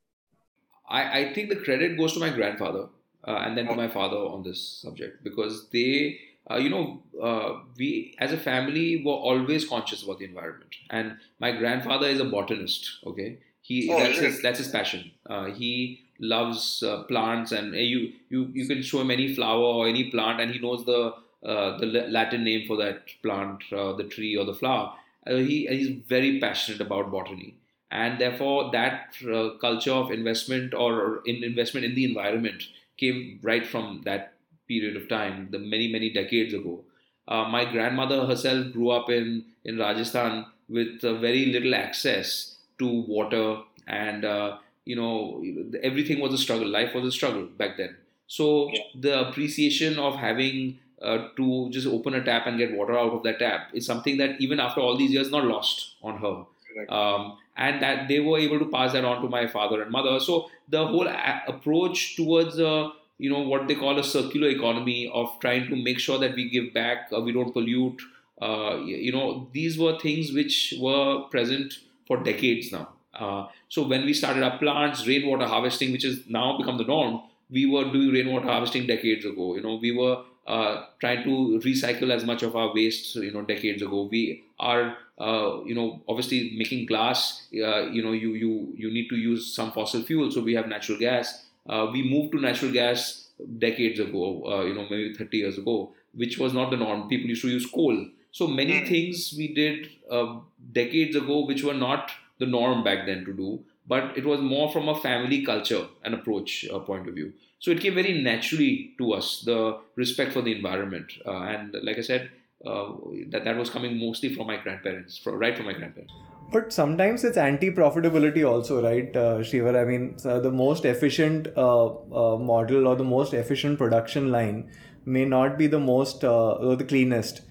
I, 0.89 1.21
I 1.21 1.35
think 1.35 1.49
the 1.49 1.57
credit 1.57 1.97
goes 1.97 2.13
to 2.15 2.21
my 2.21 2.31
grandfather 2.31 2.89
uh, 3.27 3.43
and 3.45 3.57
then 3.57 3.67
to 3.69 3.75
my 3.75 3.89
father 3.89 4.17
on 4.17 4.43
this 4.43 4.81
subject 4.83 5.25
because 5.25 5.69
they, 5.73 6.19
uh, 6.51 6.57
you 6.57 6.69
know, 6.69 7.03
uh, 7.23 7.61
we 7.79 8.15
as 8.19 8.33
a 8.33 8.37
family 8.37 9.03
were 9.05 9.13
always 9.13 9.67
conscious 9.69 10.03
about 10.03 10.19
the 10.19 10.27
environment. 10.27 10.75
And 10.91 11.17
my 11.39 11.53
grandfather 11.53 12.07
is 12.07 12.21
a 12.21 12.25
botanist. 12.25 12.99
Okay, 13.07 13.39
he 13.63 13.91
oh, 13.91 13.99
that's 13.99 14.19
his 14.19 14.43
that's 14.43 14.59
his 14.59 14.69
passion. 14.69 15.11
Uh, 15.29 15.47
he 15.47 16.01
loves 16.21 16.83
uh, 16.83 17.05
plants, 17.05 17.53
and 17.53 17.75
uh, 17.75 17.79
you 17.79 18.13
you 18.29 18.51
you 18.53 18.67
can 18.67 18.83
show 18.83 19.01
him 19.01 19.11
any 19.11 19.35
flower 19.35 19.63
or 19.63 19.89
any 19.89 20.11
plant, 20.11 20.41
and 20.41 20.51
he 20.51 20.59
knows 20.59 20.85
the 20.85 21.15
the 21.43 22.07
Latin 22.09 22.45
name 22.45 22.67
for 22.67 22.77
that 22.79 23.03
plant, 23.23 23.63
the 23.71 24.09
tree 24.11 24.35
or 24.37 24.47
the 24.47 24.55
flower. 24.55 24.95
he 25.27 25.67
he's 25.67 25.89
very 26.09 26.41
passionate 26.41 26.81
about 26.81 27.11
botany 27.11 27.55
and 27.95 28.21
therefore 28.21 28.71
that 28.73 29.15
uh, 29.33 29.51
culture 29.61 29.93
of 29.93 30.11
investment 30.11 30.75
or 30.75 31.23
in 31.25 31.43
investment 31.45 31.87
in 31.87 31.95
the 31.95 32.05
environment 32.05 32.65
came 32.97 33.39
right 33.43 33.67
from 33.67 34.03
that 34.05 34.34
period 34.69 34.97
of 34.97 35.09
time 35.09 35.49
the 35.51 35.59
many 35.59 35.91
many 35.91 36.11
decades 36.13 36.55
ago. 36.55 36.85
Uh, 37.27 37.45
my 37.45 37.65
grandmother 37.65 38.27
herself 38.27 38.73
grew 38.73 38.91
up 38.91 39.11
in 39.11 39.45
in 39.65 39.79
rajasthan 39.79 40.47
with 40.69 41.05
uh, 41.05 41.15
very 41.15 41.47
little 41.47 41.75
access 41.75 42.57
to 42.79 43.05
water 43.09 43.59
and 43.87 44.25
uh, 44.25 44.59
you 44.85 44.97
know 44.97 45.43
everything 45.83 46.21
was 46.21 46.33
a 46.33 46.39
struggle. 46.39 46.69
Life 46.69 46.95
was 46.95 47.05
a 47.07 47.13
struggle 47.13 47.47
back 47.47 47.77
then. 47.77 47.97
So 48.27 48.71
yeah. 48.71 48.83
the 48.95 49.29
appreciation 49.29 49.99
of 49.99 50.17
having 50.17 50.79
uh, 51.03 51.29
to 51.37 51.71
just 51.71 51.87
open 51.87 52.15
a 52.15 52.25
tap 52.25 52.47
and 52.47 52.59
get 52.59 52.75
water 52.75 52.99
out 52.99 53.13
of 53.13 53.23
that 53.25 53.39
tap 53.39 53.69
is 53.75 53.87
something 53.87 54.17
that 54.19 54.41
even 54.41 54.61
after 54.61 54.81
all 54.81 54.97
these 54.97 55.11
years 55.11 55.31
not 55.31 55.45
lost 55.45 55.95
on 56.03 56.19
her. 56.19 56.45
Um, 56.89 57.39
and 57.57 57.81
that 57.83 58.09
they 58.09 58.19
were 58.19 58.39
able 58.39 58.59
to 58.59 58.67
pass 58.67 58.93
that 58.95 59.05
on 59.05 59.23
to 59.23 59.29
my 59.29 59.47
father 59.47 59.83
and 59.83 59.91
mother. 59.93 60.19
So 60.19 60.51
the 60.69 60.85
whole 60.85 61.07
a- 61.07 61.43
approach 61.47 62.17
towards 62.17 62.59
uh, 62.59 62.91
you 63.19 63.31
know 63.31 63.41
what 63.41 63.69
they 63.69 63.75
call 63.75 63.99
a 63.99 64.05
circular 64.05 64.49
economy 64.49 65.11
of 65.13 65.39
trying 65.41 65.69
to 65.69 65.77
make 65.77 65.99
sure 65.99 66.19
that 66.19 66.35
we 66.35 66.49
give 66.49 66.73
back, 66.75 67.09
uh, 67.17 67.21
we 67.21 67.33
don't 67.33 67.53
pollute. 67.53 68.01
Uh, 68.41 68.79
you 68.85 69.13
know, 69.13 69.49
these 69.53 69.79
were 69.79 69.99
things 69.99 70.33
which 70.33 70.75
were 70.81 71.23
present 71.31 71.75
for 72.07 72.17
decades 72.23 72.73
now. 72.73 72.89
Uh, 73.15 73.47
so 73.69 73.87
when 73.87 74.05
we 74.05 74.13
started 74.13 74.43
our 74.43 74.59
plants, 74.59 75.07
rainwater 75.07 75.47
harvesting, 75.47 75.93
which 75.93 76.03
has 76.03 76.21
now 76.29 76.59
become 76.59 76.77
the 76.79 76.85
norm, 76.85 77.23
we 77.51 77.67
were 77.67 77.85
doing 77.85 78.11
rainwater 78.11 78.47
harvesting 78.47 78.87
decades 78.87 79.25
ago. 79.25 79.55
You 79.55 79.63
know, 79.63 79.77
we 79.77 79.93
were 79.93 80.23
uh, 80.47 80.85
trying 81.01 81.23
to 81.25 81.61
recycle 81.65 82.11
as 82.11 82.25
much 82.25 82.43
of 82.43 82.57
our 82.57 82.75
waste, 82.75 83.15
you 83.17 83.31
know, 83.33 83.43
decades 83.43 83.83
ago. 83.83 84.09
We 84.11 84.45
are 84.59 84.97
uh, 85.19 85.63
you 85.65 85.75
know 85.77 86.03
obviously 86.09 86.55
making 86.57 86.87
glass 86.87 87.47
uh, 87.55 87.83
you 87.87 88.03
know 88.03 88.11
you 88.13 88.35
you 88.35 88.73
you 88.77 88.91
need 88.91 89.09
to 89.09 89.15
use 89.17 89.55
some 89.55 89.71
fossil 89.71 90.03
fuel 90.03 90.29
so 90.31 90.41
we 90.41 90.55
have 90.55 90.67
natural 90.67 90.99
gas 90.99 91.44
uh, 91.69 91.87
we 91.93 92.03
moved 92.03 92.33
to 92.33 92.41
natural 92.41 92.73
gas 92.73 93.29
decades 93.59 94.01
ago 94.01 94.45
uh, 94.47 94.65
you 94.65 94.75
know 94.75 94.87
maybe 94.91 95.15
30 95.15 95.37
years 95.37 95.59
ago 95.59 95.93
which 96.15 96.39
was 96.39 96.53
not 96.53 96.71
the 96.71 96.77
norm 96.77 97.09
people 97.09 97.29
used 97.29 97.43
to 97.43 97.49
use 97.49 97.67
coal 97.67 98.07
so 98.31 98.47
many 98.47 98.81
hmm. 98.81 98.87
things 98.87 99.35
we 99.37 99.53
did 99.55 99.89
uh, 100.11 100.39
decades 100.73 101.17
ago 101.17 101.45
which 101.45 101.65
were 101.65 101.75
not 101.75 102.11
the 102.39 102.47
norm 102.47 102.85
back 102.85 103.07
then 103.07 103.25
to 103.25 103.33
do 103.33 103.61
but 103.87 104.17
it 104.17 104.25
was 104.25 104.41
more 104.41 104.71
from 104.73 104.89
a 104.89 105.01
family 105.01 105.45
culture 105.45 105.87
and 106.05 106.15
approach 106.15 106.65
uh, 106.73 106.79
point 106.79 107.09
of 107.09 107.15
view 107.15 107.33
so 107.59 107.71
it 107.71 107.81
came 107.81 107.95
very 107.95 108.23
naturally 108.23 108.95
to 108.99 109.13
us 109.13 109.43
the 109.47 109.79
respect 109.97 110.33
for 110.33 110.43
the 110.43 110.55
environment 110.55 111.13
and 111.27 111.77
like 111.83 111.99
i 111.99 112.03
said 112.13 112.31
uh, 112.67 112.93
that 113.29 113.45
that 113.45 113.57
was 113.57 113.69
coming 113.69 113.99
mostly 113.99 114.35
from 114.35 114.47
my 114.47 114.57
grandparents, 114.57 115.19
from, 115.19 115.35
right 115.35 115.57
from 115.57 115.67
my 115.67 115.75
grandparents. 115.75 116.15
But 116.53 116.73
sometimes 116.73 117.25
it's 117.25 117.37
anti-profitability 117.37 118.49
also, 118.49 118.83
right, 118.83 119.15
uh, 119.17 119.39
Shreevar? 119.39 119.81
I 119.81 119.85
mean, 119.85 120.19
so 120.19 120.41
the 120.41 120.53
most 120.53 120.85
efficient 120.85 121.49
uh, 121.57 121.87
uh, 121.87 122.39
model 122.39 122.87
or 122.87 122.95
the 122.97 123.05
most 123.05 123.35
efficient 123.35 123.79
production 123.79 124.31
line 124.31 124.71
may 125.05 125.25
not 125.25 125.59
be 125.59 125.67
the 125.67 125.81
most 125.81 126.23
uh, 126.25 126.53
or 126.53 126.77
the 126.77 126.85
cleanest. 126.85 127.43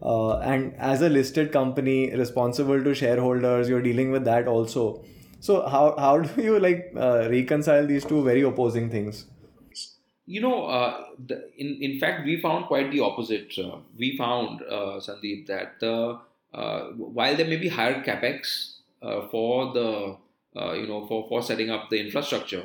Uh, 0.00 0.38
and 0.38 0.74
as 0.76 1.02
a 1.02 1.08
listed 1.08 1.52
company 1.52 2.14
responsible 2.14 2.82
to 2.82 2.94
shareholders, 2.94 3.68
you're 3.68 3.82
dealing 3.82 4.12
with 4.12 4.24
that 4.24 4.46
also. 4.46 5.04
So 5.40 5.68
how 5.68 5.96
how 5.98 6.18
do 6.18 6.42
you 6.42 6.60
like 6.60 6.92
uh, 6.96 7.28
reconcile 7.30 7.86
these 7.86 8.04
two 8.04 8.22
very 8.22 8.42
opposing 8.42 8.90
things? 8.90 9.26
you 10.26 10.40
know, 10.40 10.66
uh, 10.66 11.04
the, 11.26 11.50
in 11.58 11.78
in 11.80 11.98
fact, 11.98 12.24
we 12.24 12.40
found 12.40 12.66
quite 12.66 12.90
the 12.90 13.00
opposite. 13.00 13.52
Uh, 13.58 13.78
we 13.98 14.16
found 14.16 14.62
uh, 14.62 15.00
Sandeep 15.06 15.46
that 15.46 15.80
the 15.80 15.92
uh, 15.92 16.18
while 16.52 17.36
there 17.36 17.46
may 17.46 17.56
be 17.56 17.68
higher 17.68 18.02
capex 18.02 18.74
uh, 19.02 19.26
for 19.28 19.72
the 19.72 20.16
uh, 20.60 20.72
you 20.72 20.86
know 20.86 21.06
for 21.06 21.26
for 21.28 21.42
setting 21.42 21.70
up 21.70 21.90
the 21.90 21.98
infrastructure, 21.98 22.64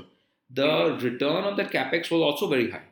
the 0.50 0.98
return 1.02 1.44
on 1.44 1.56
that 1.58 1.72
capex 1.72 2.12
was 2.12 2.22
also 2.22 2.48
very 2.48 2.70
high. 2.72 2.88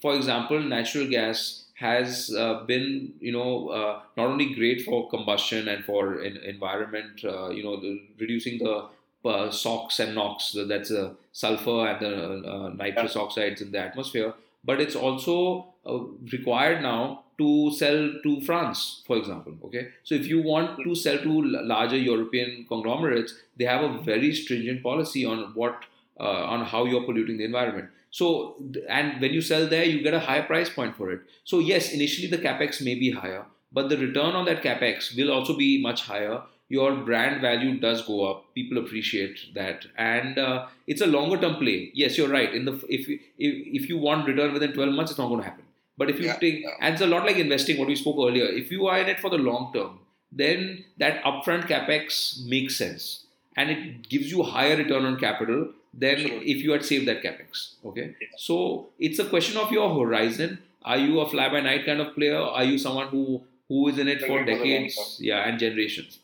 for 0.00 0.14
example, 0.14 0.60
natural 0.60 1.08
gas 1.08 1.64
has 1.74 2.30
been 2.66 3.12
you 3.20 3.32
know 3.32 4.00
not 4.16 4.26
only 4.26 4.54
great 4.54 4.82
for 4.82 5.08
combustion 5.08 5.68
and 5.68 5.84
for 5.84 6.22
in, 6.22 6.36
environment, 6.38 7.22
you 7.22 7.62
know, 7.62 7.80
the, 7.80 8.00
reducing 8.18 8.58
the 8.58 8.88
uh, 9.24 9.50
SOx 9.50 10.00
and 10.00 10.14
NOx, 10.14 10.56
that's 10.66 10.90
a 10.90 11.14
sulfur 11.32 11.86
and 11.86 12.00
the 12.00 12.48
uh, 12.48 12.68
nitrous 12.70 13.16
oxides 13.16 13.60
in 13.60 13.70
the 13.70 13.78
atmosphere, 13.78 14.34
but 14.64 14.80
it's 14.80 14.96
also 14.96 15.66
uh, 15.86 15.98
required 16.32 16.82
now 16.82 17.21
to 17.38 17.72
sell 17.72 18.12
to 18.22 18.40
France, 18.42 19.02
for 19.06 19.16
example. 19.16 19.54
Okay, 19.64 19.88
so 20.04 20.14
if 20.14 20.26
you 20.26 20.42
want 20.42 20.82
to 20.84 20.94
sell 20.94 21.18
to 21.18 21.42
larger 21.42 21.96
European 21.96 22.66
conglomerates, 22.68 23.34
they 23.56 23.64
have 23.64 23.82
a 23.82 23.98
very 24.02 24.34
stringent 24.34 24.82
policy 24.82 25.24
on 25.24 25.52
what 25.54 25.84
uh, 26.20 26.44
on 26.54 26.64
how 26.64 26.84
you're 26.84 27.04
polluting 27.04 27.38
the 27.38 27.44
environment. 27.44 27.88
So, 28.10 28.56
and 28.88 29.20
when 29.22 29.32
you 29.32 29.40
sell 29.40 29.66
there, 29.66 29.84
you 29.84 30.02
get 30.02 30.12
a 30.12 30.20
higher 30.20 30.42
price 30.42 30.68
point 30.68 30.96
for 30.96 31.10
it. 31.10 31.20
So, 31.44 31.58
yes, 31.58 31.92
initially 31.92 32.28
the 32.28 32.36
capex 32.36 32.84
may 32.84 32.94
be 32.94 33.10
higher, 33.10 33.46
but 33.72 33.88
the 33.88 33.96
return 33.96 34.34
on 34.34 34.44
that 34.44 34.62
capex 34.62 35.16
will 35.16 35.32
also 35.32 35.56
be 35.56 35.80
much 35.80 36.02
higher 36.02 36.42
your 36.72 36.92
brand 37.06 37.42
value 37.42 37.78
does 37.78 38.00
go 38.06 38.24
up. 38.28 38.54
People 38.54 38.78
appreciate 38.78 39.40
that, 39.54 39.84
and 39.96 40.38
uh, 40.38 40.68
it's 40.86 41.02
a 41.02 41.06
longer 41.06 41.36
term 41.42 41.56
play. 41.56 41.90
Yes, 41.92 42.16
you're 42.16 42.30
right. 42.30 42.54
In 42.54 42.64
the 42.64 42.72
if 42.88 43.08
if, 43.10 43.20
if 43.38 43.88
you 43.90 43.98
want 43.98 44.26
return 44.26 44.54
within 44.54 44.72
12 44.72 44.94
months, 44.94 45.12
it's 45.12 45.18
not 45.18 45.28
going 45.28 45.42
to 45.42 45.48
happen. 45.48 45.61
But 46.02 46.10
if 46.10 46.18
you 46.18 46.26
yeah, 46.26 46.36
take, 46.44 46.62
yeah. 46.62 46.70
and 46.80 46.94
it's 46.94 47.02
a 47.02 47.06
lot 47.06 47.24
like 47.24 47.36
investing, 47.36 47.78
what 47.78 47.86
we 47.86 47.94
spoke 47.94 48.16
earlier. 48.16 48.46
If 48.46 48.72
you 48.72 48.86
are 48.88 48.98
in 48.98 49.08
it 49.08 49.20
for 49.20 49.30
the 49.30 49.38
long 49.38 49.72
term, 49.72 50.00
then 50.32 50.84
that 50.98 51.22
upfront 51.22 51.68
capex 51.68 52.44
makes 52.44 52.74
sense, 52.74 53.26
and 53.56 53.70
it 53.70 54.08
gives 54.08 54.32
you 54.32 54.42
higher 54.42 54.76
return 54.76 55.04
on 55.04 55.16
capital 55.20 55.68
than 55.94 56.18
sure. 56.18 56.40
if 56.54 56.64
you 56.64 56.72
had 56.72 56.84
saved 56.84 57.06
that 57.06 57.22
capex. 57.22 57.74
Okay, 57.84 58.16
yeah. 58.20 58.26
so 58.36 58.88
it's 58.98 59.20
a 59.20 59.26
question 59.26 59.56
of 59.58 59.70
your 59.70 59.94
horizon. 59.94 60.58
Are 60.84 60.98
you 60.98 61.20
a 61.20 61.28
fly 61.28 61.48
by 61.48 61.60
night 61.60 61.86
kind 61.86 62.00
of 62.00 62.16
player? 62.16 62.40
Are 62.40 62.64
you 62.64 62.78
someone 62.78 63.06
who 63.06 63.44
who 63.68 63.86
is 63.86 63.98
in 63.98 64.08
it 64.08 64.26
for 64.26 64.44
decades, 64.44 65.18
yeah, 65.20 65.48
and 65.48 65.56
generations? 65.60 66.18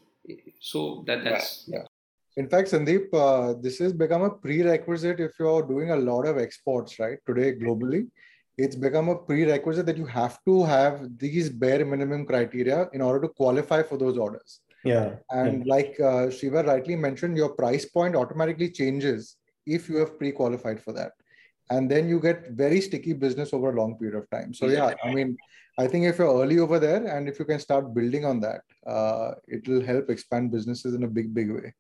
so 0.61 1.05
that 1.07 1.23
that's 1.23 1.65
yeah. 1.69 1.85
In 2.37 2.49
fact, 2.49 2.71
Sandeep, 2.73 3.15
uh, 3.15 3.55
this 3.61 3.79
has 3.79 3.93
become 3.93 4.23
a 4.23 4.31
prerequisite 4.31 5.21
if 5.21 5.33
you're 5.39 5.63
doing 5.63 5.91
a 5.91 5.97
lot 5.97 6.27
of 6.27 6.39
exports, 6.39 6.99
right? 7.01 7.19
Today, 7.27 7.55
globally, 7.55 8.07
it's 8.59 8.75
become 8.75 9.09
a 9.09 9.15
prerequisite 9.15 9.87
that 9.87 9.97
you 9.97 10.05
have 10.05 10.39
to 10.45 10.65
have 10.65 11.17
these 11.17 11.49
bare 11.49 11.85
minimum 11.87 12.27
criteria 12.27 12.89
in 12.93 13.01
order 13.01 13.21
to 13.21 13.29
qualify 13.29 13.83
for 13.83 13.97
those 13.97 14.19
orders. 14.19 14.61
Yeah. 14.85 15.15
And 15.31 15.65
yeah. 15.65 15.75
like 15.75 15.97
uh, 16.01 16.27
Shreevar 16.27 16.67
rightly 16.67 16.97
mentioned, 16.97 17.37
your 17.37 17.51
price 17.51 17.85
point 17.85 18.17
automatically 18.17 18.71
changes 18.71 19.37
if 19.65 19.89
you 19.89 19.97
have 19.97 20.19
pre-qualified 20.19 20.83
for 20.83 20.93
that. 20.95 21.13
And 21.71 21.89
then 21.89 22.09
you 22.09 22.19
get 22.19 22.51
very 22.51 22.81
sticky 22.81 23.13
business 23.13 23.53
over 23.53 23.71
a 23.71 23.81
long 23.81 23.97
period 23.97 24.17
of 24.17 24.29
time. 24.31 24.53
So 24.55 24.67
yeah, 24.67 24.95
I 25.05 25.13
mean, 25.13 25.37
I 25.79 25.87
think 25.87 26.07
if 26.07 26.19
you're 26.19 26.43
early 26.43 26.59
over 26.59 26.79
there 26.81 27.07
and 27.07 27.29
if 27.29 27.39
you 27.39 27.45
can 27.45 27.61
start 27.61 27.95
building 27.95 28.25
on 28.25 28.41
that, 28.41 28.63
uh, 28.87 29.33
it 29.47 29.69
will 29.69 29.83
help 29.83 30.11
expand 30.11 30.51
businesses 30.51 30.95
in 30.95 31.05
a 31.05 31.09
big, 31.09 31.33
big 31.33 31.53
way. 31.53 31.75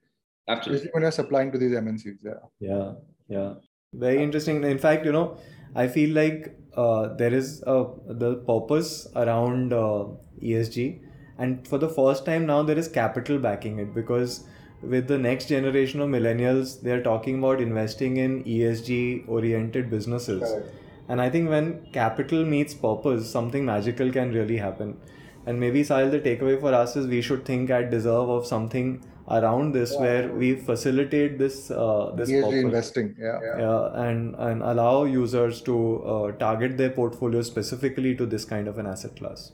Absolutely. 0.46 0.76
Especially 0.76 0.90
when 0.92 1.02
you're 1.02 1.12
supplying 1.12 1.50
to 1.50 1.58
these 1.58 1.72
MNCs. 1.72 2.18
Yeah. 2.22 2.32
Yeah. 2.60 2.92
Yeah. 3.28 3.54
Very 3.92 4.22
interesting. 4.22 4.62
In 4.64 4.78
fact, 4.78 5.04
you 5.06 5.12
know, 5.12 5.38
I 5.74 5.88
feel 5.88 6.14
like 6.14 6.54
uh, 6.74 7.14
there 7.14 7.32
is 7.32 7.62
a, 7.66 7.86
the 8.06 8.36
purpose 8.36 9.08
around 9.16 9.72
uh, 9.72 10.04
ESG, 10.42 11.00
and 11.38 11.66
for 11.66 11.78
the 11.78 11.88
first 11.88 12.26
time 12.26 12.46
now 12.46 12.62
there 12.62 12.78
is 12.78 12.88
capital 12.88 13.38
backing 13.38 13.78
it 13.78 13.94
because 13.94 14.44
with 14.82 15.08
the 15.08 15.18
next 15.18 15.46
generation 15.48 16.00
of 16.00 16.08
millennials, 16.08 16.80
they 16.82 16.90
are 16.92 17.02
talking 17.02 17.38
about 17.38 17.60
investing 17.60 18.18
in 18.18 18.44
ESG 18.44 19.28
oriented 19.28 19.90
businesses. 19.90 20.42
Correct. 20.42 20.74
And 21.08 21.20
I 21.22 21.30
think 21.30 21.48
when 21.48 21.86
capital 21.92 22.44
meets 22.44 22.74
purpose, 22.74 23.30
something 23.30 23.64
magical 23.64 24.12
can 24.12 24.32
really 24.32 24.58
happen. 24.58 24.98
And 25.46 25.58
maybe 25.58 25.82
Sahil, 25.82 26.10
the 26.10 26.20
takeaway 26.20 26.60
for 26.60 26.74
us 26.74 26.94
is 26.94 27.06
we 27.06 27.22
should 27.22 27.46
think 27.46 27.70
at 27.70 27.90
deserve 27.90 28.28
of 28.28 28.46
something 28.46 29.02
around 29.30 29.72
this 29.72 29.92
Yeah. 29.92 30.00
where 30.00 30.32
we 30.32 30.54
facilitate 30.56 31.38
this 31.38 31.70
uh, 31.70 32.12
this 32.16 32.30
ESG 32.30 32.60
investing. 32.62 33.14
Yeah. 33.18 33.40
Yeah, 33.58 34.02
and 34.08 34.34
and 34.48 34.62
allow 34.62 35.04
users 35.04 35.60
to 35.62 35.78
uh, 36.14 36.32
target 36.44 36.76
their 36.76 36.90
portfolio 36.90 37.42
specifically 37.42 38.14
to 38.16 38.26
this 38.26 38.44
kind 38.44 38.68
of 38.68 38.78
an 38.78 38.86
asset 38.86 39.16
class. 39.16 39.52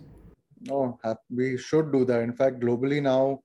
No, 0.69 0.99
hap- 1.03 1.27
we 1.31 1.57
should 1.59 1.93
do 1.93 2.05
that. 2.07 2.23
In 2.23 2.33
fact, 2.33 2.61
globally 2.61 3.03
now, 3.03 3.41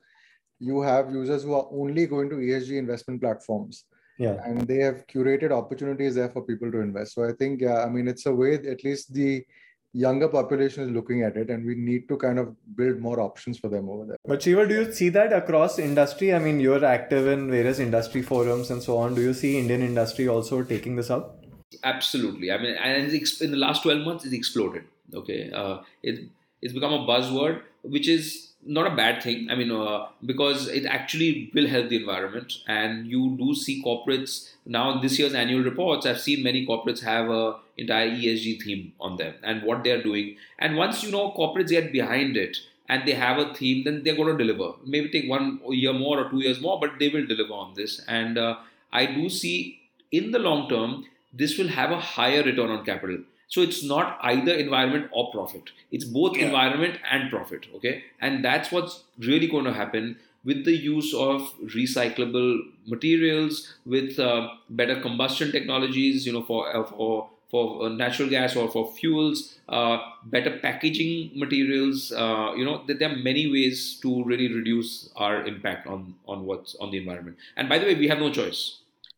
you 0.59 0.82
have 0.82 1.11
users 1.11 1.43
who 1.43 1.53
are 1.53 1.67
only 1.71 2.05
going 2.07 2.30
to 2.30 2.36
ESG 2.36 2.77
investment 2.77 3.21
platforms 3.21 3.86
Yeah, 4.23 4.38
and 4.45 4.67
they 4.69 4.77
have 4.84 5.03
curated 5.07 5.51
opportunities 5.57 6.15
there 6.15 6.30
for 6.30 6.41
people 6.45 6.71
to 6.71 6.80
invest. 6.86 7.13
So 7.17 7.23
I 7.25 7.34
think, 7.41 7.61
yeah, 7.61 7.84
I 7.84 7.89
mean, 7.89 8.07
it's 8.13 8.25
a 8.25 8.34
way 8.39 8.55
at 8.55 8.84
least 8.84 9.13
the 9.13 9.45
younger 9.93 10.27
population 10.27 10.83
is 10.83 10.91
looking 10.91 11.23
at 11.23 11.35
it, 11.35 11.49
and 11.49 11.65
we 11.65 11.75
need 11.75 12.07
to 12.09 12.17
kind 12.17 12.39
of 12.39 12.55
build 12.75 12.99
more 12.99 13.19
options 13.19 13.57
for 13.57 13.69
them 13.69 13.89
over 13.89 14.05
there. 14.05 14.17
but 14.25 14.39
Shreevar, 14.39 14.67
do 14.67 14.75
you 14.75 14.93
see 14.93 15.09
that 15.09 15.33
across 15.33 15.79
industry? 15.79 16.33
I 16.33 16.39
mean, 16.39 16.59
you're 16.59 16.83
active 16.83 17.27
in 17.27 17.49
various 17.49 17.79
industry 17.79 18.21
forums 18.21 18.69
and 18.71 18.83
so 18.83 18.97
on. 18.97 19.15
Do 19.15 19.21
you 19.21 19.33
see 19.33 19.57
Indian 19.57 19.81
industry 19.81 20.27
also 20.27 20.63
taking 20.63 20.95
this 20.95 21.09
up? 21.09 21.43
Absolutely. 21.83 22.51
I 22.51 22.57
mean, 22.57 22.75
and 22.75 23.11
in 23.11 23.51
the 23.51 23.57
last 23.57 23.83
12 23.83 24.05
months, 24.05 24.25
it's 24.25 24.33
exploded. 24.33 24.83
Okay. 25.13 25.51
Uh, 25.51 25.79
it, 26.03 26.29
it's 26.61 26.73
become 26.73 26.93
a 26.93 27.05
buzzword, 27.05 27.61
which 27.83 28.07
is 28.07 28.48
not 28.66 28.91
a 28.91 28.95
bad 28.95 29.24
thing. 29.24 29.49
I 29.49 29.55
mean, 29.55 29.72
uh, 29.72 30.07
because 30.26 30.68
it 30.68 30.86
actually 30.86 31.49
will 31.53 31.68
help 31.68 31.89
the 31.89 31.97
environment. 31.97 32.53
And 32.68 33.07
you 33.07 33.36
do 33.38 33.55
see 33.55 33.82
corporates 33.84 34.51
now 34.66 34.99
this 34.99 35.18
year's 35.18 35.34
annual 35.34 35.64
reports. 35.64 36.05
I've 36.05 36.20
seen 36.20 36.43
many 36.43 36.66
corporates 36.66 37.01
have 37.01 37.30
a 37.30 37.55
entire 37.78 38.10
ESG 38.10 38.62
theme 38.62 38.93
on 38.99 39.16
them 39.18 39.36
and 39.43 39.64
what 39.64 39.84
they're 39.84 40.03
doing. 40.03 40.36
And 40.57 40.76
once 40.76 41.03
you 41.03 41.12
know 41.12 41.32
corporates 41.32 41.70
get 41.70 41.91
behind 41.91 42.36
it 42.36 42.57
and 42.88 43.07
they 43.07 43.14
have 43.14 43.38
a 43.38 43.53
theme, 43.53 43.84
then 43.86 44.03
they're 44.03 44.16
going 44.16 44.38
to 44.38 44.43
deliver. 44.43 44.74
Maybe 44.86 45.10
take 45.10 45.30
one 45.30 45.60
year 45.70 45.93
more 45.93 46.20
or 46.20 46.30
two 46.30 46.39
years 46.39 46.60
more, 46.60 46.80
but 46.80 46.99
they 46.99 47.10
will 47.10 47.26
deliver 47.26 47.53
on 47.53 47.74
this. 47.76 48.01
And 48.07 48.38
uh, 48.38 48.57
I 48.91 49.05
do 49.05 49.30
see 49.30 49.80
in 50.12 50.32
the 50.32 50.39
long 50.39 50.68
term, 50.70 51.05
this 51.32 51.57
will 51.57 51.68
have 51.68 51.91
a 51.91 51.99
higher 51.99 52.43
return 52.43 52.72
on 52.72 52.84
capital. 52.84 53.20
So 53.49 53.61
it's 53.61 53.83
not 53.83 54.17
either 54.21 54.53
environment 54.53 55.09
or 55.11 55.31
profit. 55.31 55.71
It's 55.91 56.05
both 56.05 56.37
Yeah. 56.37 56.45
environment 56.47 56.99
and 57.11 57.29
profit. 57.29 57.65
Okay, 57.77 58.03
and 58.21 58.45
that's 58.45 58.71
what's 58.71 59.03
really 59.29 59.47
going 59.47 59.65
to 59.65 59.73
happen 59.73 60.17
with 60.45 60.63
the 60.65 60.75
use 60.75 61.13
of 61.13 61.51
recyclable 61.77 62.59
materials, 62.87 63.73
with 63.85 64.19
uh, 64.19 64.49
better 64.69 64.99
combustion 65.01 65.51
technologies. 65.51 66.25
You 66.25 66.33
know, 66.33 66.43
for 66.43 66.61
uh, 66.75 66.83
for 66.83 67.29
for 67.49 67.85
uh, 67.85 67.89
natural 67.89 68.29
gas 68.29 68.55
or 68.55 68.69
for 68.69 68.83
fuels, 68.93 69.57
uh, 69.67 69.97
better 70.25 70.57
packaging 70.59 71.31
materials. 71.33 72.11
Uh, 72.11 72.53
you 72.55 72.63
know, 72.65 72.83
there 72.87 72.97
there 72.97 73.09
are 73.11 73.15
many 73.15 73.49
ways 73.51 73.97
to 74.03 74.23
really 74.23 74.53
reduce 74.53 75.09
our 75.15 75.43
impact 75.45 75.87
on 75.87 76.13
on 76.27 76.45
what's 76.45 76.75
on 76.75 76.91
the 76.91 76.97
environment. 76.97 77.37
And 77.57 77.67
by 77.67 77.79
the 77.79 77.85
way, 77.85 77.95
we 77.95 78.07
have 78.07 78.19
no 78.19 78.31
choice. 78.31 78.61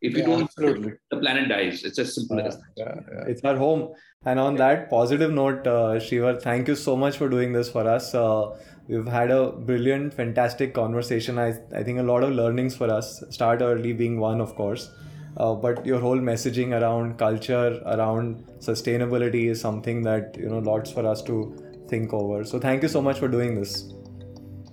If 0.02 0.14
you 0.16 0.20
Yeah, 0.20 0.26
don't, 0.26 0.42
absolutely. 0.42 0.92
the 1.10 1.16
planet 1.18 1.48
dies. 1.48 1.84
It's 1.84 1.98
as 1.98 2.14
simple 2.14 2.40
as 2.40 2.56
that. 2.56 2.64
Yeah, 2.76 2.94
yeah. 3.12 3.24
It's 3.32 3.44
our 3.44 3.56
home. 3.56 3.92
And 4.24 4.38
on 4.38 4.56
that 4.56 4.90
positive 4.90 5.32
note, 5.32 5.66
uh, 5.66 5.98
Shreevar, 6.06 6.40
thank 6.42 6.68
you 6.68 6.74
so 6.74 6.96
much 6.96 7.16
for 7.16 7.28
doing 7.28 7.52
this 7.52 7.68
for 7.68 7.86
us. 7.88 8.14
Uh, 8.14 8.56
we've 8.88 9.06
had 9.06 9.30
a 9.30 9.52
brilliant, 9.52 10.14
fantastic 10.14 10.74
conversation. 10.74 11.38
I, 11.38 11.54
I 11.74 11.82
think 11.82 11.98
a 12.00 12.02
lot 12.02 12.24
of 12.24 12.30
learnings 12.32 12.76
for 12.76 12.90
us. 12.90 13.22
Start 13.30 13.62
early 13.62 13.92
being 13.92 14.18
one, 14.18 14.40
of 14.40 14.54
course. 14.56 14.90
Uh, 15.36 15.54
but 15.54 15.86
your 15.86 15.98
whole 15.98 16.18
messaging 16.18 16.78
around 16.78 17.16
culture, 17.18 17.80
around 17.86 18.44
sustainability 18.58 19.48
is 19.50 19.60
something 19.60 20.02
that, 20.02 20.36
you 20.38 20.48
know, 20.48 20.58
lots 20.58 20.90
for 20.90 21.06
us 21.06 21.22
to 21.22 21.56
think 21.88 22.12
over. 22.12 22.44
So 22.44 22.58
thank 22.58 22.82
you 22.82 22.88
so 22.88 23.00
much 23.00 23.18
for 23.18 23.28
doing 23.28 23.54
this. 23.54 23.92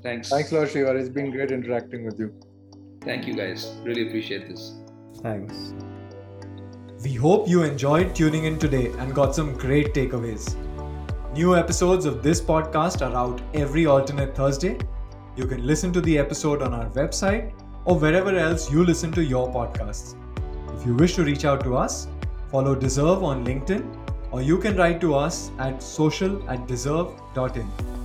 Thanks. 0.04 0.30
Thanks 0.30 0.52
a 0.52 0.60
lot, 0.60 0.68
Shreevar. 0.70 1.00
It's 1.00 1.10
been 1.10 1.32
great 1.32 1.52
interacting 1.52 2.06
with 2.06 2.20
you. 2.20 2.34
Thank 3.02 3.28
you, 3.28 3.36
guys. 3.36 3.74
Really 3.84 4.08
appreciate 4.08 4.48
this. 4.50 4.74
Thanks. 5.22 5.74
We 7.04 7.14
hope 7.14 7.48
you 7.48 7.64
enjoyed 7.64 8.16
tuning 8.16 8.46
in 8.46 8.60
today 8.60 8.92
and 9.00 9.14
got 9.14 9.36
some 9.36 9.54
great 9.54 9.94
takeaways. 9.94 10.56
New 11.34 11.56
episodes 11.56 12.06
of 12.06 12.24
this 12.24 12.42
podcast 12.42 13.06
are 13.06 13.16
out 13.16 13.42
every 13.54 13.86
alternate 13.86 14.36
Thursday. 14.36 14.78
You 15.36 15.46
can 15.46 15.66
listen 15.66 15.94
to 15.94 16.02
the 16.02 16.18
episode 16.18 16.62
on 16.62 16.74
our 16.74 16.90
website 16.90 17.54
or 17.86 17.98
wherever 17.98 18.36
else 18.36 18.72
you 18.72 18.84
listen 18.84 19.12
to 19.14 19.24
your 19.24 19.48
podcasts. 19.50 20.16
If 20.78 20.86
you 20.86 20.96
wish 20.96 21.16
to 21.16 21.24
reach 21.24 21.46
out 21.46 21.64
to 21.64 21.78
us, 21.78 22.08
follow 22.52 22.76
Deserve 22.76 23.24
on 23.24 23.46
LinkedIn 23.46 23.84
or 24.32 24.42
you 24.42 24.58
can 24.58 24.76
write 24.76 25.02
to 25.02 25.16
us 25.16 25.52
at 25.60 25.82
social 25.82 26.50
at 26.50 26.68
deserve.in. 26.68 27.99